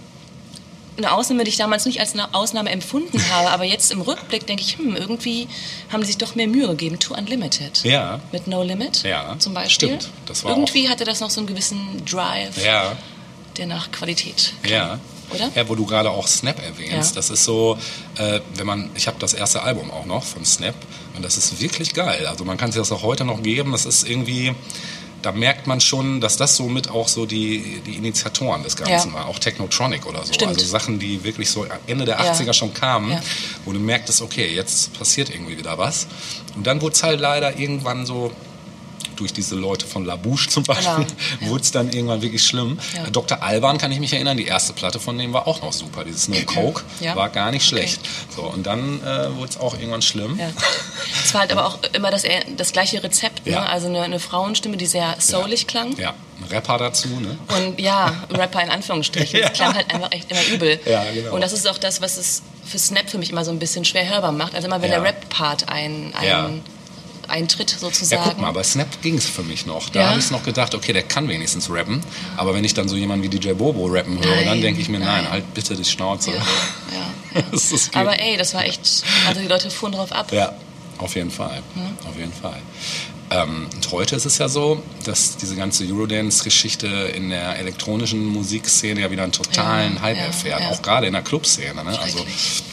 eine 0.97 1.11
Ausnahme, 1.11 1.43
die 1.43 1.49
ich 1.49 1.57
damals 1.57 1.85
nicht 1.85 1.99
als 1.99 2.13
eine 2.13 2.33
Ausnahme 2.33 2.69
empfunden 2.69 3.19
habe, 3.31 3.49
aber 3.49 3.63
jetzt 3.65 3.91
im 3.91 4.01
Rückblick 4.01 4.45
denke 4.47 4.61
ich, 4.63 4.77
hm, 4.77 4.95
irgendwie 4.95 5.47
haben 5.91 6.01
die 6.01 6.07
sich 6.07 6.17
doch 6.17 6.35
mehr 6.35 6.47
Mühe 6.47 6.67
gegeben. 6.67 6.99
Too 6.99 7.15
Unlimited. 7.15 7.83
Ja. 7.83 8.19
Mit 8.31 8.47
No 8.47 8.63
Limit 8.63 9.03
Ja, 9.03 9.35
zum 9.39 9.53
Beispiel. 9.53 9.89
stimmt. 9.99 10.09
Das 10.27 10.43
war 10.43 10.51
irgendwie 10.51 10.87
hatte 10.87 11.03
das 11.03 11.19
noch 11.19 11.29
so 11.31 11.41
einen 11.41 11.47
gewissen 11.47 12.05
Drive, 12.05 12.63
Ja, 12.63 12.95
der 13.57 13.67
nach 13.67 13.91
Qualität 13.91 14.53
ja. 14.67 14.99
Oder? 15.31 15.51
Ja, 15.55 15.67
wo 15.67 15.73
du 15.73 15.87
gerade 15.87 16.11
auch 16.11 16.27
Snap 16.27 16.61
erwähnst. 16.63 17.11
Ja. 17.11 17.15
Das 17.15 17.31
ist 17.31 17.45
so, 17.45 17.79
äh, 18.17 18.41
wenn 18.57 18.67
man, 18.67 18.91
ich 18.93 19.07
habe 19.07 19.17
das 19.19 19.33
erste 19.33 19.63
Album 19.63 19.89
auch 19.89 20.05
noch 20.05 20.23
von 20.23 20.45
Snap 20.45 20.75
und 21.15 21.25
das 21.25 21.35
ist 21.37 21.59
wirklich 21.59 21.95
geil. 21.95 22.27
Also 22.27 22.45
man 22.45 22.57
kann 22.57 22.71
sich 22.71 22.79
das 22.79 22.91
auch 22.91 23.01
heute 23.01 23.25
noch 23.25 23.41
geben. 23.41 23.71
Das 23.71 23.87
ist 23.87 24.07
irgendwie, 24.07 24.53
da 25.23 25.31
merkt 25.31 25.65
man 25.65 25.81
schon, 25.81 26.21
dass 26.21 26.37
das 26.37 26.55
so 26.55 26.65
mit 26.69 26.91
auch 26.91 27.07
so 27.07 27.25
die, 27.25 27.81
die 27.87 27.95
Initiatoren 27.95 28.61
des 28.61 28.75
Ganzen 28.75 29.09
Ja. 29.09 29.13
war. 29.15 29.25
Auch 29.27 29.39
Technotronic 29.39 30.05
oder 30.05 30.23
so. 30.23 30.31
Stimmt. 30.33 30.51
Also 30.53 30.65
Sachen, 30.67 30.99
die 30.99 31.23
wirklich 31.23 31.49
so 31.49 31.65
Ende 31.87 32.05
der 32.05 32.19
Ja. 32.23 32.31
80er 32.31 32.53
schon 32.53 32.71
kamen, 32.75 33.09
Ja. 33.13 33.21
wo 33.65 33.73
du 33.73 33.79
merktest, 33.79 34.21
okay, 34.21 34.53
jetzt 34.53 34.93
passiert 34.93 35.31
irgendwie 35.31 35.57
wieder 35.57 35.75
was. 35.79 36.05
Und 36.55 36.67
dann 36.67 36.81
wurde 36.81 36.93
es 36.93 37.01
halt 37.01 37.19
leider 37.19 37.57
irgendwann 37.57 38.05
so 38.05 38.31
durch 39.15 39.33
diese 39.33 39.55
Leute 39.55 39.85
von 39.85 40.05
La 40.05 40.15
Bouche 40.15 40.49
zum 40.49 40.63
Beispiel, 40.63 41.05
Genau, 41.05 41.07
wurde 41.51 41.63
es 41.63 41.71
dann 41.71 41.91
irgendwann 41.91 42.21
wirklich 42.21 42.43
schlimm. 42.43 42.79
Ja. 42.95 43.05
Äh, 43.05 43.11
Dr. 43.11 43.41
Alban 43.41 43.77
kann 43.77 43.91
ich 43.91 43.99
mich 43.99 44.13
erinnern, 44.13 44.37
die 44.37 44.45
erste 44.45 44.73
Platte 44.73 44.99
von 44.99 45.17
dem 45.17 45.33
war 45.33 45.47
auch 45.47 45.61
noch 45.61 45.73
super. 45.73 46.03
Dieses 46.03 46.27
No 46.27 46.37
Coke 46.45 46.83
Ja. 46.99 47.15
war 47.15 47.29
gar 47.29 47.51
nicht 47.51 47.65
Okay. 47.65 47.77
schlecht. 47.81 48.01
So, 48.35 48.43
und 48.43 48.65
dann 48.65 49.01
äh, 49.01 49.35
wurde 49.35 49.49
es 49.49 49.57
auch 49.57 49.73
irgendwann 49.73 50.01
schlimm. 50.01 50.39
Es 51.23 51.33
war 51.33 51.41
halt 51.41 51.51
aber 51.51 51.65
auch 51.65 51.79
immer 51.93 52.11
das, 52.11 52.23
das 52.57 52.71
gleiche 52.71 53.01
Rezept. 53.03 53.45
Ne? 53.47 53.59
Also 53.59 53.87
eine, 53.87 54.01
eine 54.01 54.19
Frauenstimme, 54.19 54.77
die 54.77 54.85
sehr 54.85 55.15
soulig 55.19 55.65
klang. 55.65 55.95
Ja, 55.97 56.09
ein 56.39 56.43
Rapper 56.51 56.77
dazu, 56.77 57.07
ne? 57.07 57.37
Und 57.55 57.79
ja, 57.79 58.13
Rapper 58.29 58.61
in 58.61 58.69
Anführungsstrichen. 58.69 59.41
Das 59.41 59.53
klang 59.53 59.73
halt 59.73 59.91
einfach 59.93 60.11
echt 60.11 60.29
immer 60.31 60.45
übel. 60.53 60.79
Ja, 60.85 61.03
genau. 61.11 61.33
Und 61.33 61.41
das 61.41 61.53
ist 61.53 61.67
auch 61.67 61.77
das, 61.77 62.01
was 62.01 62.17
es 62.17 62.43
für 62.65 62.77
Snap 62.77 63.09
für 63.09 63.17
mich 63.17 63.31
immer 63.31 63.43
so 63.45 63.51
ein 63.51 63.59
bisschen 63.59 63.85
schwer 63.85 64.07
hörbar 64.09 64.31
macht. 64.33 64.53
Also 64.55 64.67
immer 64.67 64.81
wenn 64.81 64.91
der 64.91 65.01
Rap-Part 65.03 65.69
ein, 65.69 66.13
ein 66.15 66.61
Ja. 67.27 67.33
Eintritt 67.33 67.71
Ja, 67.71 67.77
sozusagen. 67.79 68.21
guck 68.23 68.39
mal, 68.39 68.51
bei 68.51 68.63
Snap 68.63 69.01
ging 69.01 69.17
es 69.17 69.25
für 69.25 69.43
mich 69.43 69.65
noch. 69.65 69.89
Da 69.89 70.01
Ja? 70.01 70.09
habe 70.09 70.19
ich 70.19 70.31
noch 70.31 70.43
gedacht, 70.43 70.75
okay, 70.75 70.93
der 70.93 71.03
kann 71.03 71.27
wenigstens 71.27 71.69
rappen. 71.69 72.01
Aber 72.37 72.53
wenn 72.53 72.63
ich 72.63 72.73
dann 72.73 72.87
so 72.87 72.95
jemanden 72.95 73.23
wie 73.23 73.29
DJ 73.29 73.53
Bobo 73.53 73.85
rappen 73.87 74.23
höre, 74.23 74.35
Nein, 74.35 74.45
dann 74.45 74.61
denke 74.61 74.81
ich 74.81 74.89
mir, 74.89 74.99
nein, 74.99 75.23
nein. 75.23 75.31
halt 75.31 75.53
bitte 75.53 75.75
die 75.75 75.85
Schnauze. 75.85 76.31
Ja, 76.31 76.37
ja. 76.37 77.43
Aber 77.99 78.19
ey, 78.19 78.37
das 78.37 78.53
war 78.53 78.63
echt, 78.65 79.03
also 79.27 79.41
die 79.41 79.47
Leute 79.47 79.69
fuhren 79.69 79.91
drauf 79.93 80.11
ab. 80.11 80.31
Ja, 80.31 80.53
auf 80.97 81.15
jeden 81.15 81.31
Fall. 81.31 81.61
Auf 82.07 82.17
jeden 82.17 82.31
Fall. 82.33 82.57
Ähm, 83.31 83.67
und 83.73 83.91
heute 83.91 84.15
ist 84.15 84.25
es 84.25 84.37
ja 84.37 84.47
so, 84.47 84.81
dass 85.03 85.35
diese 85.37 85.55
ganze 85.55 85.83
Eurodance-Geschichte 85.85 86.87
in 86.87 87.29
der 87.31 87.57
elektronischen 87.57 88.23
Musikszene 88.25 89.01
ja 89.01 89.09
wieder 89.11 89.23
einen 89.23 89.31
totalen 89.31 89.95
Ja, 89.95 90.01
Hype 90.01 90.17
ja, 90.17 90.23
erfährt, 90.25 90.61
ja. 90.61 90.69
auch 90.69 90.81
gerade 90.81 91.07
in 91.07 91.13
der 91.13 91.23
Clubszene. 91.23 91.83
Ne? 91.83 91.99
Also 91.99 92.23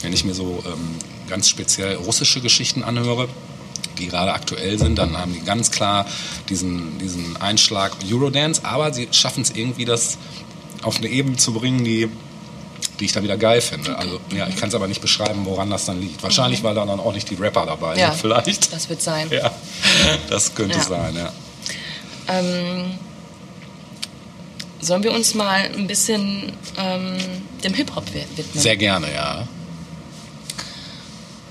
wenn 0.01 0.13
ich 0.13 0.23
mir 0.25 0.33
so 0.35 0.63
ähm, 0.65 0.95
ganz 1.27 1.49
speziell 1.49 1.95
russische 1.95 2.39
Geschichten 2.39 2.83
anhöre, 2.83 3.27
die 3.97 4.07
gerade 4.07 4.33
aktuell 4.33 4.77
sind, 4.79 4.97
dann 4.97 5.17
haben 5.17 5.33
die 5.33 5.41
ganz 5.41 5.71
klar 5.71 6.05
diesen, 6.49 6.97
diesen 6.99 7.37
Einschlag 7.37 7.91
Eurodance, 8.09 8.63
aber 8.65 8.93
sie 8.93 9.07
schaffen 9.11 9.43
es 9.43 9.51
irgendwie, 9.51 9.85
das 9.85 10.17
auf 10.81 10.97
eine 10.97 11.07
Ebene 11.07 11.37
zu 11.37 11.53
bringen, 11.53 11.83
die 11.83 12.09
die 12.99 13.05
ich 13.05 13.11
dann 13.11 13.23
wieder 13.23 13.37
geil 13.37 13.59
finde. 13.59 13.97
Also 13.97 14.19
ja, 14.35 14.47
ich 14.47 14.55
kann 14.55 14.69
es 14.69 14.75
aber 14.75 14.87
nicht 14.87 15.01
beschreiben, 15.01 15.45
woran 15.45 15.69
das 15.71 15.85
dann 15.85 15.99
liegt. 15.99 16.21
Wahrscheinlich, 16.21 16.63
weil 16.63 16.75
da 16.75 16.85
dann 16.85 16.99
auch 16.99 17.11
nicht 17.13 17.27
die 17.29 17.33
Rapper 17.35 17.65
dabei 17.65 17.93
Mhm. 17.95 17.99
Ja, 17.99 18.11
sind, 18.11 18.21
vielleicht. 18.21 18.71
das 18.71 18.87
wird 18.87 19.01
sein. 19.01 19.27
Ja, 19.31 19.51
das 20.29 20.53
könnte 20.53 20.77
Ja. 20.77 20.83
sein, 20.83 21.15
ja. 21.15 21.31
Ähm, 22.27 22.91
sollen 24.79 25.03
wir 25.03 25.11
uns 25.11 25.33
mal 25.33 25.71
ein 25.75 25.87
bisschen 25.87 26.53
ähm, 26.77 27.17
dem 27.63 27.73
Hip-Hop 27.73 28.05
wi- 28.13 28.25
widmen? 28.35 28.61
Sehr 28.61 28.77
gerne, 28.77 29.11
ja. 29.13 29.47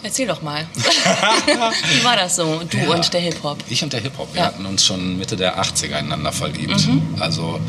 Erzähl 0.03 0.27
doch 0.27 0.43
mal. 0.43 0.67
Wie 0.75 2.05
war 2.05 2.17
das 2.17 2.37
so, 2.37 2.61
du 2.69 2.77
Ja. 2.77 2.91
und 2.91 3.13
der 3.13 3.21
Hip-Hop? 3.21 3.59
Ich 3.69 3.83
und 3.85 3.93
der 3.93 4.01
Hip-Hop, 4.01 4.35
wir 4.35 4.41
Ja. 4.41 4.47
hatten 4.49 4.67
uns 4.67 4.85
schon 4.85 5.17
Mitte 5.19 5.37
der 5.37 5.59
80er 5.61 5.99
ineinander 5.99 6.33
verliebt. 6.33 6.87
Mhm. 6.89 7.17
Also 7.21 7.61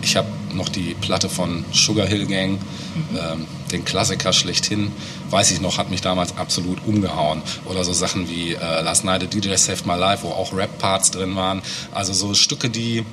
ich 0.00 0.16
habe 0.16 0.28
noch 0.54 0.68
die 0.68 0.94
Platte 0.94 1.28
von 1.28 1.64
Sugar 1.72 2.06
Hill 2.06 2.26
Gang, 2.26 2.52
Mhm. 2.52 3.18
ähm, 3.18 3.46
den 3.70 3.84
Klassiker 3.84 4.32
schlechthin, 4.32 4.90
weiß 5.30 5.50
ich 5.50 5.60
noch, 5.60 5.78
hat 5.78 5.90
mich 5.90 6.00
damals 6.00 6.36
absolut 6.36 6.78
umgehauen. 6.86 7.42
Oder 7.66 7.84
so 7.84 7.92
Sachen 7.92 8.28
wie 8.28 8.54
äh, 8.54 8.80
Last 8.82 9.04
Night 9.04 9.22
a 9.22 9.26
DJ 9.26 9.54
Saved 9.56 9.86
My 9.86 9.94
Life, 9.96 10.24
wo 10.24 10.28
auch 10.30 10.52
Rap-Parts 10.54 11.10
drin 11.10 11.36
waren. 11.36 11.62
Also 11.92 12.12
so 12.14 12.34
Stücke, 12.34 12.68
die, 12.70 13.04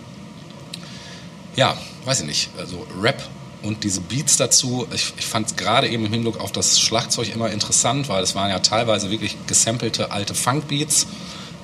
ja, 1.55 1.75
weiß 2.05 2.21
ich 2.21 2.25
nicht, 2.27 2.49
also 2.57 2.86
Rap 3.01 3.21
und 3.64 3.84
diese 3.84 4.01
Beats 4.01 4.38
dazu, 4.38 4.88
ich, 4.93 5.14
ich 5.18 5.26
fand 5.26 5.47
es 5.47 5.55
gerade 5.55 5.88
eben 5.89 6.05
im 6.05 6.14
Hinblick 6.14 6.39
auf 6.39 6.51
das 6.51 6.80
Schlagzeug 6.80 7.34
immer 7.34 7.49
interessant, 7.49 8.07
weil 8.10 8.24
es 8.24 8.36
waren 8.36 8.49
ja 8.49 8.60
teilweise 8.60 9.12
wirklich 9.12 9.36
gesampelte 9.47 10.12
alte 10.12 10.34
Funk-Beats 10.34 11.07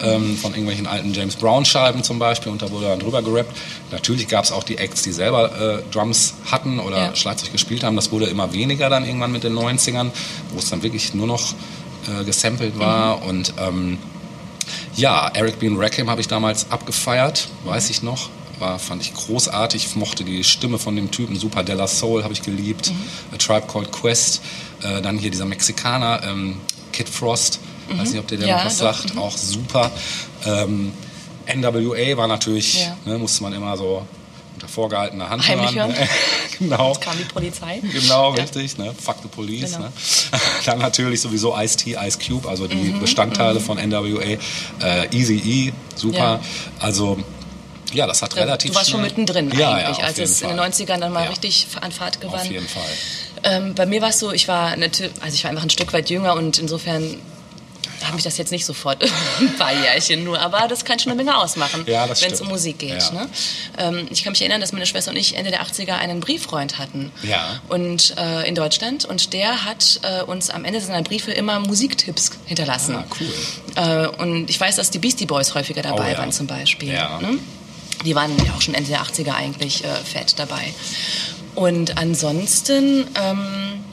ähm, 0.02 0.38
von 0.38 0.52
irgendwelchen 0.52 0.88
alten 0.88 1.14
James 1.14 1.38
Brown-Scheiben 1.38 2.04
zum 2.04 2.20
Beispiel 2.20 2.52
und 2.52 2.62
da 2.62 2.70
wurde 2.70 2.88
dann 2.88 3.00
drüber 3.00 3.22
gerappt. 3.22 3.56
Natürlich 3.91 4.28
gab 4.28 4.43
es 4.43 4.52
auch 4.52 4.64
die 4.64 4.78
Acts, 4.78 5.04
die 5.04 5.14
selber 5.14 5.80
äh, 5.80 5.91
Drums 5.93 6.34
hatten 6.52 6.80
oder 6.80 6.98
Ja. 6.98 7.16
Schlagzeug 7.16 7.54
gespielt 7.54 7.84
haben. 7.84 7.96
Das 7.96 8.12
wurde 8.12 8.26
immer 8.26 8.52
weniger 8.52 8.89
dann 8.89 9.06
irgendwann 9.06 9.32
mit 9.32 9.43
den 9.46 9.54
90ern, 9.54 10.12
wo 10.52 10.60
es 10.60 10.70
dann 10.70 10.84
wirklich 10.84 11.14
nur 11.14 11.28
noch 11.28 11.54
äh, 12.10 12.26
gesampelt 12.26 12.78
war 12.78 13.24
und 13.24 13.54
ähm, 13.58 13.98
ja, 14.96 15.30
Eric 15.34 15.60
B. 15.60 15.70
Rackham 15.76 16.10
habe 16.10 16.22
ich 16.22 16.28
damals 16.28 16.72
abgefeiert, 16.72 17.48
weiß 17.66 17.89
ich 17.89 18.02
noch. 18.02 18.30
War, 18.60 18.80
fand 18.80 19.01
ich 19.01 19.14
großartig, 19.14 19.86
Ich 19.86 19.95
mochte 19.95 20.24
die 20.24 20.43
Stimme 20.43 20.80
von 20.80 20.95
dem 20.95 21.12
Typen, 21.12 21.36
Super 21.36 21.64
Della 21.64 21.88
Soul 21.88 22.24
habe 22.24 22.34
ich 22.34 22.41
geliebt. 22.41 22.91
A 23.34 23.38
Tribe 23.38 23.68
Called 23.68 23.91
Quest. 23.91 24.41
Äh, 24.82 25.01
dann 25.01 25.18
hier 25.18 25.32
dieser 25.32 25.45
Mexikaner, 25.45 26.22
ähm, 26.24 26.58
Kid 26.93 27.10
Frost. 27.10 27.60
Weiß 27.89 28.12
nicht, 28.12 28.20
ob 28.20 28.28
der, 28.28 28.39
Ja, 28.39 28.58
noch 28.58 28.66
was 28.66 28.78
doch, 28.80 28.97
sagt. 28.97 29.18
Auch 29.18 29.38
super. 29.38 29.91
Ähm, 30.45 30.91
NWA 31.47 32.18
war 32.18 32.28
natürlich, 32.28 32.82
Ja. 32.82 32.97
ne, 33.06 33.18
musste 33.20 33.43
man 33.43 33.53
immer 33.53 33.78
so 33.78 34.06
unter 34.56 34.68
vorgehaltener 34.68 35.30
Hand 35.30 35.47
Heimlich 35.47 35.76
hören. 35.76 35.93
genau. 36.60 36.93
Kam 36.93 37.18
die 37.18 37.26
Polizei? 37.26 37.82
Genau, 37.82 38.34
Ja. 38.36 38.41
richtig. 38.41 38.78
Ne? 38.78 38.93
Fuck 38.99 39.18
the 39.22 39.28
police. 39.28 39.74
Genau. 39.74 39.86
Ne? 39.86 39.91
Dann 40.66 40.80
natürlich 40.80 41.22
sowieso 41.22 41.56
Ice-T, 41.58 41.95
Ice 42.01 42.18
Cube, 42.26 42.47
also 42.49 42.68
die 42.68 42.95
Bestandteile 42.99 43.60
von 43.60 43.78
NWA. 43.78 44.22
Äh, 44.24 44.38
Easy 45.12 45.36
E, 45.68 45.74
super. 45.95 46.39
Also, 46.80 47.20
ja, 47.96 48.06
das 48.08 48.22
hat 48.22 48.36
relativ 48.36 48.72
Du 48.72 48.78
warst 48.78 48.89
schon 48.91 49.02
mittendrin 49.02 49.52
ja, 49.58 49.72
eigentlich, 49.74 49.98
ja, 49.98 50.04
als 50.06 50.20
es 50.20 50.41
in 50.41 50.50
Fall. 50.50 50.58
den 50.58 50.74
90ern 50.74 51.00
dann 51.00 51.12
mal 51.14 51.24
Ja. 51.24 51.30
richtig 51.30 51.68
an 51.82 51.91
Fahrt 51.91 52.22
gewann. 52.22 52.39
Auf 52.41 52.46
jeden 52.52 52.68
Fall. 52.68 52.84
Ähm, 53.43 53.74
bei 53.76 53.86
mir 53.86 54.02
war 54.02 54.10
es 54.10 54.20
so, 54.20 54.32
ich 54.32 54.48
war 54.48 54.72
also 54.72 55.34
ich 55.34 55.43
war 55.43 55.52
einfach 55.52 55.64
ein 55.64 55.70
Stück 55.70 55.93
weit 55.93 56.10
jünger 56.10 56.36
und 56.36 56.58
insofern 56.60 57.18
hat 58.04 58.14
mich 58.14 58.24
das 58.24 58.38
jetzt 58.38 58.52
nicht 58.52 58.66
sofort 58.66 59.04
ein 59.39 59.56
paar 59.58 59.72
Jährchen 59.74 60.24
nur, 60.24 60.39
aber 60.39 60.68
das 60.68 60.86
kann 60.86 61.00
schon 61.00 61.12
eine 61.12 61.24
Menge 61.24 61.36
ausmachen, 61.38 61.86
Ja, 61.88 62.08
wenn 62.22 62.32
es 62.32 62.39
um 62.41 62.50
Musik 62.50 62.78
geht. 62.78 63.02
Ja. 63.02 63.12
Ne? 63.12 63.30
Ähm, 63.80 64.08
ich 64.12 64.24
kann 64.24 64.32
mich 64.34 64.41
erinnern, 64.41 64.62
dass 64.62 64.74
meine 64.74 64.86
Schwester 64.86 65.10
und 65.12 65.18
ich 65.18 65.36
Ende 65.36 65.50
der 65.50 65.64
80er 65.64 65.93
einen 65.98 66.20
Brieffreund 66.20 66.78
hatten 66.78 67.12
Ja. 67.24 67.62
und 67.68 68.14
äh, 68.18 68.48
in 68.48 68.54
Deutschland 68.54 69.06
und 69.06 69.34
der 69.34 69.66
hat 69.66 70.00
äh, 70.04 70.22
uns 70.24 70.52
am 70.52 70.66
Ende 70.66 70.82
seiner 70.82 71.02
Briefe 71.02 71.32
immer 71.32 71.60
Musiktipps 71.60 72.32
hinterlassen. 72.46 72.96
Ah, 72.96 73.06
cool. 73.20 73.34
Äh, 73.76 74.08
und 74.22 74.50
ich 74.52 74.60
weiß, 74.60 74.76
dass 74.76 74.91
die 74.91 75.00
Beastie 75.00 75.26
Boys 75.26 75.56
häufiger 75.56 75.82
dabei 75.82 76.14
Oh, 76.14 76.18
waren 76.20 76.32
zum 76.32 76.46
Beispiel. 76.48 76.93
Ja. 76.93 77.20
Ne? 77.20 77.39
Die 78.06 78.16
waren 78.16 78.32
ja 78.45 78.53
auch 78.56 78.62
schon 78.62 78.74
Ende 78.76 78.89
der 78.89 79.01
80er 79.01 79.34
eigentlich 79.34 79.84
äh, 79.84 79.88
fett 79.95 80.38
dabei. 80.39 80.74
Und 81.56 81.97
ansonsten, 81.97 83.08
ähm, 83.16 83.84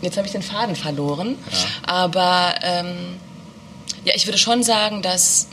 jetzt 0.00 0.16
habe 0.16 0.26
ich 0.26 0.32
den 0.32 0.42
Faden 0.42 0.76
verloren, 0.76 1.36
aber 1.84 2.54
ähm, 2.62 3.16
ja, 4.04 4.14
ich 4.14 4.26
würde 4.26 4.38
schon 4.38 4.62
sagen, 4.62 5.02
dass 5.02 5.48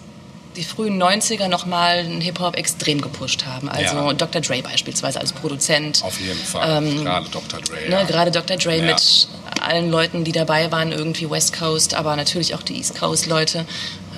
die 0.55 0.63
frühen 0.63 1.01
90er 1.01 1.49
nochmal 1.49 2.03
den 2.05 2.21
Hip-Hop 2.21 2.55
extrem 2.55 3.01
gepusht 3.01 3.45
haben. 3.45 3.67
Also 3.67 3.95
Ja. 3.97 4.13
Dr. 4.13 4.39
Dre 4.41 4.61
beispielsweise 4.61 5.19
als 5.19 5.33
Produzent. 5.33 6.01
Auf 6.01 6.17
jeden 6.21 6.39
Fall. 6.39 6.81
Ähm, 6.83 7.03
Gerade 7.03 7.27
Dr. 7.29 7.59
Dre. 7.59 7.75
Ne, 7.89 7.89
ja. 7.89 8.03
Gerade 8.03 8.31
Dr. 8.31 8.55
Dre 8.55 8.77
Ja. 8.77 8.83
mit 8.85 9.27
allen 9.59 9.91
Leuten, 9.91 10.23
die 10.23 10.31
dabei 10.31 10.71
waren, 10.71 10.93
irgendwie 10.93 11.29
West 11.29 11.57
Coast, 11.57 11.93
aber 11.95 12.15
natürlich 12.15 12.55
auch 12.55 12.61
die 12.61 12.77
East 12.77 12.97
Coast 12.97 13.25
Leute. 13.25 13.65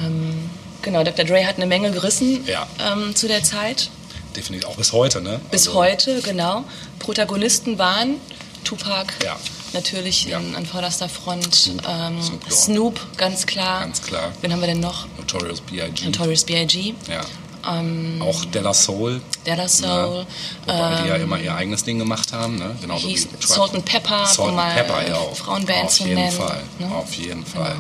Ähm, 0.06 0.48
genau, 0.82 1.04
Dr. 1.04 1.26
Dre 1.26 1.46
hat 1.46 1.58
eine 1.58 1.66
Menge 1.68 1.92
gerissen 1.92 2.46
Ja. 2.48 2.68
ähm, 2.80 3.16
zu 3.16 3.28
der 3.28 3.44
Zeit. 3.44 3.90
Definitiv 4.36 4.68
auch 4.70 4.76
bis 4.76 4.92
heute, 4.94 5.22
ne? 5.22 5.40
Bis 5.52 5.68
Also, 5.68 5.80
heute, 5.80 6.22
genau. 6.22 6.64
Protagonisten 7.00 7.78
waren 7.80 8.16
Tupac, 8.64 9.14
Ja. 9.24 9.38
natürlich 9.74 10.26
Ja. 10.26 10.40
in, 10.40 10.56
an 10.56 10.66
vorderster 10.66 11.10
Front. 11.10 11.56
Snoop. 11.56 11.82
Ähm, 11.88 12.22
Snoop. 12.22 12.52
Snoop, 12.52 13.18
ganz 13.18 13.46
klar. 13.48 13.80
Ganz 13.82 14.02
klar. 14.02 14.32
Wen 14.42 14.52
haben 14.52 14.60
wir 14.62 14.68
denn 14.68 14.80
noch? 14.80 15.08
Notorious 15.18 15.62
B.I.G. 15.62 16.06
Notorious 16.06 16.44
B.I.G., 16.44 16.94
Ja. 17.10 17.22
Ähm, 17.68 18.22
auch 18.22 18.46
Della 18.46 18.74
Soul. 18.74 19.20
Della 19.46 19.68
Soul. 19.68 20.20
Ne? 20.20 20.28
Wobei 20.68 21.02
die 21.02 21.10
ja 21.10 21.16
immer 21.16 21.38
ihr 21.40 21.54
eigenes 21.54 21.84
Ding 21.84 22.00
gemacht 22.00 22.32
haben. 22.32 22.58
Ne? 22.58 22.76
Genauso 22.80 23.08
hieß 23.08 23.28
wie 23.40 23.46
Salt 23.46 23.74
and 23.74 23.84
Pepper, 23.84 24.26
Salt 24.26 24.54
mal 24.56 24.68
and 24.68 24.76
Pepper, 24.76 25.06
ja 25.08 25.16
auch. 25.16 25.36
Frauenband 25.36 25.86
Auf 25.86 26.00
jeden 26.00 26.14
nennen, 26.16 26.32
Fall. 26.32 26.62
ne? 26.80 26.96
Auf 26.96 27.14
jeden 27.16 27.46
Fall. 27.46 27.76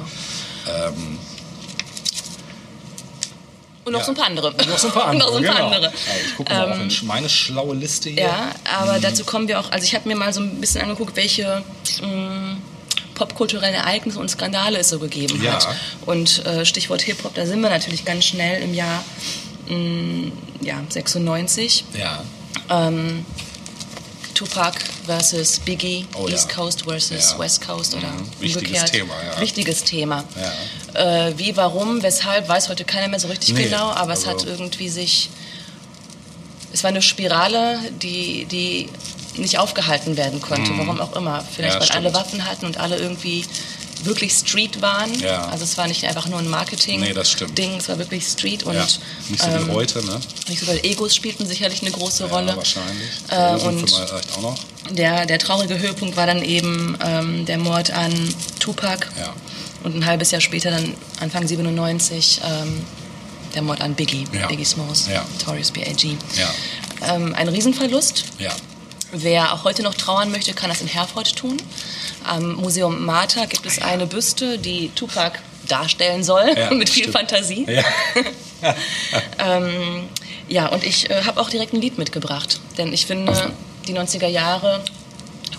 Ähm, 0.67 1.19
Und 3.87 3.93
noch 3.93 3.99
Ja. 3.99 4.05
so 4.05 4.11
ein 4.11 4.15
paar 4.15 4.25
andere. 4.27 4.51
noch 4.53 4.77
so 4.77 4.87
ein 4.87 4.93
paar 4.93 5.07
andere. 5.11 5.31
so 5.31 5.37
ein 5.37 5.43
paar 5.45 5.53
genau. 5.55 5.65
andere. 5.67 5.85
Ja, 5.85 5.91
ich 6.27 6.35
gucke 6.35 6.53
mal 6.53 6.71
auch 6.71 6.77
in 6.79 6.91
meine 7.07 7.29
schlaue 7.29 7.73
Liste 7.73 8.09
hier. 8.09 8.23
Ja, 8.23 8.51
aber 8.79 8.99
dazu 8.99 9.23
kommen 9.23 9.47
wir 9.47 9.59
auch, 9.61 9.71
also 9.71 9.85
ich 9.85 9.95
habe 9.95 10.07
mir 10.09 10.15
mal 10.17 10.33
so 10.33 10.41
ein 10.41 10.59
bisschen 10.59 10.81
angeguckt, 10.81 11.15
welche 11.15 11.63
mh, 12.01 12.57
popkulturellen 13.15 13.75
Ereignisse 13.75 14.19
und 14.19 14.29
Skandale 14.29 14.79
es 14.79 14.89
so 14.89 14.99
gegeben 14.99 15.41
Ja. 15.41 15.53
hat. 15.53 15.67
Und 16.05 16.45
äh, 16.45 16.65
Stichwort 16.65 17.01
Hip-Hop, 17.03 17.33
da 17.33 17.45
sind 17.45 17.61
wir 17.61 17.69
natürlich 17.69 18.03
ganz 18.03 18.25
schnell 18.25 18.61
im 18.61 18.73
Jahr 18.73 19.03
mh, 19.69 20.31
ja, 20.61 20.83
96. 20.89 21.85
Ja. 21.97 22.23
Ähm, 22.69 23.25
Tupac 24.33 24.77
versus 25.05 25.59
Biggie, 25.59 26.05
Oh 26.13 26.27
ja. 26.27 26.33
East 26.35 26.49
Coast 26.53 26.83
versus 26.83 27.31
Ja. 27.31 27.39
West 27.39 27.65
Coast 27.65 27.95
oder 27.95 28.07
Mhm. 28.09 28.27
Wichtiges 28.39 28.55
umgekehrt. 28.57 28.91
Thema, 28.91 29.13
ja. 29.33 29.41
Wichtiges 29.41 29.83
Thema. 29.83 30.23
Äh, 30.97 31.33
wie, 31.37 31.55
warum, 31.55 32.01
weshalb, 32.01 32.47
weiß 32.49 32.69
heute 32.69 32.83
keiner 32.83 33.07
mehr 33.07 33.19
so 33.19 33.27
richtig 33.27 33.53
Nee, 33.53 33.65
genau, 33.65 33.89
aber 33.91 34.13
es 34.13 34.27
also- 34.27 34.41
hat 34.41 34.47
irgendwie 34.47 34.89
sich. 34.89 35.29
Es 36.73 36.83
war 36.83 36.89
eine 36.89 37.01
Spirale, 37.01 37.79
die, 38.01 38.45
die 38.45 38.89
nicht 39.37 39.57
aufgehalten 39.59 40.17
werden 40.17 40.41
konnte, 40.41 40.71
warum 40.77 40.99
auch 40.99 41.15
immer. 41.15 41.43
Vielleicht. 41.55 41.75
Ja, 41.75 41.79
weil 41.81 41.89
alle 41.91 42.09
stimmt. 42.09 42.15
Waffen 42.15 42.45
hatten 42.45 42.65
und 42.65 42.77
alle 42.79 42.97
irgendwie 42.97 43.45
wirklich 44.03 44.33
Street 44.33 44.81
waren. 44.81 45.11
Ja. 45.19 45.45
Also 45.47 45.63
es 45.63 45.77
war 45.77 45.87
nicht 45.87 46.03
einfach 46.05 46.27
nur 46.27 46.39
ein 46.39 46.47
Marketing-Ding, 46.47 47.13
Nee, 47.13 47.77
es 47.77 47.89
war 47.89 47.97
wirklich 47.97 48.25
Street 48.25 48.63
und 48.63 48.75
ja. 48.75 48.81
Nicht 49.29 49.41
so 49.41 49.47
ähm, 49.49 49.67
wie 49.67 49.71
heute, 49.71 50.05
ne? 50.05 50.19
nicht 50.49 50.59
so, 50.59 50.67
weil 50.67 50.79
Egos 50.83 51.15
spielten 51.15 51.47
sicherlich 51.47 51.81
eine 51.81 51.91
große 51.91 52.25
Rolle. 52.25 52.49
Ja, 52.49 52.57
wahrscheinlich. 52.57 53.09
Äh, 53.29 53.55
und- 53.65 53.89
vielleicht 53.89 54.33
auch 54.37 54.41
noch. 54.41 54.55
Der, 54.91 55.25
der 55.25 55.39
traurige 55.39 55.77
Höhepunkt 55.79 56.15
war 56.15 56.27
dann 56.27 56.43
eben 56.43 56.97
ähm, 57.03 57.45
der 57.45 57.57
Mord 57.57 57.91
an 57.91 58.13
Tupac 58.59 59.07
Ja. 59.19 59.33
Und 59.83 59.95
ein 59.95 60.05
halbes 60.05 60.31
Jahr 60.31 60.41
später, 60.41 60.71
dann 60.71 60.93
Anfang 61.19 61.47
97, 61.47 62.41
ähm, 62.43 62.85
der 63.53 63.61
Mord 63.61 63.81
an 63.81 63.95
Biggie, 63.95 64.25
ja. 64.31 64.47
Biggie 64.47 64.65
Smalls, 64.65 65.07
ja. 65.07 65.25
Notorious 65.33 65.71
B.I.G. 65.71 66.17
Ja. 66.35 67.15
Ähm, 67.15 67.33
ein 67.35 67.47
Riesenverlust. 67.47 68.25
Ja. 68.39 68.51
Wer 69.11 69.53
auch 69.53 69.63
heute 69.63 69.83
noch 69.83 69.93
trauern 69.93 70.31
möchte, 70.31 70.53
kann 70.53 70.69
das 70.69 70.81
in 70.81 70.87
Herford 70.87 71.35
tun. 71.35 71.57
Am 72.25 72.55
Museum 72.55 73.05
Martha 73.05 73.45
gibt 73.45 73.65
es 73.65 73.81
ah, 73.81 73.85
eine 73.85 74.05
Büste, 74.05 74.57
die 74.57 74.89
Tupac 74.89 75.39
darstellen 75.67 76.23
soll, 76.23 76.53
ja, 76.57 76.71
mit 76.73 76.89
viel 76.89 77.03
stimmt. 77.03 77.17
Fantasie. 77.17 77.65
Ja. 77.67 77.83
ähm, 79.39 80.09
ja, 80.49 80.67
und 80.67 80.83
ich 80.83 81.09
äh, 81.09 81.23
habe 81.23 81.39
auch 81.39 81.49
direkt 81.49 81.73
ein 81.73 81.81
Lied 81.81 81.97
mitgebracht, 81.97 82.59
denn 82.77 82.91
ich 82.91 83.05
finde, 83.05 83.53
die 83.87 83.93
90er 83.93 84.27
Jahre 84.27 84.83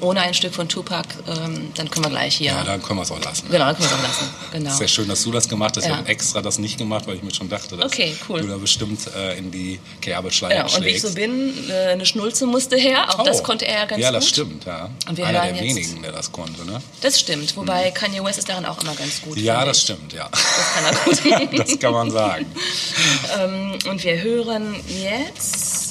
ohne 0.01 0.21
ein 0.21 0.35
Stück 0.35 0.55
von 0.55 0.69
Tupac, 0.69 1.07
ähm, 1.27 1.73
dann 1.75 1.91
können 1.91 2.07
wir 2.07 2.11
gleich 2.11 2.37
hier. 2.37 2.53
Ja, 2.53 2.65
dann 2.65 2.83
können 2.83 2.99
wir 2.99 3.03
es 3.03 3.09
genau, 3.09 3.21
auch 3.21 3.25
lassen. 3.25 3.47
Genau, 3.51 3.65
dann 3.67 3.77
können 3.77 3.89
wir 3.89 3.97
es 3.97 3.99
auch 3.99 4.03
lassen. 4.03 4.35
Genau. 4.53 4.75
Sehr 4.75 4.89
schön, 4.89 5.09
dass 5.09 5.23
du 5.23 5.33
das 5.33 5.49
gemacht 5.49 5.77
hast. 5.77 5.85
Ja. 5.85 5.91
Ich 5.91 5.97
habe 5.97 6.09
extra 6.09 6.43
das 6.43 6.59
nicht 6.59 6.79
gemacht, 6.79 7.07
weil 7.07 7.17
ich 7.17 7.23
mir 7.23 7.35
schon 7.35 7.49
dachte, 7.49 7.77
dass 7.77 7.87
okay, 7.87 8.17
cool. 8.29 8.41
du 8.41 8.49
da 8.49 8.57
bestimmt 8.57 9.01
äh, 9.15 9.39
in 9.39 9.51
die 9.51 9.81
Kerbelschleife 10.01 10.63
genau. 10.63 10.77
Und 10.77 10.85
wie 10.85 10.91
ich 10.91 11.03
so 11.03 11.13
bin, 11.13 11.53
äh, 11.69 11.93
eine 11.93 12.07
Schnulze 12.07 12.47
musste 12.47 12.77
her. 12.77 13.09
Auch 13.09 13.21
oh. 13.21 13.25
das 13.25 13.43
konnte 13.43 13.67
er 13.67 13.75
ja 13.75 13.85
ganz 13.87 13.91
gut. 13.91 14.01
Ja, 14.01 14.13
das 14.13 14.29
stimmt. 14.29 14.65
Ja. 14.65 14.91
Einer 15.07 15.17
der 15.17 15.47
jetzt... 15.51 15.63
wenigen, 15.63 16.03
der 16.03 16.13
das 16.13 16.33
konnte. 16.33 16.65
Ne? 16.65 16.81
Das 17.01 17.19
stimmt. 17.19 17.57
Wobei 17.57 17.91
mhm. 17.91 17.95
Kanye 17.95 18.25
West 18.25 18.39
ist 18.39 18.49
daran 18.49 18.67
auch 18.67 18.81
immer 18.83 18.95
ganz 18.95 19.21
gut. 19.23 19.37
Ja, 19.39 19.65
das 19.65 19.79
ich. 19.79 19.83
stimmt. 19.85 20.13
Ja. 20.13 20.29
Das 20.31 20.75
kann 20.75 20.85
er 20.85 21.47
gut. 21.47 21.59
das 21.59 21.79
kann 21.79 21.93
man 21.93 22.11
sagen. 22.11 22.47
ähm, 23.41 23.79
und 23.89 24.03
wir 24.05 24.23
hören 24.23 24.77
jetzt 24.87 25.88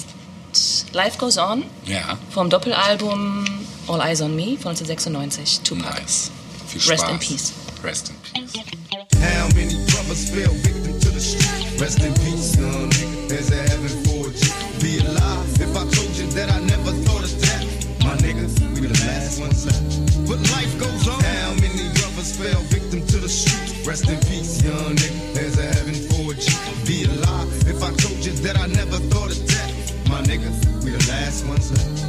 Life 0.98 1.20
Goes 1.20 1.38
On 1.38 1.64
ja. 1.84 2.18
vom 2.30 2.50
Doppelalbum 2.50 3.46
All 3.88 4.02
Eyes 4.02 4.20
on 4.22 4.36
Me 4.36 4.58
von 4.58 4.74
1996, 4.74 5.60
Tupac. 5.64 5.94
Nice. 6.00 6.32
Viel 6.66 6.82
Spaß. 6.82 6.90
Rest 6.92 7.10
in 7.10 7.20
Peace. 7.20 7.54
Rest 7.84 8.10
in 8.10 8.16
Peace. 8.26 8.64
How 9.22 9.48
many 9.54 9.78
brothers 9.94 10.30
fell 10.30 10.54
victim 10.66 11.00
to 11.00 11.10
the 11.12 11.20
street? 11.20 11.80
Rest 11.80 12.02
in 12.02 12.14
peace, 12.26 12.58
young 12.58 12.90
nigga. 12.90 13.30
There's 13.30 13.52
a 13.52 13.62
heaven 13.70 13.94
for 14.10 14.26
you. 14.34 14.50
Be 14.82 14.98
alive 15.06 15.62
if 15.62 15.70
I 15.78 15.86
told 15.94 16.18
you 16.18 16.26
that 16.34 16.50
I 16.50 16.60
never 16.66 16.92
thought 17.06 17.24
of 17.24 17.34
that. 17.46 17.62
My 18.04 18.18
niggas, 18.18 18.58
we 18.74 18.88
the 18.88 18.98
last 19.06 19.40
ones 19.40 19.66
left. 19.70 20.28
But 20.28 20.40
life 20.50 20.74
goes 20.80 21.08
on. 21.08 21.22
How 21.22 21.54
many 21.62 21.94
brothers 21.94 22.34
fell 22.42 22.62
victim 22.74 23.06
to 23.06 23.18
the 23.22 23.30
street? 23.30 23.86
Rest 23.86 24.10
in 24.10 24.18
peace, 24.26 24.64
young 24.66 24.96
nigga. 24.98 25.34
There's 25.36 25.60
a 25.60 25.68
heaven 25.78 25.94
for 26.10 26.34
you. 26.34 26.58
Be 26.90 27.06
alive 27.06 27.50
if 27.70 27.84
I 27.86 27.94
told 28.02 28.26
you 28.26 28.34
that 28.42 28.58
I 28.58 28.66
never 28.66 28.98
thought 29.14 29.30
of 29.30 29.40
that. 29.46 29.70
My 30.10 30.22
niggas. 30.24 30.67
one's 31.46 31.72
left. 31.72 32.07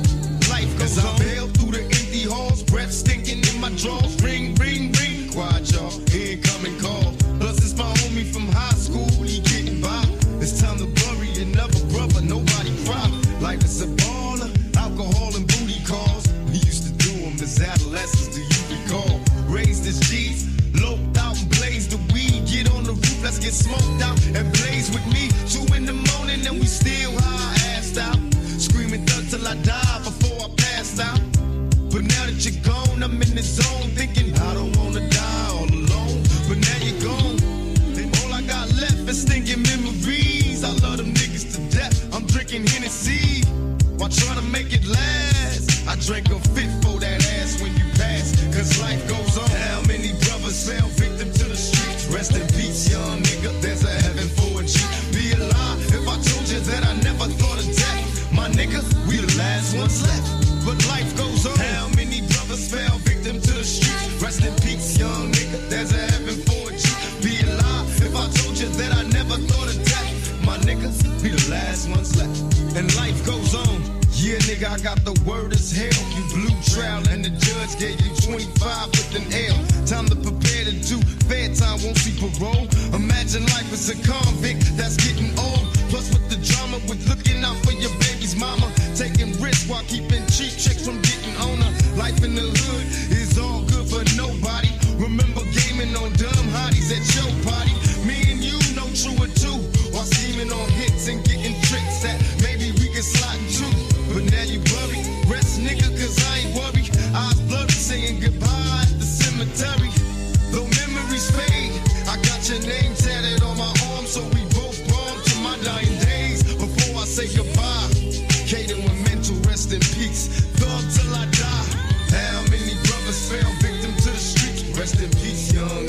Rest 124.88 125.02
in 125.02 125.10
peace, 125.20 125.52
young 125.52 125.87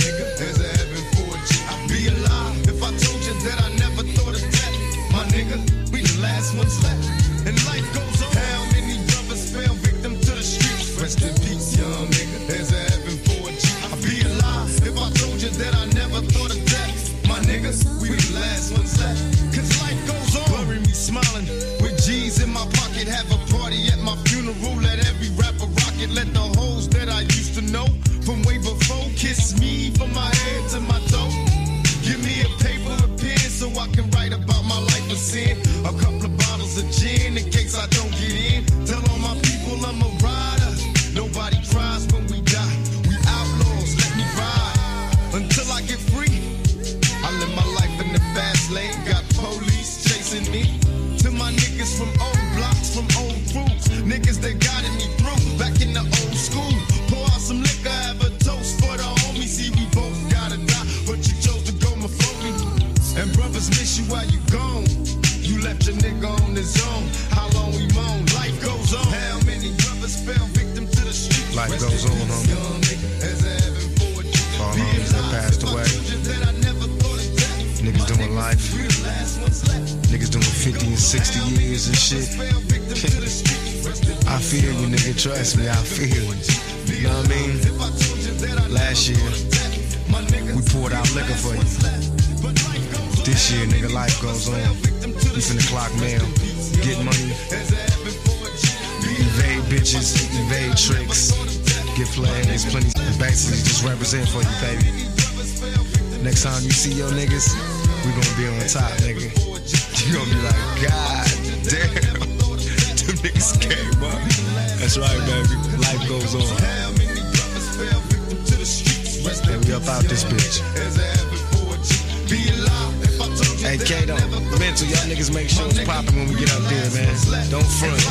Hey, 123.69 123.77
Kato, 123.77 124.15
mental, 124.57 124.87
y'all 124.87 125.05
niggas 125.05 125.31
make 125.31 125.47
sure 125.47 125.67
it's 125.67 125.83
popping 125.83 126.15
when 126.15 126.27
we 126.27 126.33
get 126.33 126.51
up 126.51 126.63
there, 126.63 126.89
man. 126.89 127.49
Don't 127.51 127.63
front. 127.63 128.01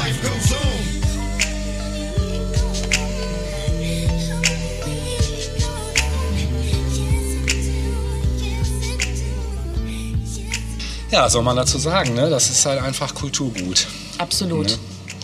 Ja, 11.11 11.29
soll 11.29 11.43
man 11.43 11.57
dazu 11.57 11.79
sagen, 11.79 12.15
ne? 12.15 12.31
Das 12.31 12.51
ist 12.51 12.65
halt 12.65 12.81
einfach 12.81 13.13
Kulturgut. 13.13 13.89
Absolut. 14.19 14.69
Ne? 14.69 14.79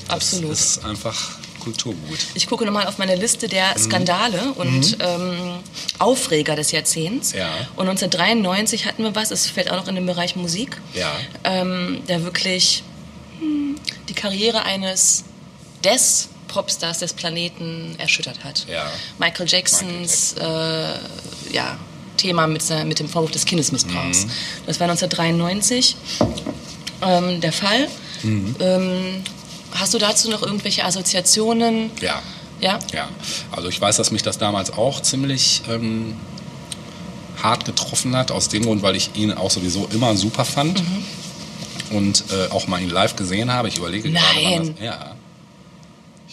Absolut. 0.09 0.51
Das 0.51 0.61
ist 0.61 0.85
einfach 0.85 1.44
Kulturgut. 1.65 2.19
Ich 2.35 2.47
gucke 2.47 2.65
nochmal 2.65 2.87
auf 2.87 2.99
meine 2.99 3.17
Liste 3.17 3.47
Mhm. 3.47 3.51
der 3.51 3.79
Skandale 3.79 4.53
und 4.55 4.99
ähm, 5.01 5.55
Aufreger 5.99 6.55
des 6.57 6.71
Jahrzehnts. 6.73 7.33
Ja. 7.33 7.49
Und 7.77 7.89
1993 7.89 8.87
hatten 8.87 9.03
wir 9.03 9.15
was, 9.15 9.31
es 9.31 9.47
fällt 9.47 9.71
auch 9.71 9.77
noch 9.77 9.89
in 9.89 9.95
den 9.97 10.07
Bereich 10.07 10.37
Musik, 10.37 10.81
Ja. 10.95 11.11
ähm, 11.45 12.03
der 12.09 12.23
wirklich 12.25 12.83
hm, 13.41 13.77
die 14.09 14.15
Karriere 14.15 14.63
eines 14.65 15.25
des 15.83 16.29
Popstars 16.49 16.99
des 17.01 17.13
Planeten 17.15 17.95
erschüttert 17.99 18.45
hat. 18.45 18.67
Ja. 18.71 18.91
Michael 19.19 19.49
Jacksons 19.49 20.35
Äh, 20.35 20.45
ja, 21.53 21.77
Thema 22.17 22.47
mit, 22.47 22.63
mit 22.87 22.99
dem 23.01 23.09
Vorwurf 23.09 23.33
des 23.33 23.45
Kindesmissbrauchs. 23.45 24.27
Mhm. 24.27 24.31
Das 24.67 24.79
war 24.79 24.89
1993 24.89 25.97
ähm, 27.03 27.41
der 27.41 27.53
Fall. 27.53 27.89
Mhm. 28.23 28.55
Ähm, 28.61 29.23
hast 29.75 29.93
du 29.95 29.99
dazu 29.99 30.31
noch 30.31 30.43
irgendwelche 30.43 30.85
Assoziationen? 30.85 31.91
Ja. 32.01 32.23
Ja? 32.61 32.79
Ja, 32.93 33.09
also 33.51 33.69
ich 33.69 33.81
weiß, 33.81 33.97
dass 33.97 34.11
mich 34.11 34.23
das 34.23 34.39
damals 34.39 34.73
auch 34.73 35.03
ziemlich 35.03 35.63
ähm, 35.69 36.15
hart 37.43 37.65
getroffen 37.65 38.17
hat, 38.17 38.31
aus 38.31 38.49
dem 38.49 38.65
Grund, 38.65 38.83
weil 38.83 38.97
ich 38.97 39.11
ihn 39.15 39.33
auch 39.33 39.51
sowieso 39.51 39.87
immer 39.93 40.17
super 40.17 40.45
fand 40.45 40.81
Mhm. 40.83 41.97
und 41.97 42.25
äh, 42.33 42.51
auch 42.53 42.67
mal 42.69 42.81
ihn 42.81 42.91
live 42.91 43.17
gesehen 43.17 43.53
habe. 43.53 43.69
Ich 43.69 43.77
überlege 43.77 44.11
gerade, 44.11 44.25
wann 44.35 44.45
Nein. 44.45 44.75
das, 44.77 44.85
ja. 44.85 45.14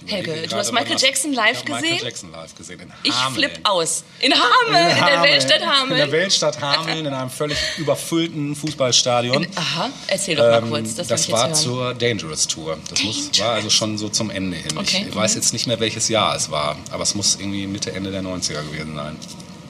Ich 0.06 0.12
Helge, 0.12 0.48
du 0.48 0.56
hast 0.56 0.68
wann 0.74 0.84
Michael 0.84 0.98
Jackson 1.00 1.34
live 1.34 1.60
ich 1.60 1.66
gesehen? 1.66 1.82
Michael 1.82 2.04
Jackson 2.04 2.32
live 2.32 2.56
gesehen 2.56 2.80
in 2.80 2.92
Ich 3.04 3.14
Hameln. 3.14 3.36
flipp 3.36 3.60
aus. 3.70 4.04
In 4.20 4.34
Hameln, 4.34 4.90
in, 4.90 4.96
der 4.96 5.02
Hameln. 5.02 5.24
Weltstadt 5.24 5.56
In 5.56 5.62
der 5.62 5.80
Hameln. 5.80 6.12
Weltstadt 6.12 6.62
Hameln, 6.62 7.06
in 7.06 7.14
einem 7.14 7.30
völlig 7.30 7.58
überfüllten 7.78 8.56
Fußballstadion. 8.56 9.46
Aha, 9.56 9.90
erzähl 10.08 10.36
doch 10.36 10.44
mal 10.44 10.64
Ähm, 10.64 10.70
kurz. 10.70 10.96
Das, 10.96 11.08
das 11.08 11.26
ich 11.26 11.32
war 11.32 11.44
hören. 11.46 11.56
zur 11.56 11.94
Dangerous 11.94 12.48
Tour. 12.48 12.78
Das 12.90 13.04
muss, 13.04 13.40
war 13.40 13.52
also 13.54 13.70
schon 13.70 13.98
so 14.00 14.10
zum 14.10 14.32
Ende 14.32 14.58
hin. 14.58 14.78
Okay, 14.78 15.06
Ich 15.08 15.16
weiß 15.16 15.36
mhm. 15.36 15.42
jetzt 15.42 15.54
nicht 15.54 15.68
mehr, 15.68 15.80
welches 15.80 16.10
Jahr 16.10 16.36
es 16.36 16.50
war, 16.50 16.78
aber 16.90 17.04
es 17.04 17.14
muss 17.14 17.36
irgendwie 17.36 17.68
Mitte, 17.68 17.92
Ende 17.94 18.10
der 18.12 18.22
90er 18.24 18.64
gewesen 18.64 18.96
sein. 18.96 19.18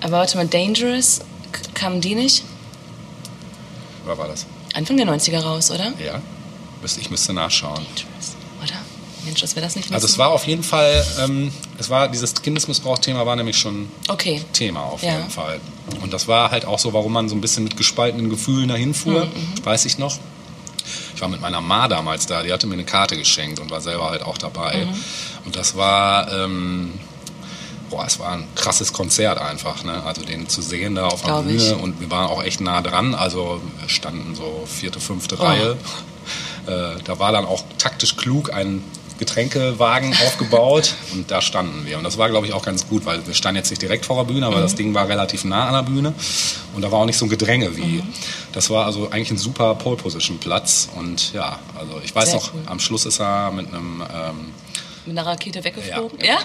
Aber 0.02 0.14
warte 0.14 0.38
mal, 0.38 0.48
Dangerous, 0.48 1.20
kamen 1.74 2.00
die 2.02 2.16
nicht 2.16 2.44
Oder 4.06 4.18
war 4.18 4.28
das? 4.28 4.46
Anfang 4.74 4.96
der 4.98 5.06
90er 5.08 5.40
raus, 5.42 5.70
oder? 5.72 5.92
Ja? 6.04 6.22
Ich 7.00 7.10
müsste 7.12 7.34
nachschauen. 7.34 7.76
Dangerous? 7.96 8.36
Mensch, 9.26 9.42
dass 9.42 9.56
wir 9.56 9.62
das 9.62 9.76
nicht. 9.76 9.92
Also 9.94 10.08
es 10.08 10.18
war 10.18 10.30
auf 10.30 10.46
jeden 10.48 10.64
Fall, 10.64 11.06
ähm, 11.24 11.52
es 11.78 11.90
war 11.90 12.08
dieses 12.08 12.34
Kindesmissbrauchsthema 12.42 13.26
war 13.26 13.36
nämlich 13.36 13.58
schon 13.58 13.90
Okay. 14.08 14.42
Thema 14.54 14.82
auf 14.84 15.04
Ja. 15.04 15.18
jeden 15.18 15.30
Fall. 15.30 15.60
Und 16.02 16.12
das 16.14 16.28
war 16.28 16.52
halt 16.52 16.66
auch 16.66 16.80
so, 16.80 16.94
warum 16.94 17.14
man 17.14 17.30
so 17.30 17.36
ein 17.36 17.42
bisschen 17.42 17.64
mit 17.64 17.78
gespaltenen 17.78 18.30
Gefühlen 18.30 18.68
dahin 18.70 18.94
fuhr, 18.94 19.26
Mhm, 19.26 19.66
weiß 19.66 19.86
ich 19.86 19.98
noch. 19.98 20.18
Ich 21.16 21.22
war 21.22 21.28
mit 21.30 21.42
meiner 21.42 21.62
Ma 21.62 21.88
damals 21.88 22.26
da, 22.26 22.42
die 22.42 22.52
hatte 22.52 22.66
mir 22.66 22.74
eine 22.74 22.84
Karte 22.86 23.16
geschenkt 23.16 23.60
und 23.60 23.70
war 23.70 23.82
selber 23.82 24.10
halt 24.10 24.24
auch 24.24 24.38
dabei. 24.40 24.86
Mhm. 24.86 24.94
Und 25.46 25.56
das 25.56 25.76
war, 25.76 26.32
ähm, 26.34 26.94
boah, 27.92 28.06
es 28.08 28.18
war 28.20 28.32
ein 28.32 28.48
krasses 28.56 28.92
Konzert 28.94 29.38
einfach, 29.38 29.84
ne? 29.84 30.02
Also 30.04 30.24
den 30.24 30.48
zu 30.50 30.62
sehen 30.64 30.96
da 30.96 31.08
auf 31.08 31.22
der 31.22 31.42
Bühne 31.44 31.56
ich. 31.58 31.74
und 31.74 32.00
wir 32.02 32.10
waren 32.10 32.28
auch 32.28 32.42
echt 32.44 32.62
nah 32.62 32.82
dran, 32.82 33.14
also 33.14 33.62
wir 33.80 33.90
standen 33.90 34.34
so 34.34 34.64
vierte, 34.66 35.00
fünfte 35.00 35.36
Oh. 35.40 35.44
Reihe. 35.44 35.78
Äh, 36.68 37.02
da 37.04 37.20
war 37.20 37.32
dann 37.32 37.46
auch 37.46 37.64
taktisch 37.78 38.16
klug 38.18 38.54
ein 38.54 38.84
Getränkewagen 39.18 40.14
aufgebaut 40.26 40.96
und 41.14 41.30
da 41.30 41.42
standen 41.42 41.86
wir. 41.86 41.98
Und 42.00 42.04
das 42.04 42.18
war, 42.18 42.28
glaube 42.30 42.48
ich, 42.48 42.54
auch 42.54 42.64
ganz 42.64 42.88
gut, 42.88 43.06
weil 43.06 43.26
wir 43.28 43.34
standen 43.36 43.58
jetzt 43.58 43.70
nicht 43.70 43.82
direkt 43.82 44.06
vor 44.06 44.18
der 44.26 44.34
Bühne, 44.34 44.46
aber 44.48 44.58
Mhm. 44.58 44.62
das 44.62 44.76
Ding 44.76 44.94
war 44.96 45.08
relativ 45.08 45.44
nah 45.46 45.68
an 45.68 45.74
der 45.86 45.92
Bühne 45.92 46.14
und 46.76 46.82
da 46.82 46.92
war 46.92 47.00
auch 47.00 47.06
nicht 47.06 47.18
so 47.18 47.26
ein 47.26 47.30
Gedränge 47.30 47.76
wie. 47.78 47.82
Mhm. 48.02 48.04
Das 48.52 48.70
war 48.72 48.86
also 48.88 49.10
eigentlich 49.12 49.32
ein 49.32 49.38
super 49.38 49.76
Pole-Position-Platz 49.76 50.90
und 50.96 51.34
ja, 51.34 51.60
also 51.78 52.02
ich 52.04 52.16
weiß 52.16 52.26
Sehr 52.32 52.36
noch, 52.40 52.54
cool. 52.54 52.62
am 52.66 52.80
Schluss 52.80 53.06
ist 53.06 53.20
er 53.20 53.52
mit 53.52 53.68
einem, 53.68 54.02
ähm, 54.14 54.52
Mit 55.06 55.18
einer 55.18 55.28
Rakete 55.28 55.64
weggeflogen? 55.64 56.20
Ja, 56.20 56.26
Ja? 56.26 56.38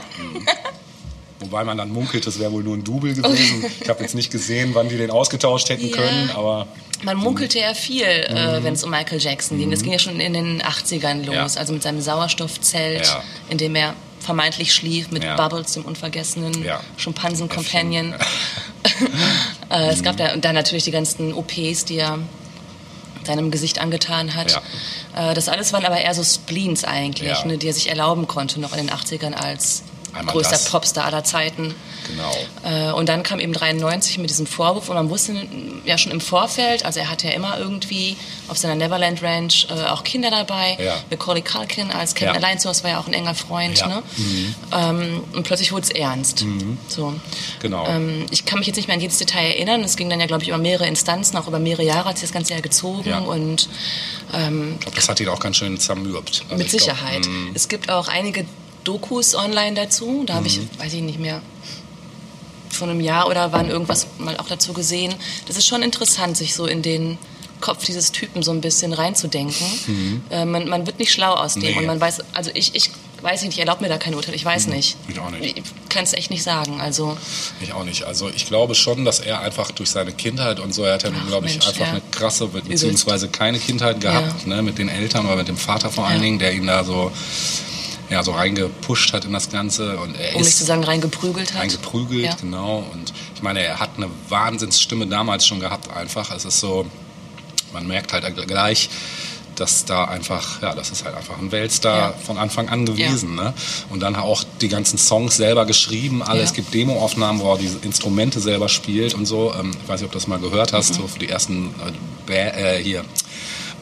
wobei 1.41 1.65
man 1.65 1.77
dann 1.79 1.91
munkelt, 1.91 2.27
es 2.27 2.39
wäre 2.39 2.53
wohl 2.53 2.63
nur 2.63 2.77
ein 2.77 2.85
Double 2.85 3.13
gewesen. 3.15 3.65
Ich 3.81 3.89
habe 3.89 4.03
jetzt 4.03 4.15
nicht 4.15 4.31
gesehen, 4.31 4.71
wann 4.75 4.89
die 4.89 4.97
den 4.97 5.11
ausgetauscht 5.11 5.69
hätten 5.69 5.89
Ja. 5.89 5.97
können, 5.97 6.31
aber 6.35 6.67
Man 7.03 7.17
munkelte 7.19 7.59
ja 7.59 7.75
viel, 7.75 8.05
äh, 8.07 8.63
wenn 8.63 8.75
es 8.75 8.83
um 8.85 8.91
Michael 8.91 9.21
Jackson 9.21 9.59
ging. 9.59 9.71
Das 9.71 9.83
ging 9.83 9.93
ja 9.93 9.99
schon 9.99 10.19
in 10.19 10.33
den 10.33 10.63
80ern 10.63 11.25
los, 11.25 11.27
Mhm. 11.27 11.33
Ja. 11.55 11.61
also 11.61 11.73
mit 11.73 11.83
seinem 11.83 12.01
Sauerstoffzelt, 12.01 13.07
Ja. 13.07 13.23
in 13.51 13.59
dem 13.59 13.75
er 13.77 13.95
vermeintlich 14.21 14.75
schlief, 14.75 15.11
mit 15.11 15.23
Ja. 15.23 15.37
Bubbles, 15.37 15.73
dem 15.73 15.85
unvergessenen 15.85 16.65
Ja. 16.65 16.81
Schimpansen-Companion. 16.97 18.15
äh, 19.71 19.89
es 19.89 19.99
Mhm. 20.01 20.03
gab 20.05 20.17
da, 20.17 20.33
und 20.33 20.45
dann 20.45 20.55
natürlich 20.55 20.85
die 20.85 20.91
ganzen 20.91 21.33
OPs, 21.35 21.85
die 21.85 21.99
er 21.99 22.19
seinem 23.25 23.51
Gesicht 23.51 23.81
angetan 23.81 24.35
hat. 24.35 24.61
Äh, 25.17 25.35
das 25.35 25.49
alles 25.49 25.73
waren 25.73 25.85
aber 25.85 25.99
eher 26.01 26.15
so 26.15 26.23
Spleens 26.23 26.85
eigentlich, 26.85 27.45
ne, 27.45 27.59
die 27.59 27.67
er 27.69 27.75
sich 27.75 27.89
erlauben 27.89 28.29
konnte, 28.29 28.61
noch 28.61 28.73
in 28.73 28.79
den 28.87 28.91
80ern 28.91 29.35
als 29.35 29.83
Einmal 30.19 30.33
größter 30.35 30.53
das. 30.53 30.71
Popstar 30.71 31.05
aller 31.05 31.25
Zeiten. 31.25 31.75
genau. 32.07 32.35
Äh, 32.65 32.93
Und 32.93 33.09
dann 33.09 33.23
kam 33.23 33.39
eben 33.41 33.53
93 33.53 34.19
mit 34.19 34.31
diesem 34.31 34.47
Vorwurf 34.47 34.89
und 34.89 34.97
man 34.97 35.11
wusste 35.11 35.35
ja 35.85 35.99
schon 35.99 36.13
im 36.13 36.21
Vorfeld, 36.21 36.85
also 36.85 37.01
er 37.01 37.11
hatte 37.11 37.27
ja 37.29 37.33
immer 37.35 37.59
irgendwie 37.59 38.17
auf 38.49 38.57
seiner 38.59 38.75
Neverland 38.75 39.23
Ranch 39.23 39.67
äh, 39.71 39.85
auch 39.89 40.05
Kinder 40.05 40.31
dabei. 40.31 40.77
Ja. 40.81 40.97
Macaulay 41.11 41.43
Culkin 41.43 41.91
als 41.91 42.15
Kevin 42.15 42.29
Ja. 42.35 42.35
Allein 42.41 42.59
war 42.65 42.91
ja 42.91 42.99
auch 43.01 43.07
ein 43.07 43.13
enger 43.13 43.35
Freund. 43.35 43.79
Ja. 43.79 43.89
Ne? 43.89 44.03
Mhm. 44.17 44.55
Ähm, 44.73 45.25
und 45.35 45.43
plötzlich 45.45 45.73
wurde 45.73 45.83
es 45.83 45.91
ernst. 45.91 46.45
So. 46.89 47.15
Genau. 47.61 47.87
Ähm, 47.87 48.27
ich 48.31 48.45
kann 48.45 48.59
mich 48.59 48.67
jetzt 48.69 48.77
nicht 48.77 48.87
mehr 48.89 48.95
an 48.95 49.01
jedes 49.01 49.19
Detail 49.19 49.47
erinnern. 49.47 49.83
Es 49.85 49.97
ging 49.97 50.09
dann 50.11 50.21
ja, 50.21 50.27
glaube 50.27 50.43
ich, 50.43 50.49
über 50.49 50.59
mehrere 50.59 50.87
Instanzen, 50.87 51.37
auch 51.37 51.47
über 51.49 51.59
mehrere 51.59 51.83
Jahre 51.85 52.09
hat 52.11 52.19
sich 52.19 52.29
das 52.29 52.33
ganze 52.33 52.53
Jahr 52.53 52.63
gezogen 52.63 53.09
Ja. 53.09 53.19
und 53.21 53.69
ähm, 54.35 54.75
Ich 54.75 54.81
glaube, 54.81 54.97
das 54.97 55.09
hat 55.09 55.21
ihn 55.21 55.29
auch 55.29 55.41
ganz 55.41 55.57
schön 55.57 55.79
zermürbt. 55.79 56.43
Also 56.45 56.57
mit 56.57 56.67
ich 56.67 56.73
glaub, 56.73 56.81
Sicherheit. 56.97 57.27
mm, 57.27 57.51
es 57.55 57.69
gibt 57.69 57.91
auch 57.91 58.09
einige 58.09 58.45
Dokus 58.87 59.35
online 59.35 59.75
dazu. 59.75 60.25
Da 60.27 60.35
habe 60.35 60.47
ich, 60.47 60.59
Mhm. 60.59 60.69
weiß 60.79 60.93
ich 60.95 61.03
nicht 61.03 61.19
mehr, 61.19 61.43
vor 62.71 62.89
einem 62.89 63.01
Jahr 63.01 63.27
oder 63.29 63.53
wann 63.53 63.71
irgendwas 63.71 64.07
mal 64.19 64.37
auch 64.39 64.49
dazu 64.49 64.73
gesehen. 64.73 65.15
Das 65.47 65.57
ist 65.57 65.67
schon 65.67 65.83
interessant, 65.83 66.37
sich 66.37 66.55
so 66.55 66.67
in 66.67 66.83
den 66.83 67.17
Kopf 67.61 67.85
dieses 67.87 68.13
Typen 68.13 68.43
so 68.43 68.51
ein 68.51 68.61
bisschen 68.61 68.93
reinzudenken. 68.93 69.67
Mhm. 69.87 70.23
Äh, 70.31 70.45
man, 70.45 70.69
man 70.69 70.87
wird 70.87 70.99
nicht 70.99 71.11
schlau 71.11 71.33
aus 71.35 71.55
dem 71.55 71.63
Nee. 71.63 71.79
und 71.79 71.87
man 71.87 71.99
weiß, 72.01 72.19
also 72.35 72.51
ich, 72.53 72.75
ich 72.75 72.91
weiß 73.23 73.43
nicht, 73.43 73.55
ich 73.55 73.61
erlaube 73.61 73.83
mir 73.83 73.89
da 73.89 73.97
kein 73.97 74.15
Urteil, 74.15 74.35
ich 74.35 74.45
weiß 74.45 74.67
nicht. 74.67 74.97
Mhm. 75.07 75.13
Ich 75.15 75.19
auch 75.21 75.31
nicht. 75.31 75.57
Ich 75.57 75.65
kann 75.89 76.05
es 76.05 76.13
echt 76.13 76.31
nicht 76.31 76.43
sagen. 76.43 76.83
Also 76.83 77.17
Ich 77.63 77.73
auch 77.73 77.85
nicht. 77.85 78.03
Also 78.03 78.29
ich 78.29 78.45
glaube 78.47 78.75
schon, 78.75 79.07
dass 79.07 79.21
er 79.21 79.41
einfach 79.41 79.71
durch 79.71 79.89
seine 79.89 80.13
Kindheit 80.13 80.61
und 80.61 80.75
so, 80.75 80.83
er 80.85 80.95
hat 80.95 81.05
ja, 81.05 81.11
Ach, 81.19 81.27
glaube 81.29 81.47
ich, 81.47 81.53
Mensch, 81.55 81.67
einfach 81.69 81.81
ja. 81.81 81.91
eine 81.93 82.03
krasse, 82.11 82.49
beziehungsweise 82.49 83.29
keine 83.29 83.59
Kindheit 83.59 84.03
gehabt, 84.03 84.47
ne, 84.47 84.61
mit 84.61 84.77
den 84.77 84.91
Eltern 84.91 85.25
oder 85.25 85.37
mit 85.37 85.49
dem 85.49 85.57
Vater 85.57 85.91
vor 85.91 86.05
allen 86.07 86.17
Ja. 86.19 86.23
Dingen, 86.25 86.39
der 86.39 86.53
ihn 86.53 86.67
da 86.67 86.85
so, 86.85 87.11
ja, 88.11 88.23
so 88.23 88.33
reingepusht 88.33 89.13
hat 89.13 89.25
in 89.25 89.33
das 89.33 89.51
Ganze. 89.51 89.99
Und 89.99 90.15
er 90.19 90.35
um 90.37 90.41
ist 90.41 90.47
nicht 90.49 90.57
zu 90.59 90.65
sagen, 90.65 90.85
reingeprügelt 90.85 91.53
hat. 91.55 91.61
reingeprügelt, 91.61 92.25
Ja. 92.25 92.35
genau. 92.41 92.85
Und 92.93 93.13
ich 93.35 93.43
meine, 93.43 93.61
er 93.63 93.79
hat 93.81 93.91
eine 93.97 94.09
Wahnsinnsstimme 94.29 95.07
damals 95.07 95.47
schon 95.47 95.61
gehabt 95.61 95.91
einfach. 95.95 96.31
Es 96.31 96.45
ist 96.45 96.61
so, 96.61 96.87
man 97.73 97.87
merkt 97.87 98.13
halt 98.13 98.25
gleich, 98.47 98.89
dass 99.57 99.87
da 99.87 100.05
einfach, 100.05 100.61
ja, 100.61 100.75
das 100.75 100.91
ist 100.91 101.05
halt 101.07 101.15
einfach 101.17 101.39
ein 101.39 101.51
Weltstar 101.51 102.11
Ja. 102.11 102.15
von 102.27 102.37
Anfang 102.37 102.69
an 102.69 102.85
gewesen. 102.85 103.35
Ne? 103.37 103.55
Und 103.89 104.01
dann 104.01 104.15
auch 104.15 104.45
die 104.61 104.69
ganzen 104.69 104.99
Songs 104.99 105.37
selber 105.37 105.65
geschrieben, 105.65 106.23
alle. 106.23 106.41
Ja. 106.41 106.45
Es 106.45 106.53
gibt 106.53 106.75
Demoaufnahmen, 106.75 107.41
wo 107.41 107.53
er 107.53 107.59
diese 107.59 107.79
Instrumente 107.79 108.39
selber 108.39 108.69
spielt 108.69 109.15
und 109.15 109.25
so. 109.25 109.55
Ähm, 109.59 109.71
ich 109.83 109.89
weiß 109.89 110.01
nicht, 110.01 110.07
ob 110.09 110.13
du 110.13 110.19
das 110.19 110.27
mal 110.27 110.39
gehört 110.39 110.75
hast, 110.75 110.91
Mhm. 110.91 110.95
so 110.97 111.09
für 111.09 111.19
die 111.19 111.31
ersten 111.31 111.75
äh, 112.29 112.77
äh, 112.79 112.83
hier. 112.83 113.03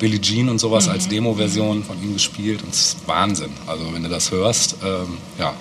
Billie 0.04 0.20
Jean 0.20 0.50
und 0.50 0.58
sowas 0.58 0.84
Mhm. 0.84 0.92
als 0.92 1.08
Demo-Version 1.08 1.82
von 1.82 2.02
ihm 2.02 2.12
gespielt 2.12 2.62
und 2.62 2.74
es 2.74 2.80
ist 2.88 2.96
Wahnsinn. 3.08 3.48
Also 3.66 3.90
wenn 3.94 4.02
du 4.02 4.10
das 4.10 4.30
hörst, 4.30 4.76
ähm, 4.84 5.16
ja, 5.38 5.54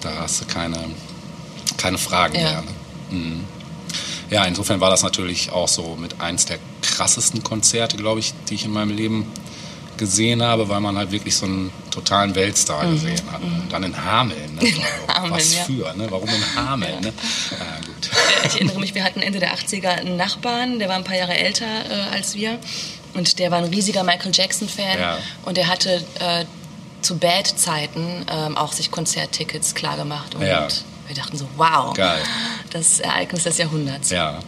da 0.00 0.10
hast 0.20 0.40
du 0.40 0.44
keine, 0.46 0.78
keine 1.76 1.98
Fragen 1.98 2.32
Mhm. 2.38 2.40
Ja. 2.40 2.50
mehr. 2.52 2.62
Ne? 2.62 3.16
Mhm. 3.18 3.44
Ja, 4.30 4.44
insofern 4.46 4.80
war 4.80 4.88
das 4.88 5.02
natürlich 5.02 5.50
auch 5.52 5.68
so 5.68 5.94
mit 6.00 6.22
eins 6.22 6.46
der 6.46 6.58
krassesten 6.80 7.42
Konzerte, 7.44 7.98
glaube 7.98 8.20
ich, 8.20 8.32
die 8.48 8.54
ich 8.54 8.64
in 8.64 8.72
meinem 8.72 8.96
Leben 8.96 9.26
gesehen 9.98 10.42
habe, 10.42 10.68
weil 10.70 10.80
man 10.80 10.96
halt 10.96 11.10
wirklich 11.12 11.36
so 11.36 11.44
einen 11.44 11.70
totalen 11.90 12.34
Weltstar 12.34 12.90
gesehen 12.90 13.20
hat. 13.30 13.42
Und 13.42 13.66
dann 13.70 13.82
in 13.82 14.04
Hameln. 14.04 14.54
Ne? 14.54 14.62
Mhm. 14.70 14.82
Hameln, 15.14 15.32
Was 15.34 15.54
ja. 15.54 15.64
für, 15.64 15.94
ne? 15.96 16.06
Warum 16.10 16.28
in 16.30 16.56
Hameln? 16.56 17.00
Ne? 17.02 17.12
Ja, 17.50 17.76
gut. 17.86 18.10
Ich 18.46 18.54
erinnere 18.54 18.80
mich, 18.80 18.94
wir 18.94 19.04
hatten 19.04 19.20
Ende 19.20 19.38
der 19.38 19.54
80er 19.54 19.88
einen 19.88 20.16
Nachbarn, 20.16 20.78
der 20.78 20.88
war 20.88 20.96
ein 20.96 21.04
paar 21.04 21.16
Jahre 21.16 21.34
älter 21.36 21.66
äh, 21.66 22.14
als 22.14 22.34
wir. 22.34 22.58
Und 23.16 23.38
der 23.38 23.50
war 23.50 23.58
ein 23.58 23.64
riesiger 23.64 24.02
Michael 24.02 24.30
Jackson-Fan. 24.34 24.98
Ja. 25.00 25.18
Und 25.44 25.56
der 25.56 25.68
hatte 25.68 26.04
äh, 26.20 26.44
zu 27.02 27.16
Bad-Zeiten 27.18 28.26
ähm, 28.30 28.56
auch 28.56 28.72
sich 28.72 28.90
Konzerttickets 28.90 29.74
klargemacht. 29.74 30.34
Und 30.34 30.42
Ja. 30.42 30.66
wir 31.06 31.16
dachten 31.16 31.36
so, 31.38 31.48
wow, 31.56 31.94
Geil. 31.94 32.22
das 32.70 33.00
Ereignis 33.00 33.44
des 33.44 33.58
Jahrhunderts. 33.58 34.10
Ja. 34.10 34.40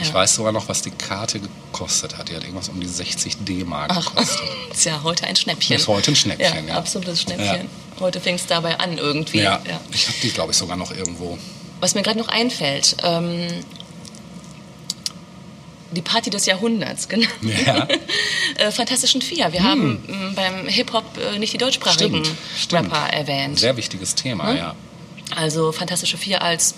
Ich 0.00 0.08
Ja. 0.08 0.14
weiß 0.14 0.34
sogar 0.34 0.52
noch, 0.52 0.68
was 0.68 0.82
die 0.82 0.90
Karte 0.90 1.40
gekostet 1.40 2.18
hat. 2.18 2.28
Die 2.28 2.34
hat 2.34 2.42
irgendwas 2.42 2.68
um 2.68 2.80
die 2.80 2.88
60 2.88 3.36
D-Mark 3.44 3.94
gekostet. 3.94 4.40
ist 4.72 4.84
ja 4.84 5.02
heute 5.02 5.26
ein 5.26 5.36
Schnäppchen. 5.36 5.76
Ist 5.76 5.88
heute 5.88 6.10
ein 6.12 6.16
Schnäppchen, 6.16 6.68
ja. 6.68 6.74
absolutes 6.76 7.22
Schnäppchen. 7.22 7.68
Heute 8.00 8.20
fängt 8.20 8.40
es 8.40 8.46
dabei 8.46 8.78
an 8.80 8.98
irgendwie. 8.98 9.38
Ja. 9.40 9.60
Ja. 9.68 9.80
Ich 9.92 10.08
habe 10.08 10.16
die, 10.22 10.30
glaube 10.30 10.52
ich, 10.52 10.58
sogar 10.58 10.76
noch 10.76 10.90
irgendwo. 10.90 11.38
Was 11.80 11.94
mir 11.94 12.02
gerade 12.02 12.18
noch 12.18 12.28
einfällt, 12.28 12.96
ähm, 13.02 13.46
die 15.92 16.02
Party 16.02 16.30
des 16.30 16.46
Jahrhunderts, 16.46 17.08
genau. 17.08 17.26
Ja. 17.42 17.86
äh, 18.58 18.70
Fantastischen 18.70 19.22
Vier. 19.22 19.52
Wir 19.52 19.62
haben 19.64 20.02
m, 20.06 20.34
beim 20.36 20.66
Hip-Hop 20.68 21.04
äh, 21.18 21.38
nicht 21.38 21.52
die 21.52 21.58
deutschsprachigen 21.58 22.24
Stimmt, 22.24 22.38
stimmt. 22.58 22.92
Rapper 22.92 23.12
erwähnt. 23.12 23.58
Sehr 23.58 23.76
wichtiges 23.76 24.14
Thema, 24.14 24.48
Hm? 24.50 24.56
ja. 24.56 24.74
Also 25.36 25.72
Fantastische 25.72 26.16
Vier 26.16 26.42
als 26.42 26.74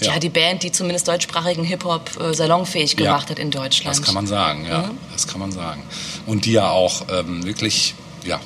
ja. 0.00 0.12
Ja. 0.12 0.18
die 0.20 0.28
Band, 0.28 0.62
die 0.62 0.70
zumindest 0.70 1.08
deutschsprachigen 1.08 1.64
Hip-Hop 1.64 2.20
äh, 2.20 2.32
salonfähig 2.34 2.92
Ja. 2.92 2.96
gemacht 3.06 3.30
hat 3.30 3.38
in 3.38 3.50
Deutschland. 3.50 3.96
Das 3.98 4.04
kann 4.04 4.14
man 4.14 4.26
sagen, 4.28 4.64
ja. 4.66 4.82
Mhm. 4.82 4.98
Das 5.12 5.26
kann 5.26 5.40
man 5.40 5.50
sagen. 5.50 5.82
Und 6.26 6.44
die 6.44 6.52
ja 6.52 6.70
auch 6.70 7.06
ähm, 7.10 7.44
wirklich, 7.44 7.94
ja, 8.24 8.40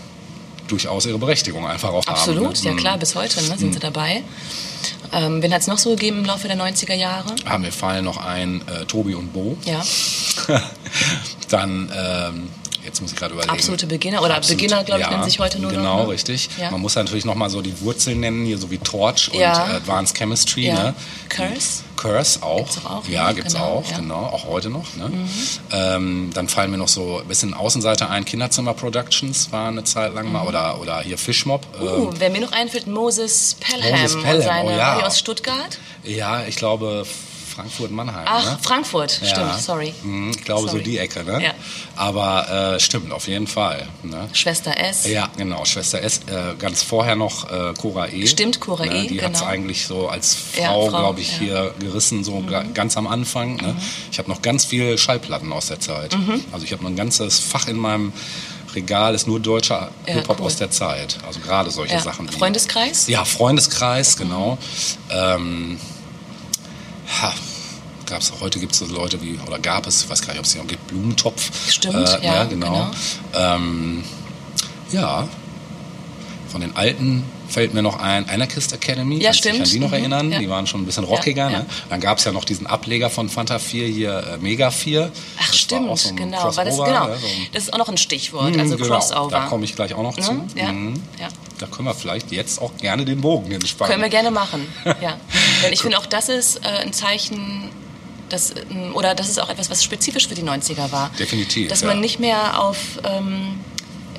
durchaus 0.69 1.05
ihre 1.05 1.19
Berechtigung 1.19 1.67
einfach 1.67 1.91
auch 1.91 2.07
Absolut, 2.07 2.45
haben. 2.47 2.53
ne? 2.55 2.59
ja 2.65 2.73
Mhm. 2.73 2.77
klar, 2.79 2.97
bis 2.99 3.15
heute 3.15 3.43
ne, 3.43 3.59
sind 3.59 3.75
sie 3.75 3.81
dabei. 3.81 4.23
Ähm, 5.13 5.43
wen 5.43 5.53
hat 5.53 5.61
es 5.61 5.67
noch 5.67 5.79
so 5.79 5.91
gegeben 5.91 6.19
im 6.19 6.25
Laufe 6.25 6.49
der 6.49 6.57
90er 6.57 6.95
Jahre? 6.95 7.35
Ah, 7.45 7.59
mir 7.59 7.73
fallen 7.73 8.05
noch 8.05 8.17
ein 8.17 8.63
äh, 8.69 8.85
Tobi 8.87 9.15
und 9.15 9.33
Bo. 9.33 9.57
Ja, 9.65 9.83
Dann, 11.49 11.93
ähm, 11.95 12.49
jetzt 12.85 13.01
muss 13.01 13.13
ich 13.13 13.19
gerade 13.19 13.35
überlegen. 13.35 13.53
absolute 13.53 13.87
Beginner 13.87 14.23
oder 14.23 14.35
Absolut, 14.37 14.61
Beginner, 14.61 14.85
glaube 14.85 15.01
ich, 15.01 15.07
ja, 15.07 15.13
nennen 15.13 15.25
sich 15.25 15.39
heute 15.39 15.61
nur 15.61 15.71
Genau, 15.71 15.99
noch. 15.99 16.07
ne? 16.07 16.13
richtig. 16.13 16.49
Ja. 16.59 16.71
Man 16.71 16.81
muss 16.81 16.95
natürlich 16.95 17.25
nochmal 17.25 17.51
so 17.51 17.63
die 17.63 17.81
Wurzeln 17.81 18.21
nennen, 18.21 18.45
hier 18.45 18.59
so 18.59 18.71
wie 18.71 18.79
Torch 18.79 19.31
und 19.33 19.39
Ja. 19.41 19.67
äh, 19.73 19.77
Advanced 19.77 20.17
Chemistry. 20.17 20.73
Ne? 20.73 20.95
Curse. 21.29 21.83
Curse 21.97 22.43
auch. 22.43 22.59
Gibt's 22.59 22.75
doch 22.83 22.91
auch, 22.91 23.09
ja, 23.09 23.29
ne? 23.29 23.35
gibt's 23.35 23.55
Genau, 23.55 23.65
auch. 23.65 23.91
Mhm. 23.91 23.97
genau, 23.97 24.17
auch 24.27 24.45
heute 24.47 24.71
noch. 24.71 24.97
Ne? 24.97 25.11
Ähm, 25.71 26.31
dann 26.35 26.49
fallen 26.49 26.71
mir 26.71 26.79
noch 26.79 26.89
so 26.89 27.21
ein 27.21 27.29
bisschen 27.29 27.55
Außenseiter 27.55 28.11
ein. 28.11 28.25
Kinderzimmer 28.25 28.75
Productions 28.75 29.53
war 29.53 29.69
eine 29.69 29.85
Zeit 29.85 30.15
lang 30.15 30.31
mal 30.33 30.47
oder, 30.47 30.81
oder 30.81 31.01
hier 31.01 31.19
Fishmob. 31.19 31.65
Uh, 31.81 31.87
Ähm, 31.87 32.09
wer 32.19 32.31
mir 32.31 32.41
noch 32.41 32.53
einfällt, 32.53 32.87
Moses 32.87 33.57
Pelham, 33.61 33.91
Moses 34.01 34.23
Pelham, 34.23 34.37
und 34.37 34.43
seine 34.43 34.69
oh 34.71 34.77
ja. 34.77 35.07
aus 35.07 35.19
Stuttgart. 35.19 35.79
ja, 36.05 36.45
ich 36.47 36.57
glaube 36.57 37.07
Frankfurt-Mannheim. 37.55 38.25
Ach, 38.27 38.45
ne? 38.53 38.59
Frankfurt, 38.63 39.21
Ja. 39.23 39.29
stimmt, 39.29 39.61
sorry. 39.61 39.95
Mhm, 40.03 40.31
Ich 40.31 40.45
glaube 40.45 40.69
Sorry. 40.69 40.79
so 40.79 40.85
die 40.85 40.99
Ecke, 40.99 41.23
ne? 41.25 41.43
Ja. 41.43 41.51
Aber 41.97 42.75
äh, 42.77 42.81
stimmt, 42.81 43.13
auf 43.13 43.29
jeden 43.29 43.47
Fall. 43.47 43.87
Ne? 44.03 44.29
Schwester 44.33 44.77
S. 44.79 45.07
Ja, 45.07 45.29
genau. 45.37 45.65
Schwester 45.65 46.01
S, 46.03 46.21
äh, 46.27 46.55
ganz 46.59 46.83
vorher 46.83 47.15
noch 47.17 47.51
äh, 47.51 47.75
Cora 47.79 48.09
E. 48.09 48.27
Stimmt, 48.27 48.61
Cora 48.61 48.85
E, 48.87 49.07
Die 49.07 49.17
genau. 49.19 49.45
eigentlich 49.45 49.87
so 49.87 50.09
als 50.09 50.37
Ja, 50.59 50.69
Frau, 50.69 50.89
Frau, 50.91 50.99
glaube 50.99 51.21
ich. 51.21 51.41
Mhm. 51.41 51.45
hier 51.45 51.75
gerissen, 51.79 52.25
so 52.25 52.41
ga- 52.41 52.65
ganz 52.75 52.97
am 52.97 53.07
Anfang. 53.07 53.57
Ne? 53.57 53.77
Ich 54.11 54.19
habe 54.19 54.29
noch 54.31 54.43
ganz 54.43 54.65
viel 54.65 54.97
Schallplatten 54.99 55.53
aus 55.53 55.67
der 55.67 55.81
Zeit. 55.81 56.17
Mhm. 56.17 56.43
Also 56.53 56.65
ich 56.65 56.73
habe 56.73 56.83
noch 56.83 56.91
ein 56.91 56.97
ganzes 56.97 57.39
Fach 57.41 57.69
in 57.69 57.77
meinem 57.77 58.13
Regal, 58.75 59.15
ist 59.15 59.27
nur 59.27 59.39
deutscher 59.39 59.91
Ja, 60.07 60.15
Hip-Hop 60.15 60.41
cool. 60.41 60.47
aus 60.47 60.57
der 60.57 60.71
Zeit. 60.71 61.19
Also 61.27 61.41
gerade 61.41 61.71
solche 61.71 61.95
Ja. 61.97 62.01
Sachen 62.01 62.27
wie... 62.33 62.35
Freundeskreis? 62.39 63.07
Ja, 63.07 63.25
Freundeskreis, 63.27 64.17
Mhm. 64.19 64.23
genau. 64.23 64.59
Ähm, 65.11 65.79
ha, 67.21 67.33
gab's 68.07 68.33
heute 68.41 68.59
gibt 68.59 68.73
es 68.73 68.79
so 68.79 68.87
Leute 68.87 69.21
wie, 69.23 69.39
oder 69.47 69.59
gab 69.59 69.87
es, 69.87 70.05
ich 70.05 70.11
weiß 70.11 70.23
gar 70.23 70.29
nicht, 70.33 70.41
ob 70.41 70.47
es 70.47 70.55
noch 70.57 70.67
gibt, 70.67 70.87
Blumentopf. 70.89 71.71
Stimmt, 71.71 72.19
ja, 72.23 72.45
ne, 72.45 72.51
genau. 72.51 72.91
genau. 73.33 73.55
Ähm, 73.55 74.05
ja, 74.91 75.29
von 76.49 76.61
den 76.61 76.77
alten 76.77 77.25
fällt 77.49 77.75
mir 77.75 77.83
noch 77.83 77.99
ein 77.99 78.29
Anarchist 78.31 78.73
Academy, 78.73 79.23
Ja, 79.23 79.33
stimmt. 79.35 79.61
an 79.61 79.69
die 79.69 79.79
noch 79.79 79.89
Mhm, 79.89 79.95
erinnern? 79.95 80.33
ja. 80.33 80.39
Die 80.39 80.49
waren 80.49 80.67
schon 80.67 80.83
ein 80.83 80.87
bisschen 80.87 81.05
rockiger. 81.05 81.45
Ja, 81.51 81.59
Ne? 81.61 81.67
ja. 81.69 81.75
Dann 81.91 82.01
gab 82.01 82.17
es 82.19 82.25
ja 82.25 82.33
noch 82.33 82.45
diesen 82.45 82.67
Ableger 82.67 83.11
von 83.11 83.29
Fanta 83.29 83.59
4 83.59 83.87
hier, 83.89 84.19
äh, 84.35 84.39
Mega 84.39 84.71
4. 84.71 85.11
Ach, 85.39 85.47
Das 85.49 85.59
stimmt, 85.59 85.89
war 85.89 85.97
so 85.97 86.15
genau. 86.15 86.55
War 86.57 86.65
das, 86.65 86.77
genau. 86.77 87.07
ne, 87.09 87.17
so 87.21 87.27
Das 87.53 87.63
ist 87.65 87.73
auch 87.75 87.79
noch 87.79 87.89
ein 87.89 87.99
Stichwort, 87.99 88.55
Mhm, 88.55 88.61
also 88.61 88.77
genau. 88.77 88.89
Crossover. 88.99 89.31
Da 89.31 89.47
komme 89.47 89.65
ich 89.65 89.75
gleich 89.77 89.93
auch 89.95 90.03
noch 90.03 90.17
zu. 90.19 90.33
Ne? 90.33 90.45
Ja, 90.55 90.73
Mhm. 90.73 90.95
ja. 91.21 91.29
Da 91.63 91.69
können 91.69 91.87
wir 91.87 91.95
vielleicht 91.95 92.33
jetzt 92.33 92.61
auch 92.61 92.77
gerne 92.77 93.05
den 93.05 93.21
Bogen 93.21 93.53
hinspannen. 93.53 93.93
Können 93.93 94.03
wir 94.03 94.11
gerne 94.11 94.33
machen. 94.33 94.67
Ja. 94.85 95.17
Denn 95.63 95.73
ich 95.73 95.81
finde 95.81 95.97
auch, 95.97 96.07
das 96.07 96.29
ist 96.29 96.57
äh, 96.57 96.69
ein 96.69 96.93
Zeichen, 96.93 97.71
das, 98.29 98.53
ähm, 98.69 98.93
oder 98.95 99.15
das 99.15 99.29
ist 99.29 99.41
auch 99.41 99.49
etwas, 99.49 99.71
was 99.71 99.85
spezifisch 99.85 100.27
für 100.27 100.35
die 100.35 100.43
90er 100.43 100.91
war. 100.91 101.13
Definitiv, 101.21 101.69
Dass 101.69 101.83
ja. 101.83 101.87
man 101.87 102.01
nicht 102.01 102.19
mehr 102.19 102.61
auf 102.61 102.79
ähm, 103.05 103.61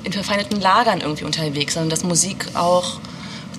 in 0.05 0.13
verfeindeten 0.13 0.61
Lagern 0.61 1.01
irgendwie 1.01 1.25
unterwegs, 1.25 1.73
sondern 1.73 1.89
dass 1.89 2.03
Musik 2.05 2.47
auch 2.53 3.01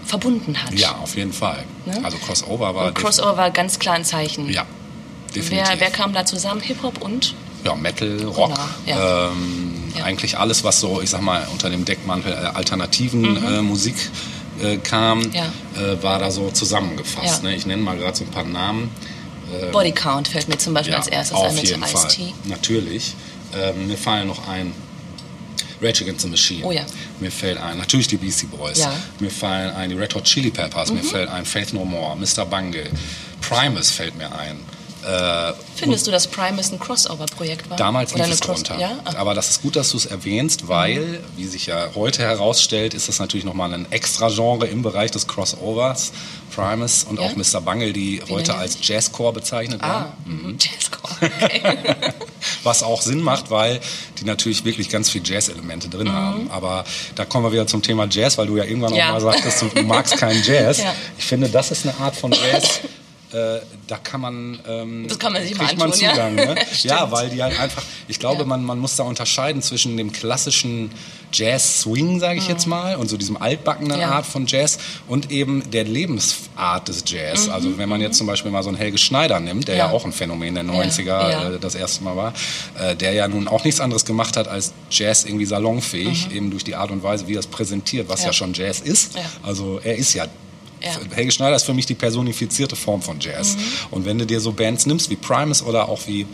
verbunden 0.07 0.57
hat. 0.63 0.73
Ja, 0.73 0.93
auf 0.97 1.15
jeden 1.15 1.35
Fall. 1.35 1.63
Ne? 1.85 2.01
Also 2.03 2.17
Crossover 2.17 2.75
war 2.75 2.87
Und 2.87 2.95
Crossover 2.95 3.37
war 3.37 3.51
ganz 3.51 3.79
klar 3.79 3.97
ein 3.97 4.05
Zeichen. 4.07 4.49
ja, 4.51 4.65
definitiv. 5.35 5.69
Wer, 5.69 5.81
wer 5.81 5.91
kam 5.91 6.15
da 6.15 6.25
zusammen? 6.25 6.63
Hip-Hop 6.63 7.03
und? 7.03 7.35
Ja, 7.65 7.75
Metal, 7.75 8.23
Rock, 8.25 8.53
Genau, 8.87 8.99
ja. 8.99 9.29
ähm, 9.31 9.93
Ja. 9.97 10.05
eigentlich 10.05 10.39
alles, 10.39 10.65
was 10.65 10.81
so, 10.81 11.01
ich 11.01 11.11
sag 11.11 11.23
mal, 11.23 11.47
unter 11.53 11.71
dem 11.71 11.85
Deckmantel 11.85 12.33
alternativen 12.35 13.43
äh, 13.45 13.63
Musik 13.63 13.95
äh, 14.63 14.77
kam, 14.77 15.21
Mhm. 15.21 15.33
Ja. 15.33 15.47
äh, 15.81 16.03
war 16.03 16.19
da 16.19 16.31
so 16.31 16.51
zusammengefasst. 16.51 17.43
Ne? 17.43 17.55
Ich 17.57 17.67
nenne 17.67 17.83
mal 17.83 17.97
gerade 17.97 18.17
so 18.17 18.25
ein 18.25 18.31
paar 18.31 18.45
Namen. 18.45 18.91
Body 19.73 19.93
Count 19.93 20.27
fällt 20.27 20.49
mir 20.49 20.59
zum 20.59 20.75
Beispiel 20.75 20.95
als 20.95 21.07
erstes 21.07 21.37
auf 21.37 21.45
ein 21.45 21.55
mit 21.55 21.69
jeden 21.69 21.83
Fall. 21.85 22.09
Natürlich. 22.45 23.15
Ähm, 23.57 23.87
mir 23.87 23.97
fallen 23.97 24.27
noch 24.27 24.49
ein 24.49 24.73
Rage 25.81 26.03
Against 26.03 26.23
the 26.23 26.29
Machine. 26.29 26.65
Oh 26.65 26.73
ja. 26.73 26.83
Mir 27.21 27.31
fällt 27.31 27.59
ein, 27.59 27.79
natürlich 27.79 28.09
die 28.09 28.17
Beastie 28.17 28.47
Boys. 28.47 28.79
Ja. 28.81 28.93
Mir 29.21 29.31
fallen 29.31 29.71
ein 29.75 29.91
die 29.91 29.97
Red 29.97 30.15
Hot 30.15 30.25
Chili 30.25 30.51
Peppers. 30.51 30.91
Mir 30.93 31.05
fällt 31.05 31.29
ein 31.29 31.45
Faith 31.45 31.73
No 31.73 31.85
More, 31.85 32.17
Mr. 32.17 32.45
Bungle. 32.47 32.91
Primus 33.41 33.91
fällt 33.91 34.17
mir 34.17 34.35
ein. 34.37 34.57
Äh, 35.07 35.53
Findest 35.77 36.07
du, 36.07 36.11
dass 36.11 36.27
Primus 36.27 36.73
ein 36.73 36.79
Crossover-Projekt 36.79 37.69
war? 37.69 37.77
Damals 37.77 38.15
Oder 38.15 38.25
lief 38.27 38.35
es 38.35 38.41
drunter. 38.41 38.79
Ja? 38.79 38.93
Ach, 39.05 39.15
Aber 39.17 39.35
das 39.35 39.51
ist 39.51 39.63
gut, 39.63 39.77
dass 39.77 39.91
du 39.91 39.97
es 39.99 40.07
erwähnst, 40.07 40.69
weil, 40.69 41.21
wie 41.37 41.47
sich 41.47 41.67
ja 41.67 41.91
heute 41.95 42.23
herausstellt, 42.23 42.95
ist 42.95 43.09
das 43.09 43.19
natürlich 43.19 43.45
nochmal 43.45 43.73
ein 43.75 43.91
extra 43.93 44.29
Genre 44.29 44.67
im 44.67 44.83
Bereich 44.83 45.11
des 45.11 45.27
Crossovers. 45.27 46.13
Primus 46.55 47.05
und 47.05 47.19
Ja? 47.19 47.27
auch 47.27 47.35
Mr. 47.37 47.61
Bungle, 47.61 47.93
die 47.93 48.23
heute 48.31 48.53
nennen 48.53 48.61
als 48.61 48.79
Jazzcore 48.81 49.33
bezeichnet 49.33 49.81
ah, 49.83 50.13
werden. 50.25 50.43
mhm. 50.53 50.57
Jazzcore. 50.61 51.31
Okay. 51.43 51.63
Was 52.63 52.83
auch 52.83 53.03
Sinn 53.03 53.21
macht, 53.21 53.51
weil 53.51 53.81
die 54.21 54.25
natürlich 54.25 54.65
wirklich 54.65 54.89
ganz 54.89 55.11
viel 55.11 55.23
Jazz-Elemente 55.25 55.89
drin 55.89 56.13
haben. 56.13 56.51
Aber 56.51 56.85
da 57.15 57.25
kommen 57.25 57.45
wir 57.45 57.53
wieder 57.53 57.67
zum 57.67 57.83
Thema 57.83 58.07
Jazz, 58.09 58.39
weil 58.39 58.47
du 58.47 58.57
ja 58.57 58.65
irgendwann 58.65 58.93
Mhm. 58.93 58.99
Ja. 58.99 59.09
auch 59.09 59.13
mal 59.15 59.21
sagtest, 59.21 59.63
du 59.75 59.83
magst 59.83 60.17
keinen 60.17 60.43
Jazz. 60.45 60.79
Ja. 60.79 60.95
Ich 61.19 61.25
finde, 61.25 61.49
das 61.49 61.71
ist 61.71 61.87
eine 61.87 61.99
Art 61.99 62.15
von 62.17 62.33
Jazz. 62.33 62.81
Äh, 63.35 63.61
da 63.89 63.97
kann 63.97 64.21
man, 64.21 64.61
ähm, 64.69 65.07
Das 65.09 65.19
kann 65.19 65.33
man 65.33 65.43
sich 65.43 65.57
mal 65.59 65.67
kriegt 65.67 65.79
man 65.81 65.91
antun, 65.91 66.05
ja. 66.05 66.11
Zugang. 66.13 66.35
Ne? 66.37 66.55
Stimmt. 66.73 66.85
ja, 66.85 67.11
weil 67.11 67.31
die 67.31 67.43
halt 67.43 67.59
einfach, 67.59 67.83
ich 68.07 68.19
glaube, 68.21 68.43
Ja. 68.43 68.47
man, 68.47 68.63
man 68.65 68.79
muss 68.79 68.95
da 68.97 69.03
unterscheiden 69.03 69.61
zwischen 69.61 69.97
dem 69.97 70.13
klassischen 70.13 70.91
Jazz-Swing, 71.33 72.21
sage 72.21 72.39
ich 72.39 72.47
jetzt 72.49 72.67
mal, 72.67 72.97
und 72.97 73.09
so 73.09 73.17
diesem 73.17 73.37
altbackenen 73.37 73.97
Mhm. 73.97 74.01
Ja. 74.03 74.11
Art 74.13 74.25
von 74.27 74.47
Jazz 74.47 74.79
und 75.09 75.31
eben 75.33 75.69
der 75.73 75.85
Lebensart 75.85 76.89
des 76.89 77.03
Jazz. 77.07 77.49
Also 77.49 77.77
wenn 77.77 77.89
man 77.89 78.01
jetzt 78.01 78.17
zum 78.19 78.27
Beispiel 78.27 78.51
mal 78.53 78.63
so 78.63 78.69
einen 78.69 78.79
Helge 78.79 78.99
Schneider 78.99 79.41
nimmt, 79.41 79.67
der 79.69 79.77
ja, 79.77 79.87
Mhm. 79.87 79.91
Ja. 79.93 79.97
auch 79.97 80.05
ein 80.05 80.13
Phänomen 80.13 80.55
der 80.55 80.65
90er 80.65 81.05
Ja. 81.31 81.51
äh, 81.51 81.59
das 81.59 81.75
erste 81.75 82.05
Mal 82.05 82.17
war, 82.17 82.33
äh, 82.79 82.95
der 82.97 83.13
ja 83.13 83.27
nun 83.29 83.49
auch 83.49 83.65
nichts 83.65 83.81
anderes 83.81 84.05
gemacht 84.05 84.37
hat 84.37 84.47
als 84.49 84.73
Jazz 84.91 85.25
irgendwie 85.25 85.45
salonfähig, 85.47 86.31
eben 86.33 86.51
durch 86.51 86.65
die 86.65 86.77
Art 86.77 86.91
und 86.93 87.03
Weise, 87.03 87.27
wie 87.27 87.35
er 87.35 87.41
es 87.41 87.47
präsentiert, 87.49 88.09
was 88.09 88.21
ja, 88.21 88.27
Mhm. 88.27 88.29
Ja. 88.29 88.33
schon 88.33 88.55
Jazz 88.55 88.81
ist. 88.81 89.17
Ja. 89.17 89.23
Also 89.43 89.81
er 89.83 89.97
ist 89.97 90.15
ja 90.15 90.27
Ja. 90.85 91.15
Helge 91.15 91.33
Schneider 91.33 91.57
ist 91.57 91.65
für 91.65 91.75
mich 91.75 91.87
die 91.87 91.95
personifizierte 91.95 92.77
Form 92.77 93.03
von 93.03 93.19
Jazz. 93.21 93.57
Und 93.91 94.05
wenn 94.05 94.19
du 94.19 94.27
dir 94.27 94.41
so 94.41 94.53
Bands 94.53 94.87
nimmst 94.87 95.11
wie 95.11 95.17
Primus 95.17 95.63
oder 95.63 95.89
auch 95.89 96.01
wie 96.07 96.27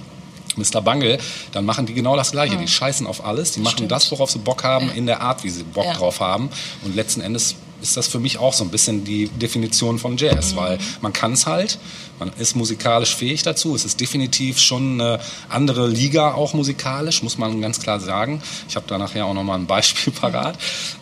Mr. 0.57 0.81
Bungle, 0.83 1.19
dann 1.53 1.65
machen 1.65 1.87
die 1.87 1.95
genau 1.95 2.17
das 2.17 2.33
Gleiche. 2.33 2.57
Die 2.57 2.67
scheißen 2.69 3.07
auf 3.07 3.25
alles, 3.25 3.53
die 3.53 3.61
machen 3.61 3.75
Stimmt. 3.79 3.93
das, 3.93 4.11
worauf 4.11 4.31
sie 4.31 4.41
Bock 4.41 4.65
haben, 4.65 4.89
Ja. 4.89 4.93
in 4.95 5.07
der 5.07 5.21
Art, 5.21 5.45
wie 5.45 5.51
sie 5.51 5.63
Bock 5.63 5.85
Ja. 5.85 5.95
drauf 5.95 6.21
haben. 6.21 6.51
Und 6.85 6.97
letzten 6.97 7.21
Endes 7.21 7.55
ist 7.83 7.97
das 7.97 8.09
für 8.09 8.19
mich 8.19 8.37
auch 8.39 8.53
so 8.53 8.63
ein 8.65 8.69
bisschen 8.71 9.05
die 9.05 9.29
Definition 9.29 9.99
von 9.99 10.17
Jazz, 10.19 10.55
weil 10.57 10.77
man 11.01 11.15
kann 11.15 11.33
es 11.33 11.47
halt, 11.47 11.79
man 12.19 12.31
ist 12.39 12.55
musikalisch 12.55 13.15
fähig 13.15 13.43
dazu. 13.43 13.75
Es 13.75 13.87
ist 13.87 14.01
definitiv 14.01 14.59
schon 14.59 15.01
eine 15.01 15.21
andere 15.49 15.87
Liga 15.89 16.35
auch 16.35 16.53
musikalisch, 16.53 17.23
muss 17.23 17.39
man 17.39 17.59
ganz 17.63 17.81
klar 17.81 17.99
sagen. 18.01 18.43
Ich 18.69 18.77
habe 18.77 18.85
da 18.87 18.99
nachher 18.99 19.25
auch 19.25 19.33
nochmal 19.33 19.59
ein 19.59 19.67
Beispiel 19.67 20.13
parat. 20.21 20.59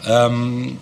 Ähm, 0.07 0.76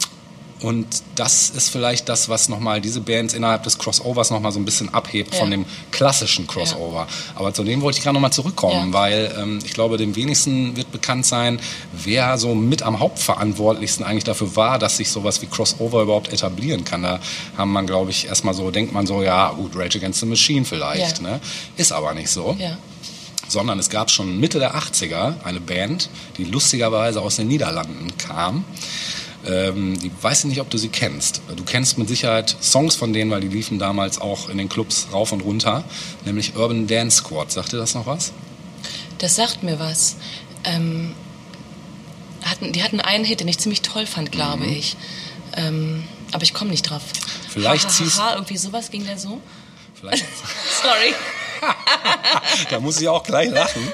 Und 0.63 0.87
das 1.17 1.51
ist 1.51 1.69
vielleicht 1.69 2.09
das, 2.09 2.31
was 2.31 2.49
nochmal 2.49 2.81
diese 2.81 3.01
Bands 3.03 3.35
innerhalb 3.35 3.63
des 3.65 3.77
Crossovers 3.77 4.31
nochmal 4.31 4.53
so 4.53 4.59
ein 4.59 4.65
bisschen 4.65 4.93
abhebt 4.95 5.35
Ja. 5.35 5.41
von 5.41 5.51
dem 5.51 5.67
klassischen 5.91 6.47
Crossover. 6.47 7.07
Aber 7.35 7.53
zu 7.53 7.63
dem 7.63 7.83
wollte 7.83 7.99
ich 7.99 8.03
gerade 8.05 8.15
nochmal 8.15 8.33
zurückkommen, 8.33 8.89
Ja. 8.89 8.93
weil 8.99 9.35
ähm, 9.39 9.59
ich 9.65 9.75
glaube, 9.75 9.99
dem 9.99 10.17
wenigsten 10.17 10.75
wird 10.75 10.91
bekannt 10.93 11.27
sein, 11.27 11.61
wer 11.93 12.39
so 12.39 12.55
mit 12.55 12.83
am 12.83 13.01
Hauptverantwortlichsten 13.01 14.05
eigentlich 14.05 14.25
dafür 14.25 14.57
war, 14.57 14.79
dass 14.79 14.97
sich 14.97 15.11
sowas 15.11 15.43
wie 15.43 15.47
Crossover 15.47 16.01
überhaupt 16.03 16.33
etablieren 16.33 16.85
kann. 16.85 17.03
Da 17.03 17.21
haben 17.59 17.73
man, 17.73 17.87
glaube 17.87 18.11
ich, 18.11 18.27
erstmal 18.27 18.55
so, 18.55 18.71
denkt 18.71 18.95
man 18.95 19.07
so, 19.07 19.23
ja 19.23 19.51
gut, 19.51 19.77
Rage 19.77 19.99
Against 19.99 20.21
the 20.21 20.27
Machine 20.27 20.65
vielleicht. 20.65 21.19
Ja. 21.19 21.23
Ne? 21.33 21.41
Ist 21.77 21.93
aber 21.93 22.15
nicht 22.15 22.31
so 22.31 22.57
Ja. 22.59 22.79
sondern 23.49 23.79
es 23.79 23.91
gab 23.91 24.11
schon 24.11 24.41
Mitte 24.41 24.59
der 24.59 24.75
80er 24.75 25.35
eine 25.45 25.61
Band, 25.61 26.09
die 26.39 26.45
lustigerweise 26.45 27.21
aus 27.21 27.37
den 27.37 27.47
Niederlanden 27.49 28.17
kam. 28.19 28.65
Ähm, 29.47 29.99
die 29.99 30.11
weiß 30.21 30.41
ich 30.41 30.45
nicht, 30.47 30.61
ob 30.61 30.71
du 30.71 30.79
sie 30.79 30.89
kennst. 30.89 31.41
Du 31.55 31.63
kennst 31.65 31.99
mit 31.99 32.09
Sicherheit 32.09 32.57
Songs 32.61 32.97
von 32.97 33.13
denen, 33.13 33.31
weil 33.31 33.41
die 33.41 33.49
liefen 33.49 33.79
damals 33.79 34.21
auch 34.21 34.49
in 34.49 34.59
den 34.59 34.69
Clubs 34.69 35.09
rauf 35.13 35.33
und 35.33 35.41
runter, 35.43 35.85
nämlich 36.25 36.57
Urban 36.57 36.87
Dance 36.87 37.19
Squad. 37.19 37.53
Sagt 37.53 37.73
dir 37.73 37.77
das 37.79 37.95
noch 37.95 38.07
was? 38.07 38.33
Das 39.19 39.37
sagt 39.37 39.63
mir 39.63 39.79
was. 39.79 40.17
Ähm, 40.65 41.15
hatten, 42.45 42.73
die 42.73 42.83
hatten 42.83 43.01
einen 43.01 43.25
Hit, 43.25 43.41
den 43.41 43.49
ich 43.49 43.59
ziemlich 43.59 43.83
toll 43.83 44.07
fand, 44.07 44.33
glaube 44.33 44.67
ich. 44.67 44.97
Ähm, 45.57 46.05
aber 46.33 46.43
ich 46.43 46.53
komme 46.55 46.71
nicht 46.71 46.83
drauf. 46.83 47.03
Vielleicht 47.49 47.85
ha, 47.85 47.89
ziehst- 47.89 48.19
ha, 48.19 48.31
ha, 48.31 48.35
irgendwie 48.35 48.57
sowas 48.57 48.91
ging 48.91 49.05
der 49.05 49.19
so. 49.19 49.41
Vielleicht, 50.01 50.25
Sorry. 50.83 51.15
da 52.71 52.81
muss 52.81 53.01
ich 53.01 53.09
auch 53.09 53.23
gleich 53.23 53.49
lachen. 53.51 53.91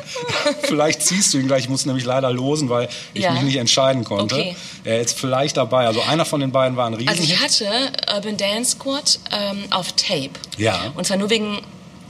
Vielleicht 0.63 1.01
ziehst 1.03 1.33
du 1.33 1.39
ihn 1.39 1.47
gleich. 1.47 1.65
Ich 1.65 1.69
muss 1.69 1.87
nämlich 1.87 2.05
leider 2.05 2.31
losen, 2.33 2.69
weil 2.69 2.89
ich 3.15 3.23
Ja. 3.23 3.31
mich 3.33 3.43
nicht 3.43 3.57
entscheiden 3.57 4.03
konnte. 4.03 4.35
Okay. 4.35 4.57
Er 4.85 5.01
ist 5.01 5.19
vielleicht 5.19 5.57
dabei. 5.57 5.87
Also 5.87 6.03
einer 6.03 6.25
von 6.25 6.41
den 6.41 6.51
beiden 6.51 6.77
war 6.77 6.87
ein 6.87 6.95
Riesenhit. 6.95 7.21
Also 7.21 7.33
ich 7.33 7.41
hatte 7.41 7.93
Urban 8.15 8.37
Dance 8.37 8.73
Squad 8.73 9.21
ähm, 9.31 9.65
auf 9.71 9.93
Tape. 9.93 10.31
Ja. 10.59 10.93
Und 10.97 11.07
zwar 11.07 11.17
nur 11.19 11.31
wegen 11.31 11.61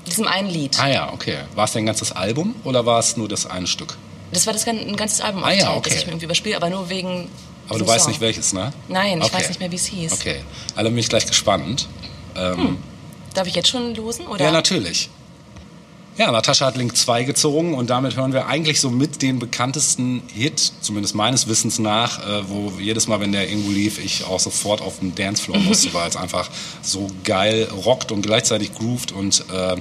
diesem 0.07 0.26
einen 0.26 0.49
Lied. 0.49 0.78
Ah 0.80 0.88
ja, 0.88 1.12
okay. 1.12 1.36
War 1.55 1.66
es 1.66 1.72
denn 1.72 1.82
ein 1.82 1.86
ganzes 1.86 2.12
Album 2.12 2.55
oder 2.64 2.86
war 2.86 2.99
es 2.99 3.16
nur 3.18 3.28
das 3.28 3.45
eine 3.47 3.66
Stück? 3.66 3.97
Das 4.32 4.47
war 4.47 4.55
das 4.55 4.66
ein 4.66 4.97
ganzes 4.97 5.20
Album 5.20 5.43
auf 5.45 5.51
Ah 5.51 5.53
ja, 5.53 5.64
Tape, 5.66 5.76
okay. 5.76 5.90
das 5.90 5.99
ich 5.99 6.07
mir 6.07 6.12
irgendwie 6.12 6.24
überspiele, 6.24 6.57
aber 6.57 6.70
nur 6.70 6.88
wegen 6.88 7.28
Aber 7.68 7.78
du 7.78 7.86
weißt 7.86 8.05
Song. 8.05 8.12
nicht 8.12 8.22
welches, 8.22 8.55
ne? 8.55 8.72
Nein, 8.88 9.18
ich 9.18 9.24
Okay. 9.26 9.34
weiß 9.34 9.49
nicht 9.49 9.61
mehr, 9.61 9.70
wie 9.70 9.76
es 9.76 9.84
hieß. 9.84 10.12
Okay, 10.14 10.43
also 10.74 10.88
bin 10.88 10.99
ich 10.99 11.09
gleich 11.11 11.26
gespannt. 11.26 11.88
Ähm, 12.34 12.78
Darf 13.34 13.46
ich 13.46 13.54
jetzt 13.54 13.68
schon 13.68 13.94
losen? 13.94 14.26
Oder? 14.26 14.44
Ja, 14.44 14.50
natürlich. 14.50 15.10
Ja, 16.18 16.30
Natascha 16.30 16.66
hat 16.66 16.76
Link 16.76 16.94
2 16.94 17.24
gezogen 17.24 17.74
und 17.74 17.88
damit 17.88 18.16
hören 18.16 18.34
wir 18.34 18.46
eigentlich 18.46 18.80
so 18.80 18.90
mit 18.90 19.22
den 19.22 19.38
bekanntesten 19.38 20.22
Hit, 20.34 20.72
zumindest 20.82 21.14
meines 21.14 21.48
Wissens 21.48 21.78
nach, 21.78 22.18
äh, 22.18 22.48
wo 22.50 22.70
jedes 22.78 23.08
Mal, 23.08 23.20
wenn 23.20 23.32
der 23.32 23.48
irgendwo 23.48 23.70
lief, 23.70 23.98
ich 23.98 24.24
auch 24.24 24.38
sofort 24.38 24.82
auf 24.82 24.98
den 24.98 25.14
Dancefloor 25.14 25.58
musste, 25.60 25.94
weil 25.94 26.08
es 26.08 26.16
einfach 26.16 26.50
so 26.82 27.06
geil 27.24 27.66
rockt 27.86 28.12
und 28.12 28.20
gleichzeitig 28.20 28.74
grooved 28.74 29.12
und 29.12 29.42
äh, 29.50 29.76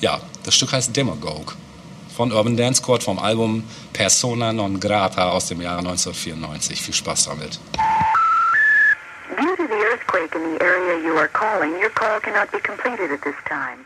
ja, 0.00 0.20
das 0.44 0.54
Stück 0.54 0.72
heißt 0.72 0.96
Demagogue 0.96 1.54
von 2.18 2.32
Urban 2.32 2.56
Dance 2.56 2.82
Squad 2.82 3.04
vom 3.04 3.20
Album 3.20 3.62
Persona 3.92 4.52
non 4.52 4.80
grata 4.80 5.30
aus 5.30 5.46
dem 5.46 5.60
Jahre 5.60 5.78
1994. 5.78 6.82
Viel 6.82 6.94
Spaß 6.94 7.26
damit. 7.26 7.60
Earthquake 10.08 10.34
in 10.34 10.54
the 10.54 10.62
area 10.62 11.04
you 11.04 11.18
are 11.18 11.28
calling, 11.28 11.78
your 11.78 11.90
call 11.90 12.18
cannot 12.20 12.50
be 12.50 12.58
completed 12.60 13.12
at 13.12 13.22
this 13.22 13.34
time. 13.46 13.84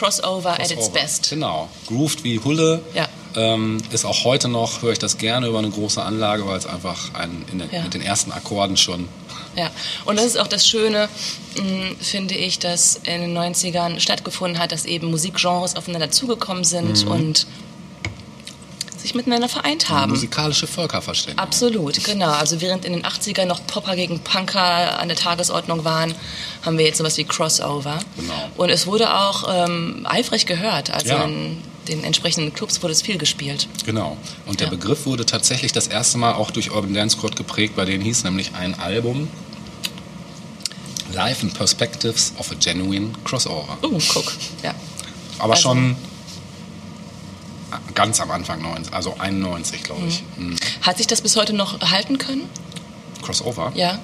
Ne? 0.00 0.06
Crossover, 0.06 0.50
at 0.52 0.60
its 0.60 0.74
Crossover. 0.74 0.92
best. 1.00 1.30
Genau. 1.30 1.68
Grooved 1.86 2.24
wie 2.24 2.38
Hulle. 2.40 2.82
Ja. 2.94 3.08
Ähm, 3.34 3.78
ist 3.90 4.04
auch 4.06 4.24
heute 4.24 4.48
noch, 4.48 4.80
höre 4.82 4.92
ich 4.92 4.98
das 4.98 5.18
gerne 5.18 5.46
über 5.48 5.58
eine 5.58 5.68
große 5.68 6.02
Anlage, 6.02 6.46
weil 6.46 6.56
es 6.58 6.64
einfach 6.66 7.12
ein, 7.14 7.44
in 7.52 7.58
den, 7.58 7.70
Ja. 7.70 7.82
mit 7.82 7.92
den 7.92 8.00
ersten 8.00 8.32
Akkorden 8.32 8.76
schon. 8.78 9.08
Ja, 9.56 9.70
und 10.06 10.16
das 10.18 10.24
ist 10.26 10.38
auch 10.38 10.46
das 10.48 10.66
Schöne, 10.66 11.08
mh, 11.56 11.96
finde 12.00 12.34
ich, 12.34 12.58
dass 12.58 12.96
in 13.04 13.20
den 13.22 13.36
90ern 13.36 14.00
stattgefunden 14.00 14.58
hat, 14.58 14.72
dass 14.72 14.84
eben 14.86 15.10
Musikgenres 15.10 15.76
aufeinander 15.76 16.10
zugekommen 16.10 16.64
sind 16.64 17.04
Mhm. 17.04 17.10
und 17.10 17.46
sich 19.06 19.14
miteinander 19.14 19.48
vereint 19.48 19.88
haben. 19.88 20.10
Musikalische 20.10 20.66
Völkerverständigung. 20.66 21.42
Absolut, 21.42 22.02
genau. 22.04 22.30
Also 22.30 22.60
während 22.60 22.84
in 22.84 22.92
den 22.92 23.04
80ern 23.04 23.44
noch 23.46 23.64
Popper 23.66 23.94
gegen 23.96 24.18
Punker 24.20 24.98
an 24.98 25.08
der 25.08 25.16
Tagesordnung 25.16 25.84
waren, 25.84 26.14
haben 26.64 26.76
wir 26.78 26.84
jetzt 26.84 26.98
sowas 26.98 27.16
wie 27.16 27.24
Crossover. 27.24 27.98
Genau. 28.16 28.50
Und 28.56 28.70
es 28.70 28.86
wurde 28.86 29.14
auch 29.14 29.44
ähm, 29.48 30.06
eifrig 30.08 30.46
gehört. 30.46 30.90
Also 30.90 31.10
Ja. 31.10 31.24
in 31.24 31.58
den 31.88 32.02
entsprechenden 32.02 32.52
Clubs 32.52 32.82
wurde 32.82 32.92
es 32.92 33.02
viel 33.02 33.16
gespielt. 33.16 33.68
Genau. 33.84 34.16
Und 34.46 34.58
der 34.58 34.66
Ja. 34.66 34.70
Begriff 34.72 35.06
wurde 35.06 35.24
tatsächlich 35.24 35.70
das 35.72 35.86
erste 35.86 36.18
Mal 36.18 36.34
auch 36.34 36.50
durch 36.50 36.72
Urban 36.72 36.92
Dance 36.94 37.16
Squad 37.16 37.36
geprägt, 37.36 37.76
bei 37.76 37.84
denen 37.84 38.02
hieß 38.02 38.24
nämlich 38.24 38.54
ein 38.56 38.78
Album 38.80 39.28
Life 41.12 41.42
and 41.46 41.54
Perspectives 41.54 42.32
of 42.38 42.50
a 42.50 42.54
Genuine 42.58 43.10
Crossover. 43.24 43.78
Uh, 43.82 43.98
guck. 44.08 44.32
Ja. 44.64 44.74
Aber 45.38 45.52
Also- 45.54 45.62
schon 45.68 45.96
ganz 47.94 48.20
am 48.20 48.30
Anfang, 48.30 48.62
90, 48.62 48.92
also 48.92 49.14
91, 49.18 49.82
glaube 49.82 50.06
ich. 50.06 50.22
Mhm. 50.36 50.56
Hat 50.82 50.98
sich 50.98 51.06
das 51.06 51.20
bis 51.20 51.36
heute 51.36 51.52
noch 51.52 51.80
halten 51.90 52.18
können? 52.18 52.42
Crossover? 53.22 53.72
Ja. 53.74 53.98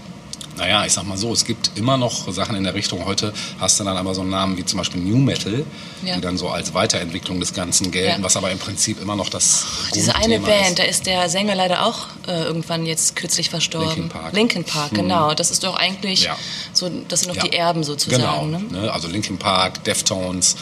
Naja, 0.54 0.84
ich 0.84 0.92
sag 0.92 1.04
mal 1.06 1.16
so, 1.16 1.32
es 1.32 1.46
gibt 1.46 1.70
immer 1.76 1.96
noch 1.96 2.30
Sachen 2.30 2.54
in 2.56 2.64
der 2.64 2.74
Richtung. 2.74 3.06
Heute 3.06 3.32
hast 3.58 3.80
du 3.80 3.84
dann 3.84 3.96
aber 3.96 4.14
so 4.14 4.20
einen 4.20 4.28
Namen 4.28 4.58
wie 4.58 4.66
zum 4.66 4.76
Beispiel 4.78 5.00
New 5.00 5.16
Metal, 5.16 5.64
Ja. 6.04 6.14
die 6.16 6.20
dann 6.20 6.36
so 6.36 6.50
als 6.50 6.74
Weiterentwicklung 6.74 7.40
des 7.40 7.54
Ganzen 7.54 7.90
gelten, 7.90 8.20
Ja. 8.20 8.24
was 8.24 8.36
aber 8.36 8.50
im 8.50 8.58
Prinzip 8.58 9.00
immer 9.00 9.16
noch 9.16 9.30
das 9.30 9.64
Diese 9.94 10.14
eine 10.14 10.34
Grundthema 10.40 10.46
Band, 10.64 10.68
ist. 10.70 10.78
da 10.78 10.82
ist 10.82 11.06
der 11.06 11.28
Sänger 11.30 11.54
leider 11.54 11.86
auch 11.86 12.00
äh, 12.28 12.42
irgendwann 12.42 12.84
jetzt 12.84 13.16
kürzlich 13.16 13.48
verstorben. 13.48 13.88
Linkin 13.88 14.08
Park. 14.10 14.32
Linkin 14.34 14.64
Park, 14.64 14.92
Mhm. 14.92 14.96
genau. 14.96 15.32
Das 15.32 15.50
ist 15.50 15.64
doch 15.64 15.74
eigentlich 15.74 16.24
Ja. 16.24 16.36
so, 16.74 16.90
das 17.08 17.20
sind 17.20 17.34
doch 17.34 17.42
die 17.42 17.54
Erben 17.54 17.82
sozusagen. 17.82 18.20
Genau, 18.22 18.44
Ne? 18.44 18.60
ne? 18.70 18.92
also 18.92 19.08
Linkin 19.08 19.38
Park, 19.38 19.82
Deftones. 19.84 20.56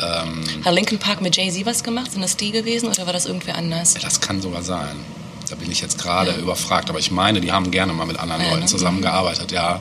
Ähm, 0.00 0.44
Hat 0.64 0.74
Linkin 0.74 0.98
Park 0.98 1.20
mit 1.22 1.36
Jay-Z 1.36 1.64
was 1.66 1.82
gemacht? 1.82 2.12
Sind 2.12 2.22
das 2.22 2.36
die 2.36 2.50
gewesen 2.52 2.88
oder 2.88 3.06
war 3.06 3.12
das 3.12 3.26
irgendwer 3.26 3.56
anders? 3.56 3.94
das 3.94 4.20
kann 4.20 4.40
sogar 4.42 4.62
sein. 4.62 4.96
Da 5.48 5.54
bin 5.54 5.70
ich 5.70 5.80
jetzt 5.80 5.98
gerade 5.98 6.32
Ja. 6.32 6.36
überfragt, 6.38 6.90
aber 6.90 6.98
ich 6.98 7.10
meine, 7.10 7.40
die 7.40 7.52
haben 7.52 7.70
gerne 7.70 7.92
mal 7.92 8.04
mit 8.06 8.18
anderen 8.18 8.42
Ja, 8.42 8.48
Leuten 8.50 8.62
ne? 8.62 8.66
zusammengearbeitet, 8.66 9.52
ja. 9.52 9.80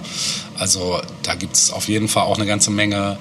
Also 0.57 1.01
da 1.23 1.33
gibt 1.35 1.55
es 1.55 1.71
auf 1.71 1.87
jeden 1.87 2.07
Fall 2.07 2.23
auch 2.23 2.37
eine 2.37 2.45
ganze 2.45 2.69
Menge 2.71 3.17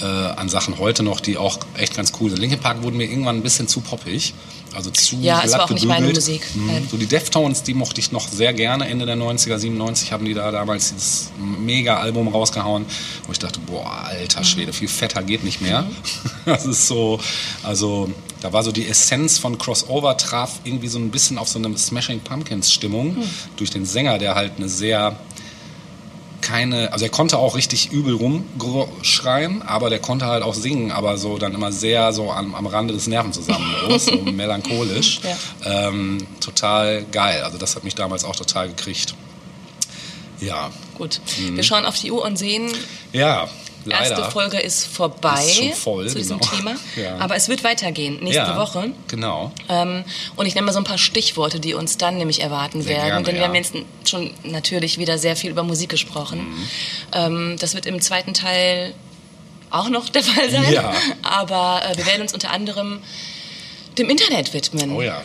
äh, 0.00 0.04
an 0.04 0.48
Sachen 0.48 0.78
heute 0.78 1.02
noch, 1.02 1.20
die 1.20 1.36
auch 1.36 1.58
echt 1.76 1.94
ganz 1.94 2.12
cool 2.20 2.30
sind. 2.30 2.40
Linkin 2.40 2.58
Park 2.58 2.82
wurden 2.82 2.96
mir 2.96 3.04
irgendwann 3.04 3.36
ein 3.36 3.42
bisschen 3.42 3.68
zu 3.68 3.80
poppig, 3.80 4.34
also 4.74 4.90
zu 4.90 5.16
Ja, 5.16 5.38
es 5.38 5.48
glatt 5.50 5.58
war 5.60 5.64
auch 5.66 5.70
nicht 5.70 5.86
meine 5.86 6.06
gebügelt. 6.06 6.26
Musik. 6.26 6.46
Mhm. 6.54 6.88
So 6.90 6.96
die 6.96 7.06
Deftones, 7.06 7.62
die 7.62 7.74
mochte 7.74 8.00
ich 8.00 8.12
noch 8.12 8.28
sehr 8.28 8.52
gerne. 8.52 8.88
Ende 8.88 9.06
der 9.06 9.16
90er, 9.16 9.58
97 9.58 10.12
haben 10.12 10.24
die 10.24 10.34
da 10.34 10.50
damals 10.50 10.92
dieses 10.92 11.30
Mega-Album 11.38 12.28
rausgehauen, 12.28 12.86
wo 13.26 13.32
ich 13.32 13.38
dachte, 13.38 13.60
boah, 13.60 14.04
alter 14.06 14.40
Mhm. 14.40 14.44
Schwede, 14.44 14.72
viel 14.72 14.88
fetter 14.88 15.22
geht 15.22 15.44
nicht 15.44 15.60
mehr. 15.60 15.86
Das 16.44 16.66
ist 16.66 16.86
so, 16.86 17.20
also 17.62 18.10
da 18.42 18.52
war 18.52 18.62
so 18.62 18.70
die 18.72 18.86
Essenz 18.86 19.38
von 19.38 19.56
Crossover, 19.56 20.16
traf 20.18 20.60
irgendwie 20.64 20.88
so 20.88 20.98
ein 20.98 21.10
bisschen 21.10 21.38
auf 21.38 21.48
so 21.48 21.58
eine 21.58 21.76
Smashing 21.78 22.20
Pumpkins 22.20 22.70
Stimmung 22.72 23.16
Hm. 23.16 23.22
durch 23.56 23.70
den 23.70 23.86
Sänger, 23.86 24.18
der 24.18 24.34
halt 24.34 24.52
eine 24.58 24.68
sehr 24.68 25.16
keine, 26.44 26.92
also 26.92 27.06
er 27.06 27.10
konnte 27.10 27.38
auch 27.38 27.56
richtig 27.56 27.90
übel 27.90 28.14
rumschreien, 28.14 29.62
aber 29.62 29.88
der 29.88 29.98
konnte 29.98 30.26
halt 30.26 30.42
auch 30.42 30.54
singen, 30.54 30.92
aber 30.92 31.16
so 31.16 31.38
dann 31.38 31.54
immer 31.54 31.72
sehr 31.72 32.12
so 32.12 32.30
am, 32.30 32.54
am 32.54 32.66
Rande 32.66 32.92
des 32.92 33.06
Nervenzusammenbruchs, 33.06 34.04
so 34.04 34.16
melancholisch. 34.32 35.20
Ja. 35.64 35.88
Ähm, 35.88 36.18
total 36.40 37.04
geil. 37.10 37.42
Also 37.42 37.56
das 37.58 37.74
hat 37.74 37.82
mich 37.82 37.94
damals 37.94 38.24
auch 38.24 38.36
total 38.36 38.68
gekriegt. 38.68 39.14
Ja. 40.40 40.70
Gut. 40.98 41.20
Mhm. 41.38 41.56
Wir 41.56 41.62
schauen 41.62 41.86
auf 41.86 41.98
die 41.98 42.12
Uhr 42.12 42.22
und 42.22 42.36
sehen, 42.36 42.70
Ja, 43.12 43.48
leider. 43.84 44.16
erste 44.16 44.30
Folge 44.30 44.58
ist 44.58 44.86
vorbei 44.86 45.42
Ist 45.44 45.56
schon 45.56 45.72
voll, 45.72 46.08
zu 46.08 46.16
diesem 46.16 46.38
genau. 46.38 46.50
Thema. 46.50 46.74
Ja. 46.96 47.18
Aber 47.18 47.34
es 47.34 47.48
wird 47.48 47.64
weitergehen 47.64 48.20
nächste 48.20 48.42
ja, 48.42 48.56
Woche. 48.56 48.92
Genau. 49.08 49.52
Ähm, 49.68 50.04
und 50.36 50.46
ich 50.46 50.54
nenne 50.54 50.66
mal 50.66 50.72
so 50.72 50.78
ein 50.78 50.84
paar 50.84 50.98
Stichworte, 50.98 51.58
die 51.58 51.74
uns 51.74 51.96
dann 51.96 52.18
nämlich 52.18 52.40
erwarten 52.40 52.82
Sehr 52.82 52.96
werden. 52.96 53.06
gerne, 53.06 53.24
denn 53.24 53.34
wir 53.34 53.40
ja. 53.42 53.48
haben 53.48 53.54
jetzt 53.54 53.74
schon 54.04 54.30
natürlich 54.44 54.98
wieder 54.98 55.18
sehr 55.18 55.34
viel 55.34 55.50
über 55.50 55.64
Musik 55.64 55.90
gesprochen. 55.90 56.38
Mhm. 56.38 56.68
Ähm, 57.12 57.56
das 57.58 57.74
wird 57.74 57.86
im 57.86 58.00
zweiten 58.00 58.32
Teil 58.32 58.94
auch 59.70 59.88
noch 59.88 60.08
der 60.08 60.22
Fall 60.22 60.50
sein. 60.50 60.72
Ja. 60.72 60.92
Aber 61.22 61.82
äh, 61.84 61.96
wir 61.96 62.06
werden 62.06 62.22
uns 62.22 62.32
unter 62.32 62.50
anderem 62.50 63.00
dem 63.98 64.08
Internet 64.08 64.52
widmen. 64.54 64.92
Oh 64.92 65.02
ja, 65.02 65.22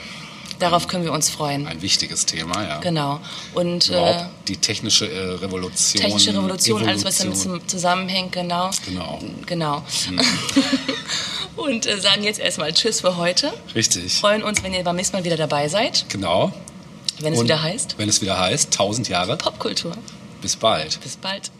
Darauf 0.59 0.87
können 0.87 1.03
wir 1.05 1.13
uns 1.13 1.29
freuen. 1.29 1.65
ein 1.67 1.81
wichtiges 1.81 2.25
Thema, 2.25 2.61
ja. 2.63 2.79
Genau. 2.79 3.19
Und 3.53 3.87
Überhaupt 3.89 4.21
äh, 4.21 4.25
die 4.47 4.57
technische 4.57 5.09
äh, 5.11 5.35
Revolution. 5.35 6.01
technische 6.03 6.33
Revolution, 6.33 6.87
alles 6.87 7.05
was 7.05 7.17
damit 7.19 7.35
Evolution. 7.37 7.67
zusammenhängt, 7.67 8.31
genau. 8.33 8.69
Genau. 8.85 9.19
Genau. 9.45 9.83
Mhm. 10.09 10.19
Und 11.55 11.85
äh, 11.87 11.99
sagen 11.99 12.23
jetzt 12.23 12.39
erstmal 12.39 12.73
Tschüss 12.73 13.01
für 13.01 13.17
heute. 13.17 13.53
Richtig. 13.75 14.13
Freuen 14.13 14.43
uns, 14.43 14.63
wenn 14.63 14.73
ihr 14.73 14.83
beim 14.83 14.95
nächsten 14.95 15.15
Mal 15.17 15.23
wieder 15.23 15.37
dabei 15.37 15.67
seid, 15.67 16.05
Genau. 16.09 16.51
wenn 17.19 17.33
es 17.33 17.39
Und 17.39 17.45
wieder 17.45 17.61
heißt 17.61 17.95
Wenn 17.97 18.07
es 18.09 18.21
wieder 18.21 18.39
heißt, 18.39 18.67
1000 18.73 19.09
Jahre. 19.09 19.37
Popkultur. 19.37 19.93
Bis 20.41 20.55
bald. 20.55 20.99
Bis 21.01 21.17
bald. 21.17 21.51